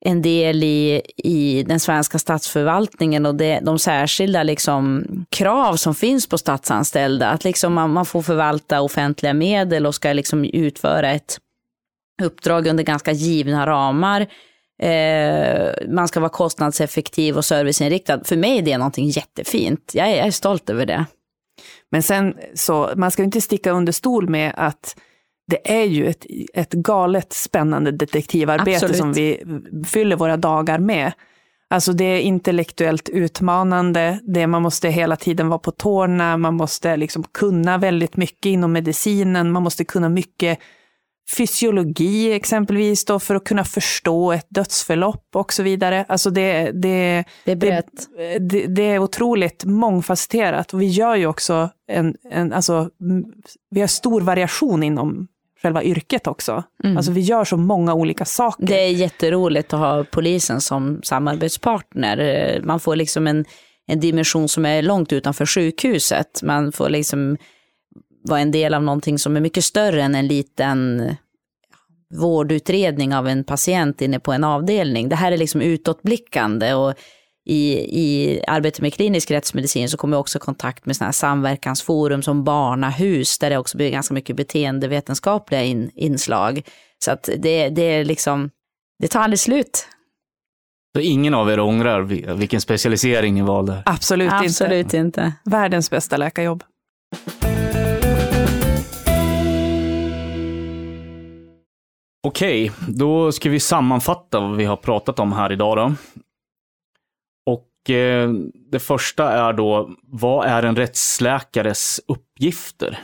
en 0.00 0.22
del 0.22 0.64
i, 0.64 1.02
i 1.16 1.62
den 1.62 1.80
svenska 1.80 2.18
statsförvaltningen 2.18 3.26
och 3.26 3.34
det, 3.34 3.60
de 3.62 3.78
särskilda 3.78 4.42
liksom, 4.42 5.06
krav 5.28 5.76
som 5.76 5.94
finns 5.94 6.28
på 6.28 6.38
statsanställda. 6.38 7.28
Att 7.28 7.44
liksom 7.44 7.74
man, 7.74 7.92
man 7.92 8.06
får 8.06 8.22
förvalta 8.22 8.80
offentliga 8.80 9.34
medel 9.34 9.86
och 9.86 9.94
ska 9.94 10.12
liksom 10.12 10.44
utföra 10.44 11.10
ett 11.10 11.38
uppdrag 12.22 12.66
under 12.66 12.84
ganska 12.84 13.12
givna 13.12 13.66
ramar. 13.66 14.26
Eh, 14.82 15.72
man 15.88 16.08
ska 16.08 16.20
vara 16.20 16.30
kostnadseffektiv 16.30 17.36
och 17.36 17.44
serviceinriktad. 17.44 18.24
För 18.24 18.36
mig 18.36 18.58
är 18.58 18.62
det 18.62 18.78
någonting 18.78 19.08
jättefint. 19.08 19.90
Jag 19.94 20.08
är, 20.08 20.16
jag 20.16 20.26
är 20.26 20.30
stolt 20.30 20.70
över 20.70 20.86
det. 20.86 21.04
Men 21.90 22.02
sen 22.02 22.34
så, 22.54 22.90
man 22.96 23.10
ska 23.10 23.22
inte 23.22 23.40
sticka 23.40 23.70
under 23.70 23.92
stol 23.92 24.28
med 24.28 24.54
att 24.56 24.96
det 25.50 25.80
är 25.80 25.84
ju 25.84 26.08
ett, 26.08 26.26
ett 26.54 26.72
galet 26.72 27.32
spännande 27.32 27.90
detektivarbete 27.90 28.76
Absolut. 28.76 28.96
som 28.96 29.12
vi 29.12 29.44
fyller 29.86 30.16
våra 30.16 30.36
dagar 30.36 30.78
med. 30.78 31.12
Alltså 31.70 31.92
det 31.92 32.04
är 32.04 32.20
intellektuellt 32.20 33.08
utmanande, 33.08 34.20
det 34.22 34.46
man 34.46 34.62
måste 34.62 34.88
hela 34.88 35.16
tiden 35.16 35.48
vara 35.48 35.58
på 35.58 35.70
tårna, 35.70 36.36
man 36.36 36.54
måste 36.54 36.96
liksom 36.96 37.22
kunna 37.22 37.78
väldigt 37.78 38.16
mycket 38.16 38.46
inom 38.46 38.72
medicinen, 38.72 39.52
man 39.52 39.62
måste 39.62 39.84
kunna 39.84 40.08
mycket 40.08 40.58
fysiologi 41.36 42.32
exempelvis 42.32 43.04
då 43.04 43.18
för 43.18 43.34
att 43.34 43.44
kunna 43.44 43.64
förstå 43.64 44.32
ett 44.32 44.46
dödsförlopp 44.48 45.26
och 45.34 45.52
så 45.52 45.62
vidare. 45.62 46.04
Alltså 46.08 46.30
det, 46.30 46.70
det, 46.72 47.24
Det 47.44 47.52
är 47.52 47.56
det, 48.38 48.66
det 48.66 48.82
är 48.82 48.98
otroligt 48.98 49.64
mångfacetterat 49.64 50.74
och 50.74 50.82
vi 50.82 50.86
gör 50.86 51.16
ju 51.16 51.26
också 51.26 51.70
en, 51.92 52.14
en 52.30 52.52
alltså, 52.52 52.90
vi 53.70 53.80
har 53.80 53.88
stor 53.88 54.20
variation 54.20 54.82
inom 54.82 55.28
själva 55.62 55.82
yrket 55.82 56.26
också. 56.26 56.64
Mm. 56.84 56.96
Alltså 56.96 57.12
vi 57.12 57.20
gör 57.20 57.44
så 57.44 57.56
många 57.56 57.94
olika 57.94 58.24
saker. 58.24 58.66
Det 58.66 58.80
är 58.80 58.90
jätteroligt 58.90 59.72
att 59.72 59.80
ha 59.80 60.04
polisen 60.04 60.60
som 60.60 61.00
samarbetspartner. 61.02 62.60
Man 62.64 62.80
får 62.80 62.96
liksom 62.96 63.26
en, 63.26 63.44
en 63.86 64.00
dimension 64.00 64.48
som 64.48 64.66
är 64.66 64.82
långt 64.82 65.12
utanför 65.12 65.46
sjukhuset. 65.46 66.42
Man 66.42 66.72
får 66.72 66.88
liksom 66.88 67.36
vara 68.22 68.40
en 68.40 68.50
del 68.50 68.74
av 68.74 68.82
någonting 68.82 69.18
som 69.18 69.36
är 69.36 69.40
mycket 69.40 69.64
större 69.64 70.02
än 70.02 70.14
en 70.14 70.26
liten 70.26 71.10
vårdutredning 72.14 73.14
av 73.14 73.28
en 73.28 73.44
patient 73.44 74.02
inne 74.02 74.20
på 74.20 74.32
en 74.32 74.44
avdelning. 74.44 75.08
Det 75.08 75.16
här 75.16 75.32
är 75.32 75.36
liksom 75.36 75.60
utåtblickande 75.60 76.74
och 76.74 76.94
i, 77.48 77.72
i 78.00 78.40
arbetet 78.46 78.80
med 78.80 78.94
klinisk 78.94 79.30
rättsmedicin 79.30 79.88
så 79.88 79.96
kommer 79.96 80.16
jag 80.16 80.20
också 80.20 80.38
i 80.38 80.40
kontakt 80.40 80.86
med 80.86 80.96
såna 80.96 81.06
här 81.06 81.12
samverkansforum 81.12 82.22
som 82.22 82.44
Barnahus 82.44 83.38
där 83.38 83.50
det 83.50 83.58
också 83.58 83.76
blir 83.76 83.90
ganska 83.90 84.14
mycket 84.14 84.36
beteendevetenskapliga 84.36 85.62
in, 85.62 85.90
inslag. 85.94 86.62
Så 87.04 87.10
att 87.10 87.28
det, 87.38 87.68
det 87.68 87.82
är 87.82 88.04
liksom, 88.04 88.50
det 89.02 89.08
tar 89.08 89.20
aldrig 89.20 89.38
slut. 89.40 89.86
Så 90.96 91.00
ingen 91.00 91.34
av 91.34 91.50
er 91.50 91.60
ångrar 91.60 92.00
vi- 92.00 92.26
vilken 92.34 92.60
specialisering 92.60 93.34
ni 93.34 93.42
valde? 93.42 93.82
Absolut, 93.86 94.32
inte. 94.32 94.36
Absolut 94.44 94.94
inte. 94.94 95.32
Världens 95.44 95.90
bästa 95.90 96.16
läkarjobb. 96.16 96.64
Okej, 102.26 102.72
då 102.88 103.32
ska 103.32 103.50
vi 103.50 103.60
sammanfatta 103.60 104.40
vad 104.40 104.56
vi 104.56 104.64
har 104.64 104.76
pratat 104.76 105.18
om 105.18 105.32
här 105.32 105.52
idag 105.52 105.76
då. 105.76 105.94
Och 107.80 107.90
eh, 107.90 108.30
det 108.70 108.78
första 108.78 109.32
är 109.32 109.52
då, 109.52 109.90
vad 110.02 110.46
är 110.46 110.62
en 110.62 110.76
rättsläkares 110.76 112.00
uppgifter? 112.08 112.98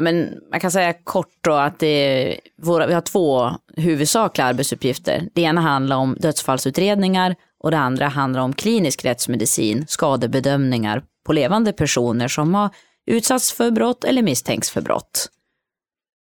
Men 0.00 0.34
man 0.50 0.60
kan 0.60 0.70
säga 0.70 0.92
kort 1.04 1.34
då 1.40 1.52
att 1.52 1.78
det 1.78 2.40
våra, 2.62 2.86
vi 2.86 2.94
har 2.94 3.00
två 3.00 3.50
huvudsakliga 3.76 4.46
arbetsuppgifter. 4.46 5.28
Det 5.34 5.42
ena 5.42 5.60
handlar 5.60 5.96
om 5.96 6.16
dödsfallsutredningar 6.20 7.34
och 7.62 7.70
det 7.70 7.78
andra 7.78 8.08
handlar 8.08 8.40
om 8.40 8.52
klinisk 8.52 9.04
rättsmedicin, 9.04 9.84
skadebedömningar 9.88 11.02
på 11.26 11.32
levande 11.32 11.72
personer 11.72 12.28
som 12.28 12.54
har 12.54 12.70
utsatts 13.06 13.52
för 13.52 13.70
brott 13.70 14.04
eller 14.04 14.22
misstänks 14.22 14.70
för 14.70 14.80
brott. 14.80 15.28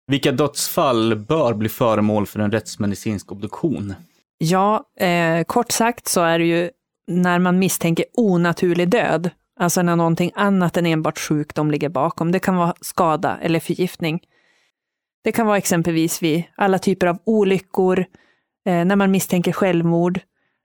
Vilka 0.07 0.31
dödsfall 0.31 1.15
bör 1.15 1.53
bli 1.53 1.69
föremål 1.69 2.25
för 2.25 2.39
en 2.39 2.51
rättsmedicinsk 2.51 3.31
obduktion? 3.31 3.93
Ja, 4.37 4.83
eh, 4.99 5.43
kort 5.43 5.71
sagt 5.71 6.07
så 6.07 6.21
är 6.21 6.39
det 6.39 6.45
ju 6.45 6.69
när 7.07 7.39
man 7.39 7.59
misstänker 7.59 8.05
onaturlig 8.13 8.89
död, 8.89 9.29
alltså 9.59 9.81
när 9.81 9.95
någonting 9.95 10.31
annat 10.35 10.77
än 10.77 10.85
enbart 10.85 11.19
sjukdom 11.19 11.71
ligger 11.71 11.89
bakom. 11.89 12.31
Det 12.31 12.39
kan 12.39 12.55
vara 12.55 12.75
skada 12.81 13.37
eller 13.41 13.59
förgiftning. 13.59 14.21
Det 15.23 15.31
kan 15.31 15.47
vara 15.47 15.57
exempelvis 15.57 16.23
vid 16.23 16.43
alla 16.55 16.79
typer 16.79 17.07
av 17.07 17.17
olyckor, 17.23 17.99
eh, 18.65 18.85
när 18.85 18.95
man 18.95 19.11
misstänker 19.11 19.51
självmord, 19.51 20.19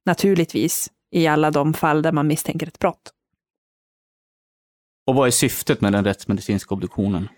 naturligtvis 0.07 0.91
i 1.11 1.26
alla 1.26 1.51
de 1.51 1.74
fall 1.74 2.03
där 2.03 2.12
man 2.12 2.26
misstänker 2.26 2.66
ett 2.66 2.78
brott. 2.78 3.12
Och 5.07 5.14
vad 5.14 5.26
är 5.26 5.30
syftet 5.30 5.80
med 5.80 5.93
den 5.93 6.05
rättsmedicinska 6.05 6.74
obduktionen? 6.74 7.28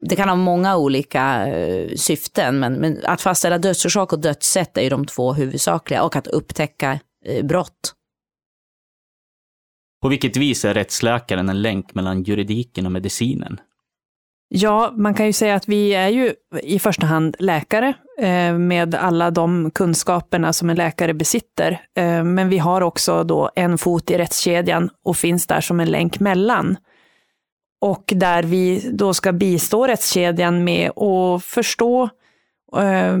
Det 0.00 0.16
kan 0.16 0.28
ha 0.28 0.36
många 0.36 0.76
olika 0.76 1.46
eh, 1.46 1.94
syften, 1.96 2.58
men, 2.58 2.74
men 2.74 3.00
att 3.04 3.20
fastställa 3.20 3.58
dödsorsak 3.58 4.12
och 4.12 4.20
dödssätt 4.20 4.78
är 4.78 4.82
ju 4.82 4.88
de 4.88 5.06
två 5.06 5.32
huvudsakliga 5.32 6.02
och 6.02 6.16
att 6.16 6.26
upptäcka 6.26 7.00
eh, 7.24 7.44
brott. 7.44 7.94
På 10.02 10.08
vilket 10.08 10.36
vis 10.36 10.64
är 10.64 10.74
rättsläkaren 10.74 11.48
en 11.48 11.62
länk 11.62 11.94
mellan 11.94 12.22
juridiken 12.22 12.86
och 12.86 12.92
medicinen? 12.92 13.60
Ja, 14.48 14.92
man 14.96 15.14
kan 15.14 15.26
ju 15.26 15.32
säga 15.32 15.54
att 15.54 15.68
vi 15.68 15.94
är 15.94 16.08
ju 16.08 16.34
i 16.62 16.78
första 16.78 17.06
hand 17.06 17.36
läkare 17.38 17.94
eh, 18.18 18.58
med 18.58 18.94
alla 18.94 19.30
de 19.30 19.70
kunskaperna 19.70 20.52
som 20.52 20.70
en 20.70 20.76
läkare 20.76 21.14
besitter. 21.14 21.80
Eh, 21.96 22.24
men 22.24 22.48
vi 22.48 22.58
har 22.58 22.80
också 22.80 23.24
då 23.24 23.50
en 23.54 23.78
fot 23.78 24.10
i 24.10 24.18
rättskedjan 24.18 24.90
och 25.04 25.16
finns 25.16 25.46
där 25.46 25.60
som 25.60 25.80
en 25.80 25.90
länk 25.90 26.20
mellan. 26.20 26.76
Och 27.80 28.04
där 28.16 28.42
vi 28.42 28.90
då 28.92 29.14
ska 29.14 29.32
bistå 29.32 29.86
rättskedjan 29.86 30.64
med 30.64 30.90
att 30.90 31.44
förstå 31.44 32.02
eh, 32.76 33.18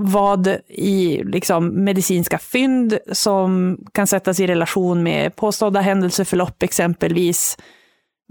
vad 0.00 0.46
i 0.68 1.22
liksom, 1.24 1.84
medicinska 1.84 2.38
fynd 2.38 2.98
som 3.12 3.78
kan 3.92 4.06
sättas 4.06 4.40
i 4.40 4.46
relation 4.46 5.02
med 5.02 5.36
påstådda 5.36 5.80
händelseförlopp 5.80 6.62
exempelvis. 6.62 7.56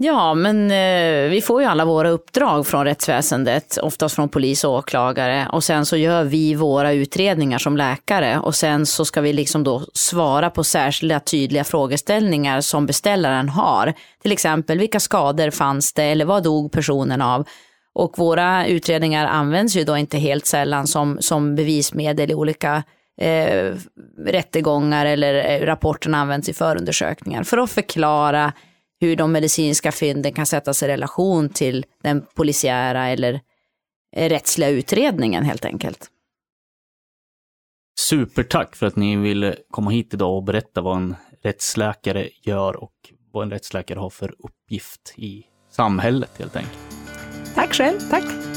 Ja, 0.00 0.34
men 0.34 0.70
eh, 0.70 1.30
vi 1.30 1.42
får 1.44 1.62
ju 1.62 1.68
alla 1.68 1.84
våra 1.84 2.08
uppdrag 2.08 2.66
från 2.66 2.84
rättsväsendet, 2.84 3.78
oftast 3.82 4.14
från 4.14 4.28
polis 4.28 4.64
och 4.64 4.72
åklagare. 4.72 5.48
Och 5.52 5.64
sen 5.64 5.86
så 5.86 5.96
gör 5.96 6.24
vi 6.24 6.54
våra 6.54 6.92
utredningar 6.92 7.58
som 7.58 7.76
läkare 7.76 8.38
och 8.38 8.54
sen 8.54 8.86
så 8.86 9.04
ska 9.04 9.20
vi 9.20 9.32
liksom 9.32 9.64
då 9.64 9.82
svara 9.92 10.50
på 10.50 10.64
särskilda 10.64 11.20
tydliga 11.20 11.64
frågeställningar 11.64 12.60
som 12.60 12.86
beställaren 12.86 13.48
har. 13.48 13.94
Till 14.22 14.32
exempel, 14.32 14.78
vilka 14.78 15.00
skador 15.00 15.50
fanns 15.50 15.92
det 15.92 16.04
eller 16.04 16.24
vad 16.24 16.42
dog 16.42 16.72
personen 16.72 17.22
av? 17.22 17.48
Och 17.94 18.18
våra 18.18 18.66
utredningar 18.66 19.26
används 19.26 19.76
ju 19.76 19.84
då 19.84 19.96
inte 19.96 20.18
helt 20.18 20.46
sällan 20.46 20.86
som, 20.86 21.18
som 21.20 21.54
bevismedel 21.54 22.30
i 22.30 22.34
olika 22.34 22.82
eh, 23.20 23.74
rättegångar 24.18 25.06
eller 25.06 25.34
eh, 25.34 25.66
rapporterna 25.66 26.18
används 26.18 26.48
i 26.48 26.52
förundersökningar 26.52 27.42
för 27.42 27.58
att 27.58 27.70
förklara 27.70 28.52
hur 29.00 29.16
de 29.16 29.32
medicinska 29.32 29.92
fynden 29.92 30.32
kan 30.32 30.46
sättas 30.46 30.82
i 30.82 30.88
relation 30.88 31.48
till 31.48 31.86
den 32.02 32.26
polisiära 32.34 33.08
eller 33.08 33.40
eh, 34.16 34.28
rättsliga 34.28 34.68
utredningen 34.68 35.44
helt 35.44 35.64
enkelt. 35.64 36.10
Supertack 38.00 38.76
för 38.76 38.86
att 38.86 38.96
ni 38.96 39.16
ville 39.16 39.56
komma 39.70 39.90
hit 39.90 40.14
idag 40.14 40.36
och 40.36 40.42
berätta 40.42 40.80
vad 40.80 40.96
en 40.96 41.16
rättsläkare 41.42 42.28
gör 42.42 42.76
och 42.76 42.92
vad 43.32 43.42
en 43.42 43.50
rättsläkare 43.50 43.98
har 43.98 44.10
för 44.10 44.34
uppgift 44.38 45.14
i 45.16 45.44
samhället 45.70 46.30
helt 46.38 46.56
enkelt. 46.56 46.97
Tack 47.54 47.74
själv. 47.74 47.98
Tack! 48.10 48.47